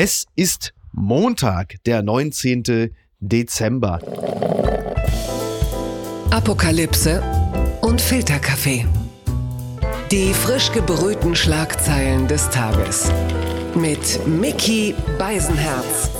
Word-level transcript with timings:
Es 0.00 0.26
ist 0.36 0.74
Montag, 0.92 1.82
der 1.84 2.04
19. 2.04 2.94
Dezember. 3.18 3.98
Apokalypse 6.30 7.20
und 7.80 8.00
Filterkaffee. 8.00 8.86
Die 10.12 10.32
frisch 10.32 10.70
gebrühten 10.70 11.34
Schlagzeilen 11.34 12.28
des 12.28 12.48
Tages. 12.50 13.10
Mit 13.74 14.24
Mickey 14.24 14.94
Beisenherz. 15.18 16.10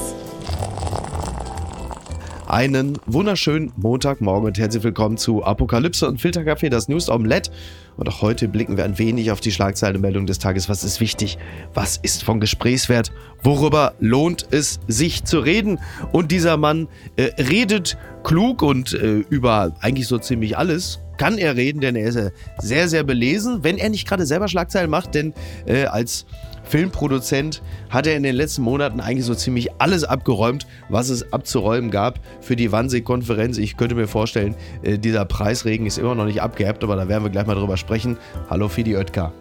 Einen 2.49 2.99
wunderschönen 3.05 3.75
Montagmorgen 3.77 4.47
und 4.47 4.59
herzlich 4.59 4.83
willkommen 4.83 5.19
zu 5.19 5.45
Apokalypse 5.45 6.09
und 6.09 6.19
Filterkaffee, 6.19 6.71
das 6.71 6.89
News 6.89 7.11
Omelette. 7.11 7.51
Und 7.99 8.09
auch 8.09 8.23
heute 8.23 8.49
blicken 8.49 8.79
wir 8.79 8.85
ein 8.85 8.99
wenig 8.99 9.31
auf 9.31 9.41
die 9.41 9.53
Schlagzeilenmeldung 9.53 10.25
des 10.25 10.39
Tages. 10.39 10.67
Was 10.71 10.83
ist 10.83 10.99
wichtig? 10.99 11.37
Was 11.75 11.99
ist 11.99 12.25
von 12.25 12.41
Gesprächswert? 12.41 13.13
Worüber 13.43 13.93
lohnt 14.01 14.47
es 14.51 14.81
sich 14.89 15.25
zu 15.25 15.41
reden? 15.41 15.79
Und 16.11 16.33
dieser 16.33 16.57
Mann 16.57 16.89
äh, 17.17 17.25
redet 17.39 17.99
klug 18.25 18.63
und 18.63 18.95
äh, 18.95 19.25
über 19.29 19.77
eigentlich 19.81 20.07
so 20.07 20.17
ziemlich 20.17 20.57
alles 20.57 21.01
kann 21.19 21.37
er 21.37 21.57
reden, 21.57 21.81
denn 21.81 21.97
er 21.97 22.09
ist 22.09 22.17
äh, 22.17 22.31
sehr, 22.61 22.89
sehr 22.89 23.05
belesen, 23.05 23.63
wenn 23.63 23.77
er 23.77 23.91
nicht 23.91 24.09
gerade 24.09 24.25
selber 24.25 24.49
Schlagzeilen 24.49 24.89
macht, 24.89 25.15
denn 25.15 25.35
äh, 25.67 25.85
als 25.85 26.25
Filmproduzent 26.69 27.63
hat 27.89 28.07
er 28.07 28.17
in 28.17 28.23
den 28.23 28.35
letzten 28.35 28.63
Monaten 28.63 29.01
eigentlich 29.01 29.25
so 29.25 29.35
ziemlich 29.35 29.71
alles 29.79 30.05
abgeräumt, 30.05 30.67
was 30.89 31.09
es 31.09 31.33
abzuräumen 31.33 31.91
gab 31.91 32.21
für 32.41 32.57
die 32.57 32.71
Wannsee-Konferenz. 32.71 33.57
Ich 33.59 33.77
könnte 33.77 33.95
mir 33.95 34.07
vorstellen, 34.07 34.55
äh, 34.83 34.99
dieser 34.99 35.25
Preisregen 35.25 35.87
ist 35.87 35.99
immer 35.99 36.15
noch 36.15 36.27
nicht 36.27 36.43
abgehabt, 36.43 36.85
aber 36.85 36.97
da 36.97 37.09
werden 37.09 37.25
wir 37.25 37.31
gleich 37.31 37.47
mal 37.47 37.55
drüber 37.55 37.79
sprechen. 37.79 38.19
Hallo 38.51 38.69
Fidi 38.69 38.97
Oetker. 38.97 39.33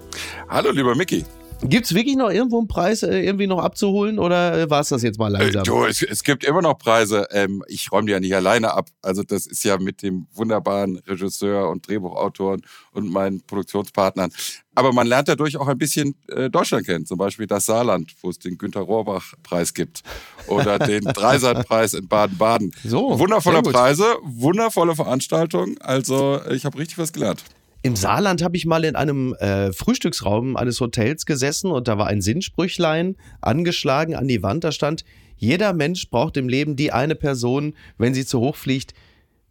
Hallo 0.48 0.72
lieber 0.72 0.96
Mickey. 0.96 1.26
Gibt 1.64 1.88
es 1.88 1.94
wirklich 1.96 2.16
noch 2.16 2.30
irgendwo 2.30 2.60
einen 2.60 2.68
Preis 2.68 3.02
äh, 3.02 3.20
irgendwie 3.20 3.48
noch 3.48 3.60
abzuholen 3.60 4.20
oder 4.20 4.58
äh, 4.58 4.70
war 4.70 4.82
es 4.82 4.90
das 4.90 5.02
jetzt 5.02 5.18
mal 5.18 5.30
langsam? 5.30 5.62
Äh, 5.62 5.66
du, 5.66 5.86
es, 5.86 6.04
es, 6.04 6.24
gibt 6.24 6.44
immer 6.44 6.62
noch 6.62 6.78
Preise. 6.78 7.28
Ähm, 7.32 7.64
ich 7.68 7.92
räume 7.92 8.06
die 8.06 8.12
ja 8.12 8.20
nicht 8.20 8.36
alleine 8.36 8.74
ab. 8.74 8.90
Also 9.02 9.24
das 9.24 9.48
ist 9.48 9.64
ja 9.64 9.78
mit 9.80 10.04
dem 10.04 10.28
wunderbaren 10.34 10.98
Regisseur 11.08 11.70
und 11.70 11.88
Drehbuchautoren 11.88 12.62
und 12.92 13.10
meinen 13.10 13.42
Produktionspartnern. 13.42 14.32
Aber 14.76 14.94
man 14.94 15.08
lernt 15.08 15.30
dadurch 15.30 15.58
auch 15.58 15.68
ein 15.68 15.80
bisschen 15.80 16.16
äh, 16.28 16.52
Deutschland 16.52 16.86
kennen. 16.86 17.08
Zum 17.08 17.18
Beispiel 17.18 17.48
das 17.48 17.66
Saarland, 17.66 18.14
wo 18.22 18.30
es 18.30 18.38
den 18.38 18.60
Günter 18.60 18.82
Rohrbach-Preis 18.82 19.74
gibt. 19.74 20.04
Oder 20.46 20.78
den 20.88 21.06
Dreisat-Preis 21.06 21.96
in 21.96 22.08
Baden-Baden. 22.08 22.72
So, 22.84 23.18
Wundervolle 23.18 23.64
Preise, 23.64 24.06
wundervolle 24.22 24.96
Veranstaltung. 24.96 25.76
Also 25.80 26.40
ich 26.52 26.66
habe 26.66 26.78
richtig 26.78 27.00
was 27.00 27.12
gelernt. 27.12 27.44
Im 27.84 27.96
Saarland 27.96 28.44
habe 28.44 28.58
ich 28.58 28.66
mal 28.66 28.84
in 28.84 28.96
einem 28.96 29.34
äh, 29.36 29.72
Frühstücksraum 29.72 30.58
eines 30.58 30.82
Hotels 30.82 31.26
gesessen 31.26 31.72
und 31.72 31.88
da 31.88 31.98
war 31.98 32.08
ein 32.08 32.22
Sinnsprüchlein 32.22 33.16
angeschlagen 33.42 34.16
an 34.16 34.28
die 34.28 34.42
Wand. 34.42 34.64
Da 34.64 34.72
stand, 34.72 35.06
jeder 35.38 35.74
Mensch 35.74 36.10
braucht 36.10 36.38
im 36.38 36.50
Leben 36.50 36.76
die 36.76 36.92
eine 36.92 37.16
Person, 37.16 37.76
wenn 37.98 38.14
sie 38.14 38.26
zu 38.26 38.40
hoch 38.40 38.56
fliegt, 38.56 38.94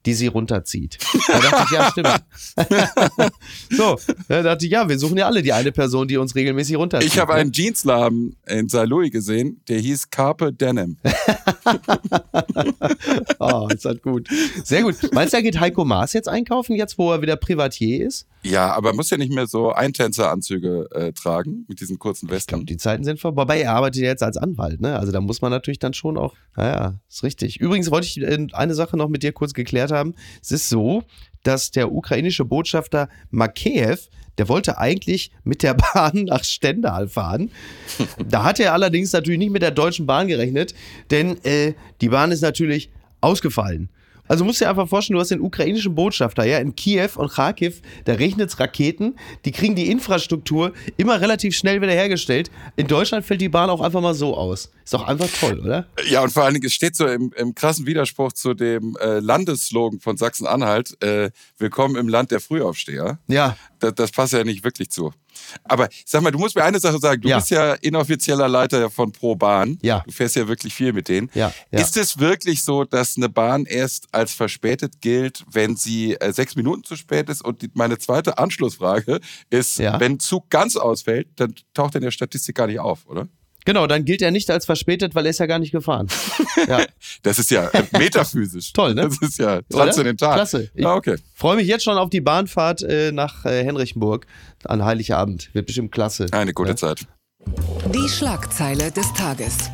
die 0.06 0.14
sie 0.14 0.28
runterzieht. 0.28 0.98
Da 1.26 1.40
dachte 1.40 1.64
ich, 1.64 1.70
ja, 1.70 1.90
stimmt. 1.90 2.22
so, 3.70 3.98
da 4.28 4.42
dachte 4.42 4.64
ich, 4.64 4.72
ja, 4.72 4.88
wir 4.88 4.98
suchen 4.98 5.18
ja 5.18 5.26
alle 5.26 5.42
die 5.42 5.52
eine 5.52 5.72
Person, 5.72 6.08
die 6.08 6.16
uns 6.16 6.34
regelmäßig 6.34 6.76
runterzieht. 6.76 7.12
Ich 7.12 7.18
habe 7.18 7.32
ne? 7.32 7.40
einen 7.40 7.52
Jeansladen 7.52 8.36
in 8.46 8.68
St. 8.68 8.86
Louis 8.86 9.10
gesehen, 9.10 9.60
der 9.68 9.80
hieß 9.80 10.10
Carpe 10.10 10.52
Denim. 10.52 10.96
oh, 13.38 13.68
ist 13.74 13.84
halt 13.84 14.02
gut. 14.02 14.28
Sehr 14.64 14.82
gut. 14.82 14.94
Meinst 15.12 15.32
du, 15.32 15.38
da 15.38 15.42
geht 15.42 15.58
Heiko 15.58 15.84
Maas 15.84 16.12
jetzt 16.12 16.28
einkaufen, 16.28 16.77
jetzt 16.77 16.98
wo 16.98 17.12
er 17.12 17.20
wieder 17.20 17.36
Privatier 17.36 18.06
ist? 18.06 18.27
Ja, 18.42 18.72
aber 18.74 18.90
er 18.90 18.94
muss 18.94 19.10
ja 19.10 19.16
nicht 19.16 19.32
mehr 19.32 19.48
so 19.48 19.72
Eintänzeranzüge 19.72 20.88
äh, 20.92 21.12
tragen 21.12 21.64
mit 21.68 21.80
diesen 21.80 21.98
kurzen 21.98 22.30
Westen. 22.30 22.60
Ich 22.60 22.66
die 22.66 22.77
Zeiten 22.77 23.02
sind 23.02 23.18
vorbei. 23.18 23.42
Wobei 23.42 23.60
er 23.60 23.72
arbeitet 23.72 24.02
ja 24.02 24.08
jetzt 24.08 24.22
als 24.22 24.36
Anwalt, 24.36 24.80
ne? 24.80 24.98
Also 24.98 25.12
da 25.12 25.20
muss 25.20 25.40
man 25.40 25.50
natürlich 25.50 25.78
dann 25.78 25.94
schon 25.94 26.16
auch, 26.16 26.34
naja, 26.56 26.94
ist 27.08 27.22
richtig. 27.22 27.60
Übrigens 27.60 27.90
wollte 27.90 28.06
ich 28.06 28.20
äh, 28.20 28.46
eine 28.52 28.74
Sache 28.74 28.96
noch 28.96 29.08
mit 29.08 29.22
dir 29.22 29.32
kurz 29.32 29.52
geklärt 29.52 29.90
haben. 29.90 29.95
Es 30.42 30.52
ist 30.52 30.69
so, 30.69 31.02
dass 31.42 31.70
der 31.70 31.92
ukrainische 31.92 32.44
Botschafter 32.44 33.08
Makeev, 33.30 34.08
der 34.39 34.48
wollte 34.48 34.79
eigentlich 34.79 35.30
mit 35.45 35.62
der 35.62 35.74
Bahn 35.95 36.24
nach 36.24 36.45
Stendal 36.45 37.08
fahren. 37.08 37.51
Da 38.29 38.45
hat 38.45 38.61
er 38.61 38.73
allerdings 38.73 39.12
natürlich 39.12 39.39
nicht 39.39 39.52
mit 39.52 39.62
der 39.62 39.70
Deutschen 39.70 40.07
Bahn 40.07 40.29
gerechnet, 40.29 40.74
denn 41.11 41.42
äh, 41.45 41.74
die 42.01 42.08
Bahn 42.08 42.33
ist 42.33 42.42
natürlich 42.42 42.90
ausgefallen. 43.20 43.89
Also 44.29 44.45
musst 44.45 44.61
du 44.61 44.64
dir 44.64 44.70
einfach 44.70 44.89
vorstellen, 44.89 45.14
du 45.14 45.20
hast 45.20 45.31
den 45.31 45.41
ukrainischen 45.41 45.95
Botschafter, 45.95 46.45
ja, 46.45 46.59
in 46.59 46.75
Kiew 46.75 47.11
und 47.17 47.31
Kharkiv, 47.31 47.81
da 48.05 48.14
regnet 48.14 48.51
es 48.51 48.59
Raketen, 48.59 49.17
die 49.45 49.53
kriegen 49.53 49.77
die 49.77 49.91
Infrastruktur 49.91 50.73
immer 50.97 51.20
relativ 51.20 51.57
schnell 51.57 51.81
wieder 51.81 51.92
hergestellt. 51.92 52.51
In 52.77 52.87
Deutschland 52.87 53.25
fällt 53.25 53.41
die 53.41 53.48
Bahn 53.48 53.70
auch 53.70 53.81
einfach 53.81 54.01
mal 54.01 54.14
so 54.14 54.37
aus. 54.37 54.70
Ist 54.85 54.95
doch 54.95 55.07
einfach 55.07 55.29
toll, 55.29 55.61
oder? 55.61 55.87
Ja, 56.09 56.23
und 56.23 56.33
vor 56.33 56.45
allen 56.45 56.55
Dingen, 56.55 56.67
es 56.67 56.75
steht 56.75 56.97
so 56.97 57.07
im, 57.07 57.33
im 57.37 57.55
krassen 57.55 57.87
Widerspruch 57.87 58.33
zu 58.33 58.55
dem 58.55 58.97
äh, 59.01 59.20
Landesslogan 59.20 60.01
von 60.01 60.17
Sachsen-Anhalt, 60.17 61.03
äh, 61.03 61.31
Willkommen 61.58 61.97
im 61.97 62.08
Land 62.08 62.31
der 62.31 62.41
Frühaufsteher. 62.41 63.19
Ja. 63.29 63.57
Das, 63.79 63.95
das 63.95 64.11
passt 64.11 64.33
ja 64.33 64.45
nicht 64.45 64.64
wirklich 64.64 64.91
zu. 64.91 65.13
Aber 65.64 65.89
sag 66.05 66.23
mal, 66.23 66.30
du 66.30 66.39
musst 66.39 66.57
mir 66.57 66.64
eine 66.64 66.79
Sache 66.79 66.98
sagen. 66.98 67.20
Du 67.20 67.29
ja. 67.29 67.36
bist 67.36 67.51
ja 67.51 67.74
inoffizieller 67.74 68.48
Leiter 68.48 68.91
von 68.91 69.13
Pro 69.13 69.35
Bahn. 69.35 69.79
Ja. 69.83 70.02
Du 70.07 70.13
fährst 70.13 70.36
ja 70.36 70.47
wirklich 70.48 70.74
viel 70.74 70.92
mit 70.92 71.08
denen. 71.08 71.30
Ja. 71.35 71.52
ja. 71.70 71.80
Ist 71.80 71.97
es 71.97 72.19
wirklich 72.19 72.63
so, 72.63 72.85
dass 72.85 73.17
eine 73.17 73.29
Bahn 73.29 73.64
erst 73.64 74.08
als 74.13 74.33
verspätet 74.33 75.01
gilt, 75.01 75.45
wenn 75.51 75.77
sie 75.77 76.14
äh, 76.14 76.33
sechs 76.33 76.57
Minuten 76.57 76.85
zu 76.85 76.96
spät 76.96 77.29
ist? 77.29 77.45
Und 77.45 77.63
die, 77.63 77.70
meine 77.75 77.98
zweite 77.98 78.39
Anschlussfrage 78.39 79.20
ist, 79.51 79.79
ja. 79.79 79.98
wenn 80.01 80.19
Zug 80.20 80.51
ganz 80.51 80.77
ausfällt, 80.77 81.29
dann 81.36 81.55
taucht 81.75 81.95
er 81.95 81.98
in 81.98 82.05
der 82.05 82.11
Statistik 82.11 82.57
gar 82.57 82.67
nicht 82.67 82.80
auf, 82.80 83.07
oder? 83.07 83.29
Genau, 83.66 83.88
dann 83.88 84.04
gilt 84.04 84.22
er 84.22 84.30
nicht 84.30 84.48
als 84.48 84.64
verspätet, 84.64 85.16
weil 85.16 85.27
er 85.27 85.30
ist 85.30 85.40
ja 85.40 85.46
gar 85.46 85.58
nicht 85.58 85.72
gefahren. 85.72 86.06
ja. 86.68 86.86
Das 87.22 87.40
ist 87.40 87.50
ja 87.50 87.66
äh, 87.68 87.82
metaphysisch. 87.98 88.72
Toll, 88.74 88.94
ne? 88.94 89.02
Das 89.02 89.18
ist 89.20 89.38
ja 89.38 89.60
transzendental. 89.62 90.34
Klasse. 90.34 90.70
Ich 90.72 90.86
ah, 90.86 90.94
okay. 90.94 91.16
freue 91.34 91.56
mich 91.56 91.66
jetzt 91.66 91.82
schon 91.82 91.98
auf 91.98 92.08
die 92.08 92.20
Bahnfahrt 92.20 92.82
äh, 92.82 93.10
nach 93.10 93.44
äh, 93.44 93.64
Henrichenburg 93.64 94.27
an 94.64 94.84
Heiligabend. 94.84 95.50
Wird 95.52 95.66
bestimmt 95.66 95.90
klasse. 95.90 96.27
Eine 96.30 96.52
gute 96.54 96.70
ja? 96.70 96.77
Zeit. 96.77 97.06
Die 97.92 98.08
Schlagzeile 98.08 98.92
des 98.92 99.12
Tages. 99.14 99.68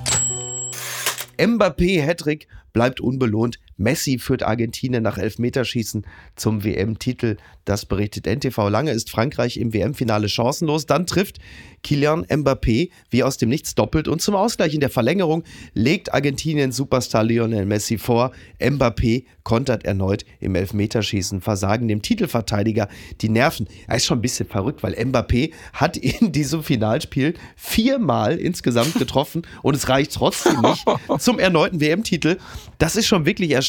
Mbappé 1.39 2.03
Hattrick 2.03 2.49
bleibt 2.73 2.99
unbelohnt. 2.99 3.59
Messi 3.77 4.19
führt 4.19 4.43
Argentinien 4.43 5.03
nach 5.03 5.19
Elfmeterschießen 5.19 6.07
zum 6.37 6.65
WM-Titel. 6.65 7.37
Das 7.65 7.87
berichtet 7.87 8.27
NTV. 8.27 8.69
Lange 8.69 8.91
ist 8.91 9.11
Frankreich 9.11 9.57
im 9.57 9.73
WM-Finale 9.73 10.29
chancenlos. 10.29 10.87
Dann 10.87 11.07
trifft 11.07 11.39
Kylian 11.83 12.25
Mbappé 12.27 12.91
wie 13.11 13.23
aus 13.23 13.37
dem 13.37 13.49
Nichts 13.49 13.75
doppelt. 13.75 14.09
Und 14.09 14.21
zum 14.21 14.35
Ausgleich 14.35 14.75
in 14.75 14.81
der 14.81 14.91
Verlängerung 14.91 15.45
legt 15.75 16.13
Argentinien 16.13 16.73
Superstar 16.73 17.25
Lionel 17.25 17.67
Messi 17.67 17.99
vor. 17.99 18.33
Mbappé 18.61 19.25
kontert 19.45 19.85
erneut 19.85 20.25
im 20.41 20.55
Elfmeterschießen, 20.55 21.41
versagen 21.41 21.89
dem 21.89 22.03
Titelverteidiger 22.03 22.89
die 23.21 23.29
Nerven. 23.29 23.69
Er 23.87 23.97
ist 23.97 24.07
schon 24.07 24.19
ein 24.19 24.23
bisschen 24.23 24.49
verrückt, 24.49 24.83
weil 24.83 24.95
Mbappé 24.95 25.53
hat 25.73 25.97
in 25.97 26.33
diesem 26.33 26.63
Finalspiel 26.63 27.35
viermal 27.57 28.39
insgesamt 28.39 28.95
getroffen 28.95 29.43
und 29.63 29.75
es 29.75 29.89
reicht 29.89 30.15
trotzdem 30.15 30.61
nicht 30.61 30.85
zum 31.19 31.39
erneuten 31.39 31.81
WM-Titel. 31.81 32.39
Das 32.79 32.97
ist 32.97 33.07
schon 33.07 33.27
wirklich 33.27 33.51
erstaunlich. 33.51 33.62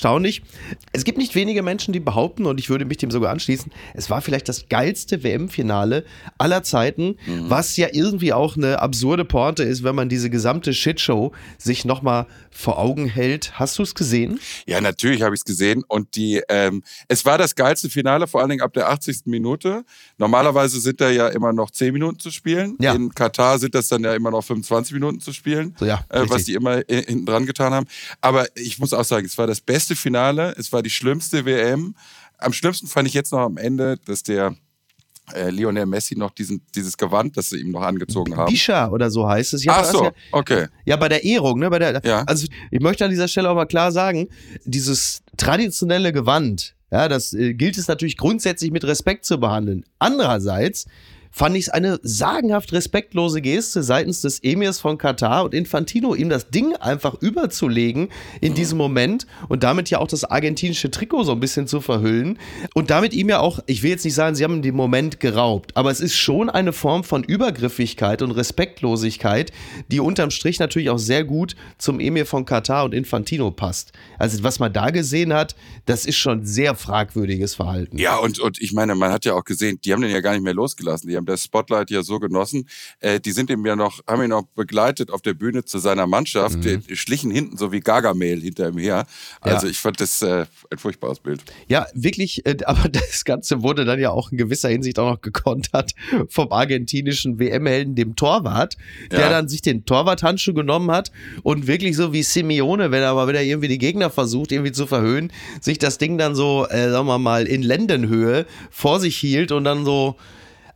Es 0.92 1.04
gibt 1.04 1.18
nicht 1.18 1.36
wenige 1.36 1.64
Menschen, 1.64 1.94
die 1.94 2.00
behaupten, 2.00 2.46
und 2.46 2.60
ich 2.60 2.70
würde 2.70 2.86
mich 2.86 2.98
dem 2.98 3.12
sogar 3.12 3.32
anschließen, 3.32 3.72
es 3.94 4.10
war 4.10 4.22
vielleicht 4.22 4.50
das 4.50 4.68
geilste 4.70 5.24
WM-Finale 5.24 6.04
aller 6.38 6.64
Zeiten, 6.64 7.18
mhm. 7.26 7.50
was 7.50 7.78
ja 7.78 7.88
irgendwie 7.92 8.34
auch 8.34 8.58
eine 8.58 8.80
absurde 8.80 9.26
Porte 9.26 9.64
ist, 9.64 9.84
wenn 9.84 9.96
man 9.96 10.10
diese 10.10 10.30
gesamte 10.30 10.74
Shitshow 10.74 11.32
sich 11.58 11.86
nochmal 11.86 12.28
vor 12.54 12.80
Augen 12.80 13.08
hält. 13.08 13.60
Hast 13.60 13.78
du 13.78 13.84
es 13.84 13.96
gesehen? 13.96 14.40
Ja, 14.66 14.82
natürlich 14.82 15.22
habe 15.22 15.36
ich 15.36 15.42
es 15.42 15.46
gesehen. 15.46 15.84
Und 15.88 16.16
die, 16.16 16.42
ähm, 16.50 16.84
es 17.08 17.26
war 17.26 17.38
das 17.38 17.56
geilste 17.56 17.90
Finale, 17.90 18.28
vor 18.28 18.42
allen 18.42 18.50
Dingen 18.50 18.62
ab 18.62 18.74
der 18.74 18.90
80. 18.90 19.22
Minute. 19.26 19.84
Normalerweise 20.18 20.80
sind 20.80 21.02
da 21.02 21.10
ja 21.10 21.28
immer 21.28 21.54
noch 21.54 21.72
10 21.72 21.94
Minuten 21.94 22.20
zu 22.20 22.32
spielen. 22.32 22.78
Ja. 22.80 22.94
In 22.94 23.14
Katar 23.14 23.60
sind 23.60 23.76
das 23.76 23.88
dann 23.88 24.04
ja 24.04 24.14
immer 24.14 24.32
noch 24.32 24.44
25 24.44 24.94
Minuten 24.94 25.20
zu 25.20 25.34
spielen, 25.34 25.76
so, 25.80 25.86
ja, 25.86 26.06
äh, 26.10 26.24
was 26.28 26.46
die 26.46 26.54
immer 26.54 26.82
hinten 26.88 27.26
dran 27.26 27.46
getan 27.46 27.74
haben. 27.74 27.88
Aber 28.22 28.46
ich 28.56 28.80
muss 28.80 28.94
auch 28.94 29.06
sagen, 29.06 29.26
es 29.26 29.38
war 29.38 29.48
das 29.48 29.62
beste 29.62 29.96
Finale, 29.96 30.56
es 30.58 30.72
war 30.72 30.84
die 30.84 30.90
schlimmste 30.90 31.46
WM. 31.46 31.96
Am 32.38 32.54
schlimmsten 32.54 32.88
fand 32.88 33.08
ich 33.08 33.14
jetzt 33.14 33.32
noch 33.32 33.40
am 33.40 33.58
Ende, 33.58 33.98
dass 34.06 34.24
der 34.24 34.56
äh, 35.34 35.50
Lionel 35.50 35.86
Messi 35.86 36.16
noch 36.18 36.32
diesen, 36.32 36.62
dieses 36.76 36.98
Gewand, 36.98 37.38
das 37.38 37.50
sie 37.50 37.60
ihm 37.60 37.72
noch 37.72 37.82
angezogen 37.82 38.36
haben. 38.36 38.52
Bisha 38.52 38.90
oder 38.90 39.10
so 39.10 39.28
heißt 39.28 39.54
es. 39.54 39.64
Ja, 39.64 39.78
Ach 39.78 39.86
so, 39.86 40.04
ja, 40.06 40.12
okay. 40.32 40.68
Ja, 40.86 40.98
bei 40.98 41.10
der 41.10 41.24
Ehrung, 41.24 41.60
ne? 41.60 41.70
Bei 41.70 41.80
der, 41.80 42.02
ja. 42.04 42.24
Also 42.24 42.48
ich 42.72 42.80
möchte 42.82 43.06
an 43.06 43.12
dieser 43.12 43.28
Stelle 43.28 43.50
auch 43.50 43.56
mal 43.56 43.66
klar 43.66 43.92
sagen, 43.92 44.28
dieses 44.66 45.22
traditionelle 45.38 46.12
Gewand, 46.12 46.76
ja, 46.92 47.08
das 47.08 47.34
äh, 47.34 47.54
gilt 47.54 47.78
es 47.78 47.88
natürlich 47.88 48.18
grundsätzlich 48.18 48.72
mit 48.72 48.84
Respekt 48.84 49.26
zu 49.26 49.40
behandeln. 49.40 49.86
Andererseits 50.00 50.86
fand 51.34 51.58
ich 51.58 51.64
es 51.64 51.70
eine 51.70 52.00
sagenhaft 52.04 52.72
respektlose 52.72 53.42
Geste 53.42 53.82
seitens 53.82 54.22
des 54.22 54.42
Emirs 54.44 54.80
von 54.80 54.98
Katar 54.98 55.44
und 55.44 55.54
Infantino, 55.54 56.14
ihm 56.14 56.30
das 56.30 56.50
Ding 56.50 56.76
einfach 56.76 57.16
überzulegen 57.22 58.10
in 58.40 58.54
diesem 58.54 58.78
Moment 58.78 59.26
und 59.50 59.64
damit 59.64 59.90
ja 59.90 59.98
auch 59.98 60.08
das 60.08 60.24
argentinische 60.24 60.92
Trikot 60.92 61.24
so 61.24 61.32
ein 61.32 61.40
bisschen 61.40 61.68
zu 61.68 61.82
verhüllen 61.82 62.38
und 62.76 62.92
damit 62.92 63.14
ihm 63.14 63.30
ja 63.30 63.40
auch, 63.40 63.60
ich 63.66 63.82
will 63.82 63.90
jetzt 63.90 64.06
nicht 64.06 64.14
sagen, 64.14 64.36
sie 64.36 64.44
haben 64.44 64.62
den 64.62 64.76
Moment 64.76 65.20
geraubt, 65.20 65.76
aber 65.76 65.90
es 65.90 66.00
ist 66.00 66.16
schon 66.16 66.50
eine 66.50 66.72
Form 66.72 67.04
von 67.04 67.24
Übergriffigkeit 67.24 68.22
und 68.22 68.32
Respektlosigkeit, 68.32 69.52
die 69.92 70.00
unterm 70.00 70.30
Strich 70.30 70.60
natürlich 70.60 70.92
auch 70.92 71.00
sehr 71.00 71.24
gut 71.24 71.56
zum 71.80 72.00
Emir 72.00 72.28
von 72.28 72.46
Katar 72.46 72.86
und 72.86 72.94
Infantino 72.94 73.50
passt. 73.50 73.92
Also 74.20 74.44
was 74.44 74.60
man 74.60 74.72
da 74.72 74.92
gesehen 74.92 75.34
hat, 75.34 75.56
das 75.88 76.06
ist 76.06 76.18
schon 76.18 76.46
sehr 76.46 76.76
fragwürdiges 76.76 77.56
Verhalten. 77.56 77.98
Ja, 77.98 78.18
und, 78.18 78.40
und 78.40 78.62
ich 78.62 78.74
meine, 78.74 78.94
man 78.94 79.12
hat 79.12 79.26
ja 79.26 79.34
auch 79.34 79.44
gesehen, 79.44 79.80
die 79.84 79.94
haben 79.94 80.02
den 80.02 80.12
ja 80.12 80.22
gar 80.22 80.34
nicht 80.34 80.44
mehr 80.44 80.54
losgelassen. 80.54 81.10
Die 81.10 81.16
haben 81.16 81.23
das 81.26 81.44
Spotlight 81.44 81.90
ja 81.90 82.04
so 82.04 82.20
genossen. 82.20 82.68
Äh, 83.00 83.20
die 83.20 83.32
sind 83.32 83.50
ihm 83.50 83.66
ja 83.66 83.76
noch, 83.76 84.02
haben 84.08 84.24
ihn 84.24 84.30
noch 84.30 84.44
begleitet 84.56 85.12
auf 85.12 85.22
der 85.22 85.34
Bühne 85.34 85.64
zu 85.66 85.80
seiner 85.80 86.08
Mannschaft. 86.08 86.58
Mhm. 86.58 86.84
Die 86.88 86.96
schlichen 86.96 87.32
hinten 87.32 87.58
so 87.58 87.72
wie 87.72 87.80
Gargamel 87.80 88.42
hinter 88.42 88.70
ihm 88.70 88.78
her. 88.78 89.06
Also 89.42 89.68
ja. 89.68 89.72
ich 89.72 89.80
fand 89.80 90.00
das 90.00 90.22
äh, 90.22 90.46
ein 90.70 90.78
furchtbares 90.78 91.20
Bild. 91.20 91.42
Ja, 91.68 91.88
wirklich, 91.94 92.46
äh, 92.46 92.58
aber 92.66 92.90
das 92.90 93.26
Ganze 93.26 93.62
wurde 93.62 93.86
dann 93.86 94.00
ja 94.00 94.12
auch 94.12 94.32
in 94.32 94.38
gewisser 94.38 94.70
Hinsicht 94.70 95.00
auch 95.00 95.10
noch 95.10 95.22
gekontert 95.22 95.92
vom 96.30 96.52
argentinischen 96.52 97.40
WM-Helden, 97.40 97.96
dem 97.96 98.16
Torwart, 98.16 98.78
der 99.12 99.22
ja. 99.22 99.30
dann 99.30 99.48
sich 99.48 99.62
den 99.62 99.86
Torwart-Handschuh 99.86 100.54
genommen 100.54 100.92
hat 100.92 101.12
und 101.44 101.68
wirklich 101.68 101.96
so 101.96 102.14
wie 102.14 102.24
Simeone, 102.24 102.92
wenn 102.92 103.02
er 103.02 103.14
mal 103.14 103.28
wieder 103.28 103.42
irgendwie 103.42 103.68
die 103.68 103.78
Gegner 103.78 104.10
versucht, 104.10 104.52
irgendwie 104.52 104.72
zu 104.72 104.88
verhöhnen, 104.88 105.32
sich 105.62 105.78
das 105.80 105.98
Ding 105.98 106.18
dann 106.18 106.36
so, 106.36 106.68
äh, 106.70 106.90
sagen 106.90 107.08
wir 107.08 107.20
mal, 107.20 107.48
in 107.48 107.62
Ländenhöhe 107.62 108.46
vor 108.70 109.00
sich 109.00 109.18
hielt 109.18 109.52
und 109.52 109.64
dann 109.64 109.86
so 109.86 110.16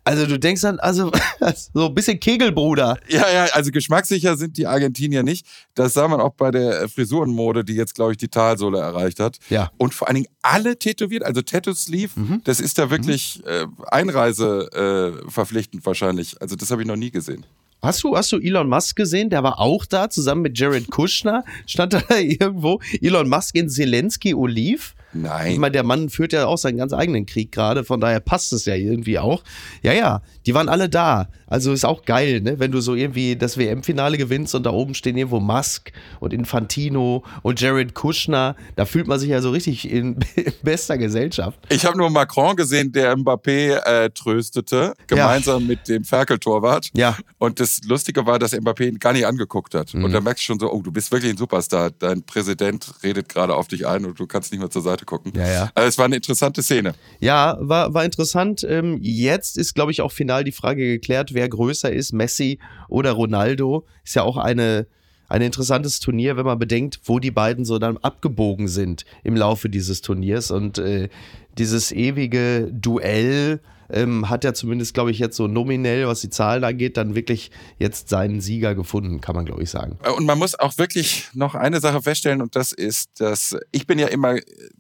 also 0.08 0.26
du 0.26 0.40
denkst 0.40 0.62
dann, 0.62 0.80
also 0.80 1.12
so 1.74 1.88
ein 1.88 1.94
bisschen 1.94 2.20
Kegelbruder. 2.20 2.98
Ja, 3.10 3.30
ja, 3.30 3.46
also 3.52 3.72
geschmackssicher 3.72 4.38
sind 4.38 4.58
die 4.58 4.66
Argentinier 4.66 5.22
nicht. 5.22 5.46
Das 5.76 5.94
sah 5.94 6.08
man 6.08 6.22
auch 6.22 6.34
bei 6.34 6.50
der 6.50 6.88
Frisurenmode, 6.88 7.66
die 7.66 7.74
jetzt, 7.74 7.96
glaube 7.96 8.14
ich, 8.14 8.18
die 8.18 8.30
Talsohle 8.30 8.80
erreicht 8.80 9.20
hat. 9.20 9.38
Ja. 9.50 9.70
Und 9.78 9.94
vor 9.94 10.08
allen 10.08 10.16
Dingen 10.16 10.28
alle 10.42 10.80
tätowiert, 10.80 11.24
also 11.24 11.42
Tattoo 11.42 11.74
Sleeve, 11.74 12.12
mhm. 12.16 12.42
das 12.46 12.62
ist 12.62 12.78
da 12.78 12.90
wirklich 12.90 13.42
mhm. 13.44 13.52
äh, 13.52 13.66
Einreise 13.92 15.24
äh, 15.26 15.30
verpflichtend 15.30 15.86
wahrscheinlich. 15.86 16.42
Also 16.42 16.56
das 16.56 16.72
habe 16.72 16.82
ich 16.82 16.88
noch 16.88 16.96
nie 16.96 17.12
gesehen. 17.12 17.46
Hast 17.82 18.04
du, 18.04 18.16
hast 18.16 18.32
du 18.32 18.40
Elon 18.40 18.70
Musk 18.70 18.96
gesehen? 18.96 19.30
Der 19.30 19.44
war 19.44 19.60
auch 19.60 19.86
da, 19.86 20.10
zusammen 20.10 20.42
mit 20.42 20.58
Jared 20.58 20.90
Kushner. 20.90 21.44
Stand 21.66 21.94
da 21.94 22.02
irgendwo 22.18 22.80
Elon 23.02 23.28
Musk 23.28 23.56
in 23.56 23.70
Zelensky 23.70 24.34
Oliv. 24.34 24.96
Nein. 25.14 25.54
Ich 25.54 25.60
meine, 25.60 25.72
der 25.72 25.84
Mann 25.84 26.10
führt 26.10 26.34
ja 26.34 26.46
auch 26.46 26.58
seinen 26.58 26.78
ganz 26.78 26.94
eigenen 26.94 27.26
Krieg 27.26 27.52
gerade, 27.52 27.84
von 27.84 28.00
daher 28.00 28.20
passt 28.20 28.54
es 28.54 28.66
ja 28.66 28.76
irgendwie 28.76 29.20
auch. 29.20 29.44
Ja, 29.82 29.94
ja, 29.94 30.22
die 30.46 30.54
waren 30.54 30.70
alle 30.70 30.90
da. 30.90 31.30
Also 31.48 31.72
ist 31.72 31.86
auch 31.86 32.04
geil, 32.04 32.42
ne? 32.42 32.60
wenn 32.60 32.72
du 32.72 32.82
so 32.82 32.94
irgendwie 32.94 33.38
das 33.38 33.58
WM-Finale 33.58 34.18
gewinnst 34.18 34.54
und 34.54 34.64
da 34.64 34.72
oben 34.72 34.94
stehen 34.94 35.16
irgendwo 35.16 35.40
Musk 35.40 35.94
und 36.20 36.34
Infantino 36.34 37.24
und 37.42 37.62
Jared 37.62 37.94
Kushner. 37.94 38.56
Da 38.76 38.86
fühlt 38.86 39.08
man 39.08 39.18
sich 39.18 39.30
ja 39.30 39.42
so 39.42 39.52
richtig 39.52 39.90
in, 39.90 40.20
in 40.36 40.54
bester 40.62 40.98
Gesellschaft. 40.98 41.60
Ich 41.70 41.86
habe 41.86 41.98
nur 41.98 42.10
Macron 42.10 42.56
gesehen, 42.58 42.92
der 42.92 43.16
Mbappé 43.16 43.78
äh, 43.86 44.10
tröstete, 44.10 44.94
gemeinsam 45.08 45.62
ja. 45.62 45.68
mit 45.68 45.88
dem 45.88 46.04
Ferkel-Torwart. 46.04 46.90
Ja. 46.96 47.18
Und 47.38 47.62
das 47.62 47.80
Lustige 47.86 48.26
war, 48.26 48.40
dass 48.40 48.54
Mbappé 48.54 48.90
ihn 48.90 49.00
gar 49.00 49.14
nicht 49.14 49.26
angeguckt 49.26 49.74
hat. 49.74 49.94
Mhm. 49.94 50.04
Und 50.04 50.12
da 50.12 50.20
merkst 50.20 50.44
du 50.44 50.46
schon 50.46 50.60
so, 50.60 50.72
oh, 50.72 50.82
du 50.82 50.92
bist 50.92 51.12
wirklich 51.14 51.32
ein 51.32 51.38
Superstar. 51.38 51.92
Dein 51.92 52.24
Präsident 52.24 52.94
redet 53.04 53.30
gerade 53.30 53.56
auf 53.56 53.70
dich 53.70 53.88
ein 53.88 54.06
und 54.06 54.20
du 54.20 54.28
kannst 54.28 54.52
nicht 54.52 54.60
mehr 54.60 54.70
zur 54.70 54.82
Seite 54.82 54.97
gucken. 55.06 55.34
Ja, 55.36 55.48
ja. 55.48 55.72
Also 55.76 55.88
es 55.88 55.98
war 55.98 56.06
eine 56.06 56.16
interessante 56.16 56.64
Szene. 56.64 56.94
Ja, 57.20 57.58
war, 57.60 57.94
war 57.94 58.06
interessant. 58.06 58.66
Ähm, 58.68 59.00
jetzt 59.02 59.58
ist, 59.58 59.74
glaube 59.76 59.92
ich, 59.92 60.02
auch 60.02 60.12
final 60.12 60.44
die 60.44 60.52
Frage 60.52 60.84
geklärt, 60.86 61.34
wer 61.34 61.48
größer 61.48 61.92
ist, 61.92 62.14
Messi 62.14 62.60
oder 62.90 63.12
Ronaldo. 63.12 63.86
Ist 64.04 64.16
ja 64.16 64.24
auch 64.24 64.38
eine, 64.38 64.88
ein 65.28 65.42
interessantes 65.42 66.00
Turnier, 66.00 66.38
wenn 66.38 66.46
man 66.46 66.60
bedenkt, 66.60 67.00
wo 67.06 67.20
die 67.20 67.32
beiden 67.32 67.66
so 67.66 67.80
dann 67.80 67.98
abgebogen 67.98 68.68
sind 68.68 69.06
im 69.24 69.36
Laufe 69.36 69.70
dieses 69.70 70.02
Turniers. 70.02 70.52
Und 70.52 70.78
äh, 70.78 71.10
dieses 71.58 71.92
ewige 71.92 72.70
Duell 72.72 73.60
ähm, 73.90 74.30
hat 74.30 74.44
ja 74.44 74.54
zumindest, 74.54 74.94
glaube 74.94 75.12
ich, 75.12 75.20
jetzt 75.20 75.36
so 75.36 75.48
nominell, 75.48 76.08
was 76.08 76.22
die 76.22 76.30
Zahlen 76.30 76.64
angeht, 76.64 76.98
dann 76.98 77.16
wirklich 77.16 77.52
jetzt 77.80 78.10
seinen 78.10 78.42
Sieger 78.42 78.76
gefunden, 78.76 79.22
kann 79.22 79.36
man, 79.36 79.46
glaube 79.46 79.64
ich, 79.64 79.70
sagen. 79.70 79.98
Und 80.16 80.26
man 80.26 80.38
muss 80.38 80.58
auch 80.58 80.78
wirklich 80.78 81.30
noch 81.34 81.56
eine 81.56 81.80
Sache 81.80 82.02
feststellen, 82.02 82.42
und 82.42 82.56
das 82.56 82.72
ist, 82.72 83.20
dass 83.20 83.56
ich 83.72 83.88
bin 83.88 84.00
ja 84.00 84.08
immer 84.08 84.36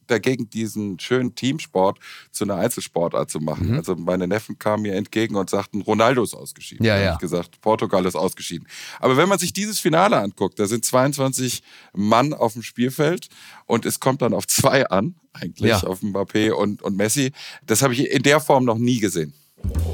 dagegen, 0.07 0.50
diesen 0.50 1.00
schönen 1.00 1.36
Teamsport 1.36 2.00
zu 2.31 2.44
einer 2.44 2.56
Einzelsportart 2.56 3.30
zu 3.30 3.39
machen. 3.39 3.71
Mhm. 3.71 3.77
Also 3.77 3.95
meine 3.95 4.27
Neffen 4.27 4.57
kamen 4.57 4.83
mir 4.83 4.95
entgegen 4.95 5.36
und 5.36 5.50
sagten, 5.50 5.81
Ronaldo 5.81 6.24
ist 6.24 6.33
ausgeschieden. 6.33 6.86
Ja, 6.86 6.98
da 6.98 7.04
ja. 7.04 7.13
ich 7.13 7.19
gesagt, 7.19 7.62
Portugal 7.62 8.06
ist 8.06 8.15
ausgeschieden. 8.15 8.68
Aber 9.00 9.18
wenn 9.18 9.30
man 9.30 9.39
sich 9.39 9.54
dieses 9.54 9.80
Finale 9.80 10.18
anguckt, 10.18 10.59
da 10.59 10.65
sind 10.65 10.86
22 10.86 11.62
Mann 11.94 12.33
auf 12.33 12.54
dem 12.54 12.63
Spielfeld 12.63 13.27
und 13.65 13.86
es 13.86 14.00
kommt 14.00 14.21
dann 14.21 14.33
auf 14.33 14.48
zwei 14.48 14.88
an, 14.88 15.15
eigentlich, 15.41 15.69
ja. 15.69 15.83
auf 15.83 16.01
Mbappé 16.01 16.51
und, 16.51 16.81
und 16.81 16.95
Messi. 16.97 17.31
Das 17.65 17.81
habe 17.81 17.93
ich 17.93 18.09
in 18.11 18.23
der 18.23 18.39
Form 18.39 18.65
noch 18.65 18.77
nie 18.77 18.99
gesehen. 18.99 19.33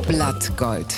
Blattgold. 0.07 0.95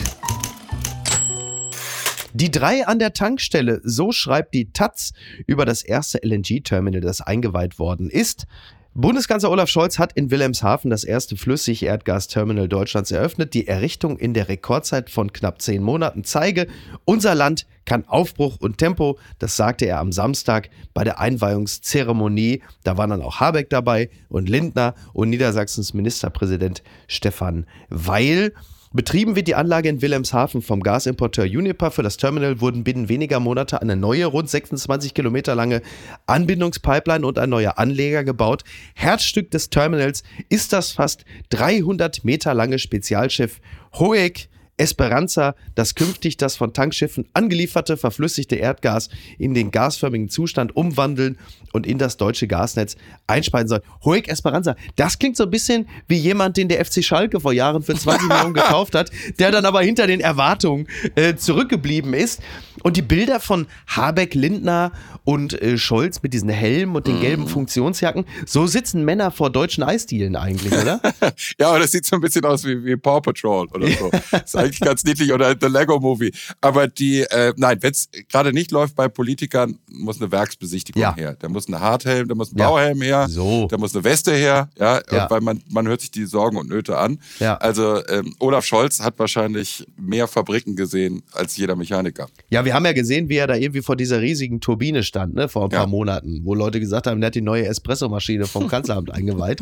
Die 2.37 2.51
drei 2.51 2.85
an 2.85 2.99
der 2.99 3.13
Tankstelle, 3.13 3.79
so 3.85 4.11
schreibt 4.11 4.53
die 4.53 4.73
Taz 4.73 5.13
über 5.47 5.63
das 5.63 5.83
erste 5.83 6.19
LNG-Terminal, 6.21 6.99
das 6.99 7.21
eingeweiht 7.21 7.79
worden 7.79 8.09
ist. 8.09 8.45
Bundeskanzler 8.93 9.51
Olaf 9.51 9.69
Scholz 9.69 9.99
hat 9.99 10.11
in 10.17 10.31
Wilhelmshaven 10.31 10.91
das 10.91 11.05
erste 11.05 11.37
Flüssig-Erdgas-Terminal 11.37 12.67
Deutschlands 12.67 13.11
eröffnet. 13.11 13.53
Die 13.53 13.69
Errichtung 13.69 14.17
in 14.17 14.33
der 14.33 14.49
Rekordzeit 14.49 15.09
von 15.09 15.31
knapp 15.31 15.61
zehn 15.61 15.81
Monaten 15.81 16.25
zeige, 16.25 16.67
unser 17.05 17.35
Land 17.35 17.67
kann 17.85 18.05
Aufbruch 18.05 18.57
und 18.59 18.79
Tempo. 18.79 19.17
Das 19.39 19.55
sagte 19.55 19.85
er 19.85 19.99
am 19.99 20.11
Samstag 20.11 20.69
bei 20.93 21.05
der 21.05 21.21
Einweihungszeremonie. 21.21 22.63
Da 22.83 22.97
waren 22.97 23.11
dann 23.11 23.21
auch 23.21 23.39
Habeck 23.39 23.69
dabei 23.69 24.09
und 24.27 24.49
Lindner 24.49 24.93
und 25.13 25.29
Niedersachsens 25.29 25.93
Ministerpräsident 25.93 26.83
Stefan 27.07 27.65
Weil. 27.87 28.51
Betrieben 28.95 29.35
wird 29.35 29.49
die 29.49 29.55
Anlage 29.55 29.89
in 29.89 30.01
Wilhelmshaven 30.01 30.61
vom 30.61 30.81
Gasimporteur 30.81 31.43
Uniper. 31.43 31.91
Für 31.91 32.01
das 32.01 32.15
Terminal 32.15 32.61
wurden 32.61 32.85
binnen 32.85 33.09
weniger 33.09 33.41
Monate 33.41 33.81
eine 33.81 33.97
neue, 33.97 34.25
rund 34.25 34.49
26 34.49 35.13
Kilometer 35.13 35.53
lange 35.53 35.81
Anbindungspipeline 36.27 37.27
und 37.27 37.37
ein 37.37 37.49
neuer 37.49 37.77
Anleger 37.77 38.23
gebaut. 38.23 38.63
Herzstück 38.93 39.51
des 39.51 39.69
Terminals 39.69 40.23
ist 40.47 40.71
das 40.71 40.93
fast 40.93 41.25
300 41.49 42.23
Meter 42.23 42.53
lange 42.53 42.79
Spezialschiff 42.79 43.59
Hoek 43.99 44.47
Esperanza, 44.77 45.55
das 45.75 45.95
künftig 45.95 46.37
das 46.37 46.57
von 46.57 46.73
Tankschiffen 46.73 47.27
angelieferte 47.33 47.97
verflüssigte 47.97 48.55
Erdgas 48.55 49.09
in 49.37 49.53
den 49.53 49.71
gasförmigen 49.71 50.29
Zustand 50.29 50.75
umwandeln 50.75 51.37
und 51.71 51.87
in 51.87 51.97
das 51.97 52.17
deutsche 52.17 52.47
Gasnetz 52.47 52.95
einspeisen 53.27 53.67
soll. 53.67 53.81
Hoek 54.03 54.27
Esperanza, 54.27 54.75
das 54.95 55.19
klingt 55.19 55.37
so 55.37 55.43
ein 55.43 55.49
bisschen 55.49 55.87
wie 56.07 56.17
jemand, 56.17 56.57
den 56.57 56.67
der 56.67 56.83
FC 56.83 57.03
Schalke 57.03 57.39
vor 57.39 57.53
Jahren 57.53 57.83
für 57.83 57.95
20 57.95 58.27
Millionen 58.27 58.53
gekauft 58.53 58.95
hat, 58.95 59.11
der 59.39 59.51
dann 59.51 59.65
aber 59.65 59.81
hinter 59.81 60.07
den 60.07 60.19
Erwartungen 60.19 60.87
äh, 61.15 61.35
zurückgeblieben 61.35 62.13
ist. 62.13 62.41
Und 62.83 62.97
die 62.97 63.01
Bilder 63.01 63.39
von 63.39 63.67
Habeck, 63.87 64.35
Lindner 64.35 64.91
und 65.23 65.59
äh, 65.61 65.77
Scholz 65.77 66.21
mit 66.21 66.33
diesen 66.33 66.49
Helmen 66.49 66.95
und 66.95 67.07
den 67.07 67.19
gelben 67.19 67.45
mm. 67.45 67.47
Funktionsjacken, 67.47 68.25
so 68.45 68.67
sitzen 68.67 69.03
Männer 69.03 69.31
vor 69.31 69.49
deutschen 69.49 69.83
Eisdielen 69.83 70.35
eigentlich, 70.35 70.71
oder? 70.71 71.01
ja, 71.59 71.69
aber 71.69 71.79
das 71.79 71.91
sieht 71.91 72.05
so 72.05 72.15
ein 72.15 72.21
bisschen 72.21 72.45
aus 72.45 72.63
wie, 72.63 72.85
wie 72.85 72.95
Paw 72.95 73.21
Patrol 73.21 73.67
oder 73.73 73.87
so. 73.87 74.11
eigentlich 74.65 74.79
ganz 74.79 75.03
niedlich 75.03 75.31
oder 75.31 75.55
The 75.59 75.67
Lego 75.67 75.99
Movie. 75.99 76.31
Aber 76.61 76.87
die, 76.87 77.21
äh, 77.21 77.53
nein, 77.57 77.77
wenn 77.81 77.91
es 77.91 78.09
gerade 78.29 78.53
nicht 78.53 78.71
läuft 78.71 78.95
bei 78.95 79.07
Politikern, 79.07 79.79
muss 79.87 80.21
eine 80.21 80.31
Werksbesichtigung 80.31 81.01
ja. 81.01 81.15
her. 81.15 81.35
Da 81.39 81.49
muss 81.49 81.67
ein 81.67 81.79
Harthelm, 81.79 82.27
da 82.27 82.35
muss 82.35 82.51
ein 82.51 82.55
Blauhelm 82.55 83.01
her, 83.01 83.27
so. 83.29 83.67
da 83.69 83.77
muss 83.77 83.95
eine 83.95 84.03
Weste 84.03 84.33
her, 84.33 84.69
ja, 84.77 85.01
ja. 85.11 85.29
weil 85.29 85.41
man, 85.41 85.61
man 85.69 85.87
hört 85.87 86.01
sich 86.01 86.11
die 86.11 86.25
Sorgen 86.25 86.57
und 86.57 86.69
Nöte 86.69 86.97
an. 86.97 87.19
Ja. 87.39 87.55
Also 87.57 88.05
ähm, 88.07 88.35
Olaf 88.39 88.65
Scholz 88.65 88.99
hat 88.99 89.19
wahrscheinlich 89.19 89.85
mehr 89.97 90.27
Fabriken 90.27 90.75
gesehen 90.75 91.23
als 91.33 91.57
jeder 91.57 91.75
Mechaniker. 91.75 92.27
Ja, 92.49 92.65
wir 92.65 92.73
haben 92.73 92.85
ja 92.85 92.93
gesehen, 92.93 93.29
wie 93.29 93.37
er 93.37 93.47
da 93.47 93.55
irgendwie 93.55 93.81
vor 93.81 93.95
dieser 93.95 94.21
riesigen 94.21 94.59
Turbine 94.61 95.03
stand, 95.03 95.35
ne, 95.35 95.47
vor 95.49 95.63
ein 95.63 95.69
paar 95.69 95.81
ja. 95.81 95.87
Monaten, 95.87 96.41
wo 96.43 96.53
Leute 96.53 96.79
gesagt 96.79 97.07
haben, 97.07 97.21
der 97.21 97.27
hat 97.27 97.35
die 97.35 97.41
neue 97.41 97.65
Espressomaschine 97.65 98.45
vom 98.45 98.67
Kanzleramt 98.67 99.11
eingeweiht. 99.13 99.61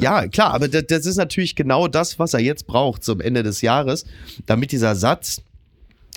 Ja, 0.00 0.26
klar, 0.28 0.52
aber 0.54 0.68
das, 0.68 0.84
das 0.88 1.06
ist 1.06 1.16
natürlich 1.16 1.56
genau 1.56 1.88
das, 1.88 2.18
was 2.18 2.34
er 2.34 2.40
jetzt 2.40 2.66
braucht 2.66 3.04
zum 3.04 3.20
Ende 3.20 3.42
des 3.42 3.60
Jahres, 3.60 4.04
damit 4.46 4.72
dieser 4.72 4.94
Satz, 4.94 5.42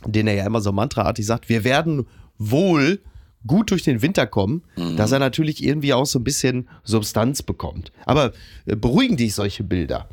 den 0.06 0.28
er 0.28 0.34
ja 0.36 0.46
immer 0.46 0.62
so 0.62 0.72
mantraartig 0.72 1.26
sagt, 1.26 1.50
wir 1.50 1.64
werden 1.64 2.06
wohl 2.38 3.00
gut 3.46 3.72
durch 3.72 3.84
den 3.84 4.02
Winter 4.02 4.26
kommen, 4.26 4.64
mhm. 4.76 4.96
dass 4.96 5.12
er 5.12 5.20
natürlich 5.20 5.64
irgendwie 5.64 5.94
auch 5.94 6.06
so 6.06 6.20
ein 6.20 6.24
bisschen 6.24 6.70
Substanz 6.84 7.42
bekommt. 7.42 7.92
Aber 8.06 8.32
äh, 8.66 8.76
beruhigen 8.76 9.18
dich 9.18 9.36
solche 9.36 9.64
Bilder? 9.64 10.08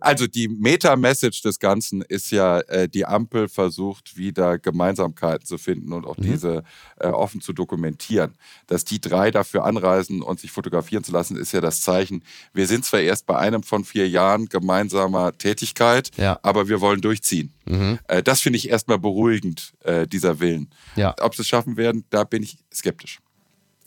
Also 0.00 0.26
die 0.26 0.48
Meta-Message 0.48 1.42
des 1.42 1.58
Ganzen 1.58 2.02
ist 2.02 2.30
ja, 2.30 2.60
äh, 2.60 2.88
die 2.88 3.06
Ampel 3.06 3.48
versucht 3.48 4.16
wieder 4.16 4.58
Gemeinsamkeiten 4.58 5.46
zu 5.46 5.58
finden 5.58 5.92
und 5.92 6.06
auch 6.06 6.16
mhm. 6.16 6.22
diese 6.22 6.62
äh, 6.98 7.08
offen 7.08 7.40
zu 7.40 7.52
dokumentieren. 7.52 8.34
Dass 8.66 8.84
die 8.84 9.00
drei 9.00 9.30
dafür 9.30 9.64
anreisen 9.64 10.22
und 10.22 10.40
sich 10.40 10.50
fotografieren 10.50 11.04
zu 11.04 11.12
lassen, 11.12 11.36
ist 11.36 11.52
ja 11.52 11.60
das 11.60 11.80
Zeichen, 11.80 12.22
wir 12.52 12.66
sind 12.66 12.84
zwar 12.84 13.00
erst 13.00 13.26
bei 13.26 13.36
einem 13.36 13.62
von 13.62 13.84
vier 13.84 14.08
Jahren 14.08 14.48
gemeinsamer 14.48 15.36
Tätigkeit, 15.36 16.10
ja. 16.16 16.38
aber 16.42 16.68
wir 16.68 16.80
wollen 16.80 17.00
durchziehen. 17.00 17.52
Mhm. 17.66 17.98
Äh, 18.08 18.22
das 18.22 18.40
finde 18.40 18.58
ich 18.58 18.68
erstmal 18.68 18.98
beruhigend, 18.98 19.72
äh, 19.84 20.06
dieser 20.06 20.40
Willen. 20.40 20.70
Ja. 20.96 21.14
Ob 21.20 21.34
sie 21.34 21.42
es 21.42 21.48
schaffen 21.48 21.76
werden, 21.76 22.04
da 22.10 22.24
bin 22.24 22.42
ich 22.42 22.58
skeptisch. 22.72 23.20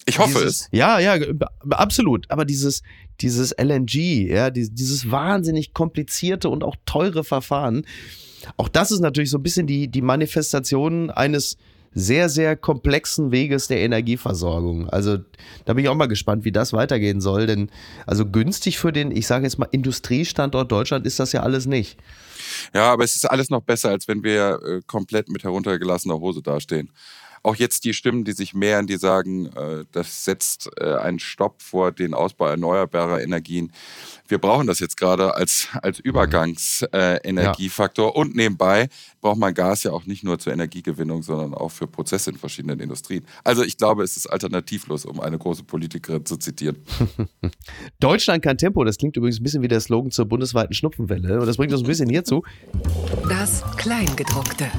Ich 0.05 0.19
hoffe 0.19 0.39
dieses, 0.39 0.61
es. 0.61 0.69
Ja, 0.71 0.99
ja, 0.99 1.17
absolut. 1.69 2.29
Aber 2.29 2.45
dieses, 2.45 2.81
dieses 3.19 3.51
LNG, 3.57 4.27
ja, 4.29 4.49
dieses 4.49 5.11
wahnsinnig 5.11 5.73
komplizierte 5.73 6.49
und 6.49 6.63
auch 6.63 6.75
teure 6.85 7.23
Verfahren, 7.23 7.85
auch 8.57 8.67
das 8.67 8.91
ist 8.91 9.01
natürlich 9.01 9.29
so 9.29 9.37
ein 9.37 9.43
bisschen 9.43 9.67
die, 9.67 9.87
die 9.87 10.01
Manifestation 10.01 11.11
eines 11.11 11.57
sehr, 11.93 12.29
sehr 12.29 12.55
komplexen 12.55 13.31
Weges 13.31 13.67
der 13.67 13.81
Energieversorgung. 13.81 14.89
Also 14.89 15.17
da 15.65 15.73
bin 15.73 15.83
ich 15.83 15.89
auch 15.89 15.95
mal 15.95 16.07
gespannt, 16.07 16.45
wie 16.45 16.51
das 16.51 16.71
weitergehen 16.71 17.19
soll. 17.19 17.47
Denn 17.47 17.69
also 18.07 18.25
günstig 18.25 18.79
für 18.79 18.93
den, 18.93 19.11
ich 19.11 19.27
sage 19.27 19.43
jetzt 19.43 19.59
mal, 19.59 19.67
Industriestandort 19.71 20.71
Deutschland 20.71 21.05
ist 21.05 21.19
das 21.19 21.33
ja 21.33 21.43
alles 21.43 21.65
nicht. 21.65 21.99
Ja, 22.73 22.93
aber 22.93 23.03
es 23.03 23.15
ist 23.15 23.29
alles 23.29 23.49
noch 23.49 23.61
besser, 23.61 23.89
als 23.89 24.07
wenn 24.07 24.23
wir 24.23 24.59
äh, 24.65 24.81
komplett 24.87 25.29
mit 25.29 25.43
heruntergelassener 25.43 26.19
Hose 26.19 26.41
dastehen 26.41 26.91
auch 27.43 27.55
jetzt 27.55 27.85
die 27.85 27.93
Stimmen, 27.93 28.23
die 28.23 28.33
sich 28.33 28.53
mehren, 28.53 28.87
die 28.87 28.97
sagen, 28.97 29.47
äh, 29.47 29.85
das 29.91 30.25
setzt 30.25 30.69
äh, 30.79 30.95
einen 30.95 31.19
Stopp 31.19 31.61
vor 31.61 31.91
den 31.91 32.13
Ausbau 32.13 32.47
erneuerbarer 32.47 33.21
Energien. 33.21 33.71
Wir 34.27 34.37
brauchen 34.37 34.67
das 34.67 34.79
jetzt 34.79 34.97
gerade 34.97 35.35
als, 35.35 35.67
als 35.81 35.99
Übergangsenergiefaktor. 35.99 38.05
Äh, 38.05 38.09
ja. 38.09 38.15
Und 38.15 38.35
nebenbei 38.35 38.89
braucht 39.19 39.37
man 39.37 39.53
Gas 39.53 39.83
ja 39.83 39.91
auch 39.91 40.05
nicht 40.05 40.23
nur 40.23 40.39
zur 40.39 40.53
Energiegewinnung, 40.53 41.23
sondern 41.23 41.53
auch 41.53 41.69
für 41.69 41.87
Prozesse 41.87 42.31
in 42.31 42.37
verschiedenen 42.37 42.79
Industrien. 42.79 43.25
Also 43.43 43.63
ich 43.63 43.77
glaube, 43.77 44.03
es 44.03 44.17
ist 44.17 44.27
alternativlos, 44.27 45.05
um 45.05 45.19
eine 45.19 45.37
große 45.37 45.63
Politikerin 45.63 46.25
zu 46.25 46.37
zitieren. 46.37 46.77
Deutschland 47.99 48.43
kann 48.43 48.57
Tempo, 48.57 48.83
das 48.83 48.97
klingt 48.97 49.17
übrigens 49.17 49.39
ein 49.39 49.43
bisschen 49.43 49.63
wie 49.63 49.67
der 49.67 49.81
Slogan 49.81 50.11
zur 50.11 50.25
bundesweiten 50.25 50.73
Schnupfenwelle. 50.73 51.39
Und 51.39 51.47
das 51.47 51.57
bringt 51.57 51.73
uns 51.73 51.81
ein 51.81 51.87
bisschen 51.87 52.09
hierzu. 52.09 52.43
Das 53.27 53.63
Kleingedruckte. 53.77 54.69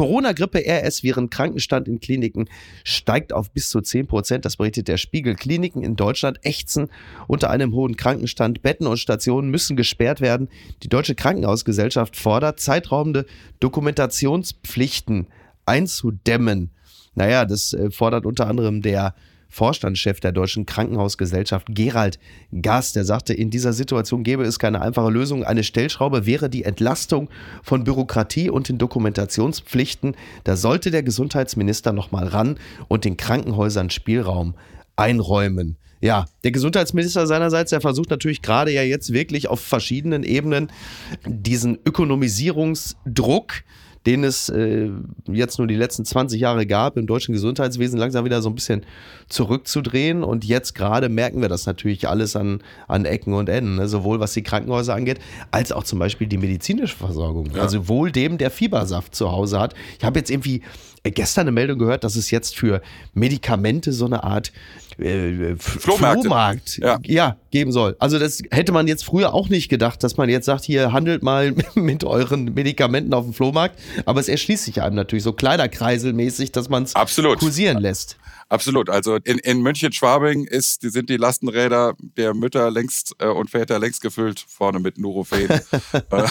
Corona-Grippe, 0.00 0.64
RS, 0.66 1.02
während 1.02 1.30
Krankenstand 1.30 1.86
in 1.86 2.00
Kliniken 2.00 2.48
steigt 2.84 3.34
auf 3.34 3.50
bis 3.50 3.68
zu 3.68 3.82
10 3.82 4.06
Prozent. 4.06 4.46
Das 4.46 4.56
berichtet 4.56 4.88
der 4.88 4.96
Spiegel. 4.96 5.34
Kliniken 5.34 5.82
in 5.82 5.94
Deutschland 5.94 6.38
ächzen 6.40 6.88
unter 7.26 7.50
einem 7.50 7.74
hohen 7.74 7.98
Krankenstand. 7.98 8.62
Betten 8.62 8.86
und 8.86 8.96
Stationen 8.96 9.50
müssen 9.50 9.76
gesperrt 9.76 10.22
werden. 10.22 10.48
Die 10.82 10.88
Deutsche 10.88 11.14
Krankenhausgesellschaft 11.14 12.16
fordert, 12.16 12.60
zeitraubende 12.60 13.26
Dokumentationspflichten 13.60 15.26
einzudämmen. 15.66 16.70
Naja, 17.14 17.44
das 17.44 17.74
äh, 17.74 17.90
fordert 17.90 18.24
unter 18.24 18.46
anderem 18.46 18.80
der 18.80 19.14
Vorstandschef 19.50 20.20
der 20.20 20.32
Deutschen 20.32 20.64
Krankenhausgesellschaft 20.64 21.66
Gerald 21.70 22.18
Gass, 22.62 22.92
der 22.92 23.04
sagte, 23.04 23.34
in 23.34 23.50
dieser 23.50 23.72
Situation 23.72 24.22
gäbe 24.22 24.44
es 24.44 24.58
keine 24.58 24.80
einfache 24.80 25.10
Lösung. 25.10 25.44
Eine 25.44 25.64
Stellschraube 25.64 26.24
wäre 26.24 26.48
die 26.48 26.64
Entlastung 26.64 27.28
von 27.62 27.84
Bürokratie 27.84 28.48
und 28.48 28.68
den 28.68 28.78
Dokumentationspflichten. 28.78 30.16
Da 30.44 30.56
sollte 30.56 30.90
der 30.90 31.02
Gesundheitsminister 31.02 31.92
nochmal 31.92 32.28
ran 32.28 32.58
und 32.88 33.04
den 33.04 33.16
Krankenhäusern 33.16 33.90
Spielraum 33.90 34.54
einräumen. 34.96 35.76
Ja, 36.00 36.24
der 36.44 36.52
Gesundheitsminister 36.52 37.26
seinerseits, 37.26 37.70
der 37.70 37.82
versucht 37.82 38.10
natürlich 38.10 38.40
gerade 38.40 38.72
ja 38.72 38.82
jetzt 38.82 39.12
wirklich 39.12 39.48
auf 39.48 39.60
verschiedenen 39.60 40.22
Ebenen 40.22 40.72
diesen 41.26 41.78
Ökonomisierungsdruck 41.84 43.52
den 44.06 44.24
es 44.24 44.48
äh, 44.48 44.90
jetzt 45.26 45.58
nur 45.58 45.66
die 45.66 45.74
letzten 45.74 46.04
20 46.04 46.40
Jahre 46.40 46.66
gab, 46.66 46.96
im 46.96 47.06
deutschen 47.06 47.32
Gesundheitswesen 47.32 47.98
langsam 47.98 48.24
wieder 48.24 48.40
so 48.40 48.48
ein 48.48 48.54
bisschen 48.54 48.86
zurückzudrehen. 49.28 50.24
Und 50.24 50.44
jetzt 50.44 50.74
gerade 50.74 51.08
merken 51.08 51.42
wir 51.42 51.48
das 51.48 51.66
natürlich 51.66 52.08
alles 52.08 52.34
an, 52.34 52.62
an 52.88 53.04
Ecken 53.04 53.34
und 53.34 53.48
Enden, 53.48 53.76
ne? 53.76 53.88
sowohl 53.88 54.18
was 54.18 54.32
die 54.32 54.42
Krankenhäuser 54.42 54.94
angeht, 54.94 55.20
als 55.50 55.70
auch 55.72 55.84
zum 55.84 55.98
Beispiel 55.98 56.26
die 56.26 56.38
medizinische 56.38 56.96
Versorgung. 56.96 57.50
Ja. 57.54 57.62
Also 57.62 57.88
wohl 57.88 58.10
dem, 58.10 58.38
der 58.38 58.50
Fiebersaft 58.50 59.14
zu 59.14 59.30
Hause 59.30 59.60
hat. 59.60 59.74
Ich 59.98 60.04
habe 60.04 60.18
jetzt 60.18 60.30
irgendwie 60.30 60.62
gestern 61.04 61.42
eine 61.42 61.52
Meldung 61.52 61.78
gehört, 61.78 62.04
dass 62.04 62.16
es 62.16 62.30
jetzt 62.30 62.56
für 62.56 62.82
Medikamente 63.14 63.92
so 63.92 64.06
eine 64.06 64.22
Art 64.24 64.52
äh, 64.98 65.56
Flohmarkt 65.56 66.78
ja. 66.78 66.98
ja. 67.04 67.36
geben 67.50 67.72
soll. 67.72 67.96
Also 67.98 68.18
das 68.18 68.42
hätte 68.50 68.72
man 68.72 68.86
jetzt 68.86 69.04
früher 69.04 69.32
auch 69.32 69.48
nicht 69.48 69.68
gedacht, 69.68 70.02
dass 70.02 70.16
man 70.16 70.28
jetzt 70.28 70.46
sagt, 70.46 70.64
hier 70.64 70.92
handelt 70.92 71.22
mal 71.22 71.54
mit 71.74 72.04
euren 72.04 72.52
Medikamenten 72.52 73.14
auf 73.14 73.24
dem 73.24 73.34
Flohmarkt. 73.34 73.78
Aber 74.04 74.20
es 74.20 74.28
erschließt 74.28 74.64
sich 74.64 74.82
einem 74.82 74.96
natürlich 74.96 75.24
so 75.24 75.32
kleiderkreiselmäßig, 75.32 76.52
dass 76.52 76.68
man 76.68 76.84
es 76.84 76.94
kursieren 77.38 77.78
lässt. 77.78 78.16
Absolut. 78.50 78.90
Also 78.90 79.16
in, 79.22 79.38
in 79.38 79.62
München-Schwabing 79.62 80.44
ist, 80.44 80.82
die 80.82 80.88
sind 80.88 81.08
die 81.08 81.16
Lastenräder 81.16 81.94
der 82.00 82.34
Mütter 82.34 82.68
längst 82.72 83.14
äh, 83.20 83.28
und 83.28 83.48
Väter 83.48 83.78
längst 83.78 84.00
gefüllt, 84.02 84.44
vorne 84.46 84.80
mit 84.80 84.98
Nurofen. 84.98 85.48
äh, 85.50 85.60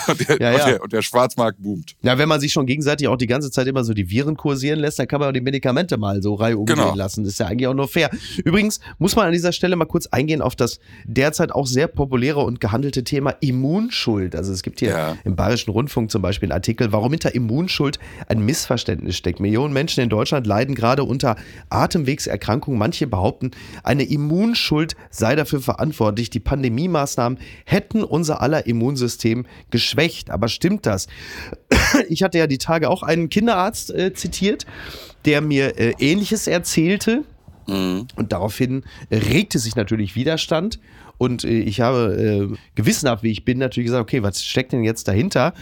und, 0.08 0.30
der, 0.30 0.42
ja, 0.42 0.52
ja. 0.52 0.52
Und, 0.52 0.68
der, 0.68 0.84
und, 0.84 0.94
der, 0.94 1.02
Schwarzmarkt 1.02 1.64
boomt. 1.64 1.96
Ja, 2.02 2.18
wenn 2.18 2.28
man 2.28 2.42
sich 2.42 2.52
schon 2.52 2.66
gegenseitig 2.66 3.08
auch 3.08 3.16
die 3.16 3.26
ganze 3.26 3.52
Zeit 3.52 3.68
immer 3.68 3.86
so 3.86 3.94
die 3.94 4.10
Viren 4.10 4.36
kursieren 4.60 4.80
lässt, 4.80 5.00
dann 5.00 5.08
kann 5.08 5.20
man 5.20 5.30
auch 5.30 5.34
die 5.34 5.42
Medikamente 5.42 5.98
mal 5.98 6.22
so 6.22 6.36
reihum 6.36 6.66
genau. 6.66 6.94
lassen. 6.94 7.24
Das 7.24 7.34
ist 7.34 7.40
ja 7.40 7.48
eigentlich 7.48 7.68
auch 7.68 7.74
nur 7.74 7.88
fair. 7.88 8.10
Übrigens 8.44 8.80
muss 8.98 9.16
man 9.16 9.28
an 9.28 9.32
dieser 9.32 9.54
Stelle 9.54 9.76
mal 9.76 9.86
kurz 9.86 10.08
eingehen 10.08 10.42
auf 10.42 10.56
das 10.56 10.80
derzeit 11.06 11.52
auch 11.52 11.66
sehr 11.66 11.88
populäre 11.88 12.42
und 12.42 12.60
gehandelte 12.60 13.04
Thema 13.04 13.32
Immunschuld. 13.40 14.36
Also 14.36 14.52
es 14.52 14.62
gibt 14.62 14.80
hier 14.80 14.90
ja. 14.90 15.18
im 15.24 15.36
Bayerischen 15.36 15.72
Rundfunk 15.72 16.12
zum 16.12 16.22
Beispiel 16.22 16.48
einen 16.48 16.58
Artikel, 16.58 16.92
warum 16.92 17.12
hinter 17.12 17.34
Immunschuld 17.34 18.00
ein 18.28 18.44
Missverständnis 18.46 19.16
steckt. 19.16 19.40
Millionen 19.40 19.74
Menschen 19.74 20.04
in 20.04 20.10
Deutschland 20.10 20.46
leiden 20.46 20.76
gerade 20.76 21.04
unter 21.04 21.38
Atemweg 21.70 22.10
Atemwegserkrankung. 22.20 22.78
Manche 22.78 23.08
behaupten, 23.08 23.52
eine 23.84 24.04
Immunschuld 24.04 24.96
sei 25.10 25.36
dafür 25.36 25.62
verantwortlich. 25.62 26.30
Die 26.30 26.40
Pandemiemaßnahmen 26.40 27.40
hätten 27.66 28.04
unser 28.04 28.42
aller 28.42 28.66
Immunsystem 28.66 29.46
geschwächt. 29.72 30.30
Aber 30.30 30.48
stimmt 30.48 30.86
das? 30.86 31.08
Ich 32.10 32.24
hatte 32.24 32.38
ja 32.38 32.48
die 32.48 32.58
Tage 32.58 32.90
auch 32.90 33.04
einen 33.04 33.30
Kinderarzt 33.30 33.92
äh, 33.92 34.14
zitiert, 34.14 34.49
der 35.26 35.42
mir 35.42 35.78
äh, 35.78 35.94
Ähnliches 36.00 36.48
erzählte. 36.48 37.24
Mhm. 37.68 38.08
Und 38.16 38.32
daraufhin 38.32 38.84
regte 39.12 39.60
sich 39.60 39.76
natürlich 39.76 40.16
Widerstand. 40.16 40.80
Und 41.20 41.44
äh, 41.44 41.60
ich 41.60 41.82
habe 41.82 42.50
äh, 42.52 42.58
gewissenhaft, 42.76 43.22
wie 43.22 43.32
ich 43.32 43.46
bin, 43.46 43.60
natürlich 43.60 43.88
gesagt, 43.88 44.02
okay, 44.02 44.24
was 44.24 44.44
steckt 44.44 44.72
denn 44.72 44.84
jetzt 44.84 45.08
dahinter? 45.08 45.54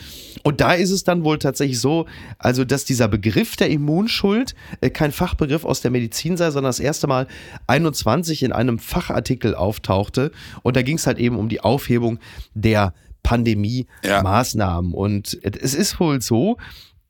Und 0.44 0.62
da 0.62 0.74
ist 0.74 0.92
es 0.92 1.04
dann 1.04 1.26
wohl 1.26 1.40
tatsächlich 1.40 1.82
so, 1.82 2.06
also 2.38 2.64
dass 2.64 2.86
dieser 2.86 3.08
Begriff 3.10 3.58
der 3.58 3.70
Immunschuld 3.70 4.56
äh, 4.80 4.90
kein 4.90 5.12
Fachbegriff 5.12 5.66
aus 5.66 5.82
der 5.82 5.92
Medizin 5.92 6.38
sei, 6.38 6.52
sondern 6.52 6.70
das 6.70 6.80
erste 6.80 7.08
Mal 7.08 7.28
21 7.66 8.44
in 8.44 8.52
einem 8.54 8.80
Fachartikel 8.80 9.56
auftauchte. 9.56 10.32
Und 10.62 10.78
da 10.78 10.84
ging 10.84 10.98
es 10.98 11.08
halt 11.08 11.18
eben 11.18 11.36
um 11.36 11.50
die 11.50 11.62
Aufhebung 11.62 12.20
der 12.54 12.94
Pandemie-Maßnahmen. 13.24 14.92
Ja. 14.92 14.98
Und 14.98 15.40
es 15.44 15.74
ist 15.74 16.00
wohl 16.00 16.22
so, 16.22 16.58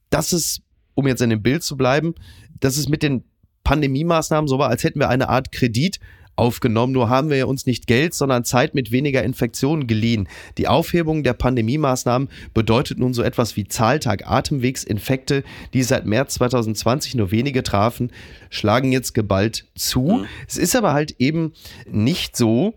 dass 0.09 0.31
es, 0.31 0.61
um 0.97 1.07
jetzt 1.07 1.21
in 1.21 1.29
dem 1.29 1.43
Bild 1.43 1.61
zu 1.61 1.77
bleiben, 1.77 2.15
dass 2.59 2.75
es 2.75 2.89
mit 2.89 3.03
den 3.03 3.23
Pandemie-Maßnahmen 3.63 4.47
so 4.47 4.57
war, 4.57 4.69
als 4.69 4.83
hätten 4.83 4.99
wir 4.99 5.09
eine 5.09 5.29
Art 5.29 5.51
Kredit 5.51 5.99
aufgenommen. 6.35 6.93
Nur 6.93 7.07
haben 7.07 7.29
wir 7.29 7.47
uns 7.47 7.67
nicht 7.67 7.85
Geld, 7.85 8.15
sondern 8.15 8.45
Zeit 8.45 8.73
mit 8.73 8.91
weniger 8.91 9.21
Infektionen 9.23 9.85
geliehen. 9.85 10.27
Die 10.57 10.67
Aufhebung 10.67 11.21
der 11.21 11.33
Pandemie-Maßnahmen 11.33 12.29
bedeutet 12.55 12.97
nun 12.97 13.13
so 13.13 13.21
etwas 13.21 13.55
wie 13.55 13.67
Zahltag 13.67 14.27
Atemwegsinfekte, 14.27 15.43
die 15.73 15.83
seit 15.83 16.07
März 16.07 16.35
2020 16.35 17.13
nur 17.13 17.29
wenige 17.29 17.61
trafen, 17.61 18.11
schlagen 18.49 18.91
jetzt 18.91 19.13
geballt 19.13 19.67
zu. 19.75 20.01
Mhm. 20.01 20.25
Es 20.47 20.57
ist 20.57 20.75
aber 20.75 20.93
halt 20.93 21.15
eben 21.19 21.53
nicht 21.91 22.35
so, 22.35 22.73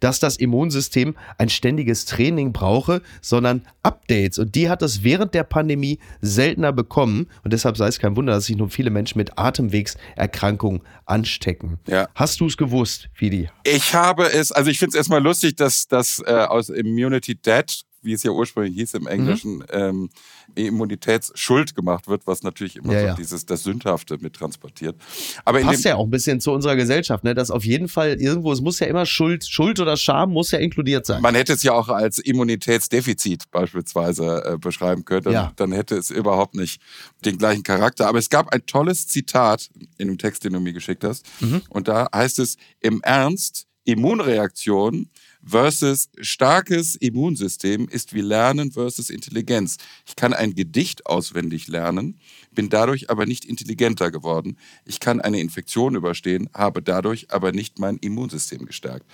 dass 0.00 0.20
das 0.20 0.36
Immunsystem 0.36 1.14
ein 1.38 1.48
ständiges 1.48 2.04
Training 2.04 2.52
brauche, 2.52 3.02
sondern 3.20 3.62
Updates. 3.82 4.38
Und 4.38 4.54
die 4.54 4.68
hat 4.68 4.82
es 4.82 5.02
während 5.02 5.34
der 5.34 5.44
Pandemie 5.44 5.98
seltener 6.20 6.72
bekommen. 6.72 7.26
Und 7.42 7.52
deshalb 7.52 7.76
sei 7.76 7.88
es 7.88 7.98
kein 7.98 8.16
Wunder, 8.16 8.32
dass 8.32 8.46
sich 8.46 8.56
nun 8.56 8.70
viele 8.70 8.90
Menschen 8.90 9.18
mit 9.18 9.38
Atemwegserkrankungen 9.38 10.82
anstecken. 11.06 11.78
Ja. 11.86 12.08
Hast 12.14 12.40
du 12.40 12.46
es 12.46 12.56
gewusst, 12.56 13.08
Fidi? 13.12 13.50
Ich 13.64 13.94
habe 13.94 14.24
es, 14.32 14.52
also 14.52 14.70
ich 14.70 14.78
finde 14.78 14.90
es 14.90 14.96
erstmal 14.96 15.22
lustig, 15.22 15.56
dass 15.56 15.86
das 15.86 16.22
äh, 16.26 16.32
aus 16.32 16.68
Immunity 16.68 17.34
Dead 17.34 17.84
wie 18.04 18.12
es 18.12 18.22
ja 18.22 18.30
ursprünglich 18.30 18.74
hieß 18.74 18.94
im 18.94 19.06
Englischen, 19.06 19.56
mhm. 19.56 19.64
ähm, 19.70 20.10
Immunitätsschuld 20.54 21.74
gemacht 21.74 22.08
wird, 22.08 22.26
was 22.26 22.42
natürlich 22.42 22.76
immer 22.76 22.92
ja, 22.92 23.00
so 23.00 23.06
ja. 23.06 23.14
dieses 23.14 23.46
das 23.46 23.64
Sündhafte 23.64 24.18
mit 24.20 24.34
transportiert. 24.34 24.96
Aber 25.44 25.60
passt 25.60 25.84
ja 25.84 25.96
auch 25.96 26.04
ein 26.04 26.10
bisschen 26.10 26.40
zu 26.40 26.52
unserer 26.52 26.76
Gesellschaft, 26.76 27.24
ne? 27.24 27.34
Dass 27.34 27.50
auf 27.50 27.64
jeden 27.64 27.88
Fall 27.88 28.20
irgendwo, 28.20 28.52
es 28.52 28.60
muss 28.60 28.78
ja 28.78 28.86
immer 28.86 29.06
Schuld, 29.06 29.46
Schuld 29.46 29.80
oder 29.80 29.96
Scham 29.96 30.32
muss 30.32 30.50
ja 30.50 30.58
inkludiert 30.58 31.06
sein. 31.06 31.22
Man 31.22 31.34
hätte 31.34 31.54
es 31.54 31.62
ja 31.62 31.72
auch 31.72 31.88
als 31.88 32.18
Immunitätsdefizit 32.18 33.50
beispielsweise 33.50 34.44
äh, 34.44 34.58
beschreiben 34.58 35.04
können. 35.04 35.32
Ja. 35.32 35.52
Dann 35.56 35.72
hätte 35.72 35.96
es 35.96 36.10
überhaupt 36.10 36.54
nicht 36.54 36.80
den 37.24 37.38
gleichen 37.38 37.62
Charakter. 37.62 38.08
Aber 38.08 38.18
es 38.18 38.30
gab 38.30 38.52
ein 38.52 38.66
tolles 38.66 39.06
Zitat 39.06 39.70
in 39.98 40.08
dem 40.08 40.18
Text, 40.18 40.44
den 40.44 40.52
du 40.52 40.60
mir 40.60 40.72
geschickt 40.72 41.04
hast. 41.04 41.26
Mhm. 41.40 41.62
Und 41.68 41.88
da 41.88 42.08
heißt 42.14 42.38
es: 42.38 42.56
Im 42.80 43.00
Ernst, 43.02 43.66
Immunreaktionen 43.84 45.10
versus 45.46 46.08
starkes 46.20 46.96
Immunsystem 46.96 47.88
ist 47.88 48.14
wie 48.14 48.20
Lernen 48.20 48.72
versus 48.72 49.10
Intelligenz. 49.10 49.76
Ich 50.06 50.16
kann 50.16 50.32
ein 50.32 50.54
Gedicht 50.54 51.06
auswendig 51.06 51.68
lernen, 51.68 52.18
bin 52.54 52.68
dadurch 52.68 53.10
aber 53.10 53.26
nicht 53.26 53.44
intelligenter 53.44 54.10
geworden. 54.10 54.56
Ich 54.84 55.00
kann 55.00 55.20
eine 55.20 55.40
Infektion 55.40 55.94
überstehen, 55.94 56.48
habe 56.54 56.82
dadurch 56.82 57.26
aber 57.30 57.52
nicht 57.52 57.78
mein 57.78 57.96
Immunsystem 57.98 58.64
gestärkt. 58.66 59.06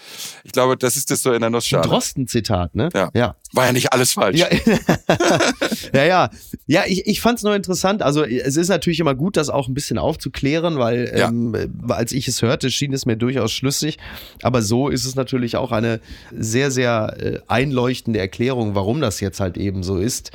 Ich 0.45 0.53
glaube, 0.53 0.77
das 0.77 0.97
ist 0.97 1.11
das 1.11 1.23
so 1.23 1.33
in 1.33 1.41
der 1.41 1.51
Nussschale. 1.51 1.87
Drosten-Zitat, 1.87 2.75
ne? 2.75 2.89
Ja. 2.95 3.11
ja. 3.15 3.37
War 3.53 3.67
ja 3.67 3.73
nicht 3.73 3.93
alles 3.93 4.13
falsch. 4.13 4.39
Ja, 4.39 4.47
ja, 5.93 6.05
ja. 6.05 6.31
Ja, 6.67 6.83
ich, 6.87 7.07
ich 7.07 7.21
fand 7.21 7.39
es 7.39 7.43
nur 7.45 7.55
interessant. 7.57 8.03
Also 8.03 8.25
es 8.25 8.57
ist 8.57 8.69
natürlich 8.69 9.01
immer 9.01 9.15
gut, 9.15 9.37
das 9.37 9.49
auch 9.51 9.69
ein 9.69 9.75
bisschen 9.75 9.99
aufzuklären, 9.99 10.79
weil 10.79 11.13
Ja. 11.17 11.29
ähm, 11.29 11.55
als 11.89 12.13
ich 12.13 12.29
es 12.29 12.43
hörte, 12.43 12.71
schien 12.71 12.93
es 12.93 13.07
mir 13.07 13.17
durchaus 13.17 13.53
schlüssig. 13.53 13.99
Aber 14.43 14.63
so 14.63 14.89
ist 14.89 15.05
es 15.05 15.15
natürlich 15.17 15.57
auch 15.57 15.73
eine 15.73 16.01
sehr, 16.37 16.71
sehr 16.71 17.17
äh, 17.19 17.39
einleuchtende 17.49 18.21
Erklärung, 18.21 18.75
warum 18.75 19.01
das 19.01 19.21
jetzt 19.21 19.41
halt 19.41 19.57
eben 19.57 19.83
so 19.83 19.99
ist. 19.99 20.31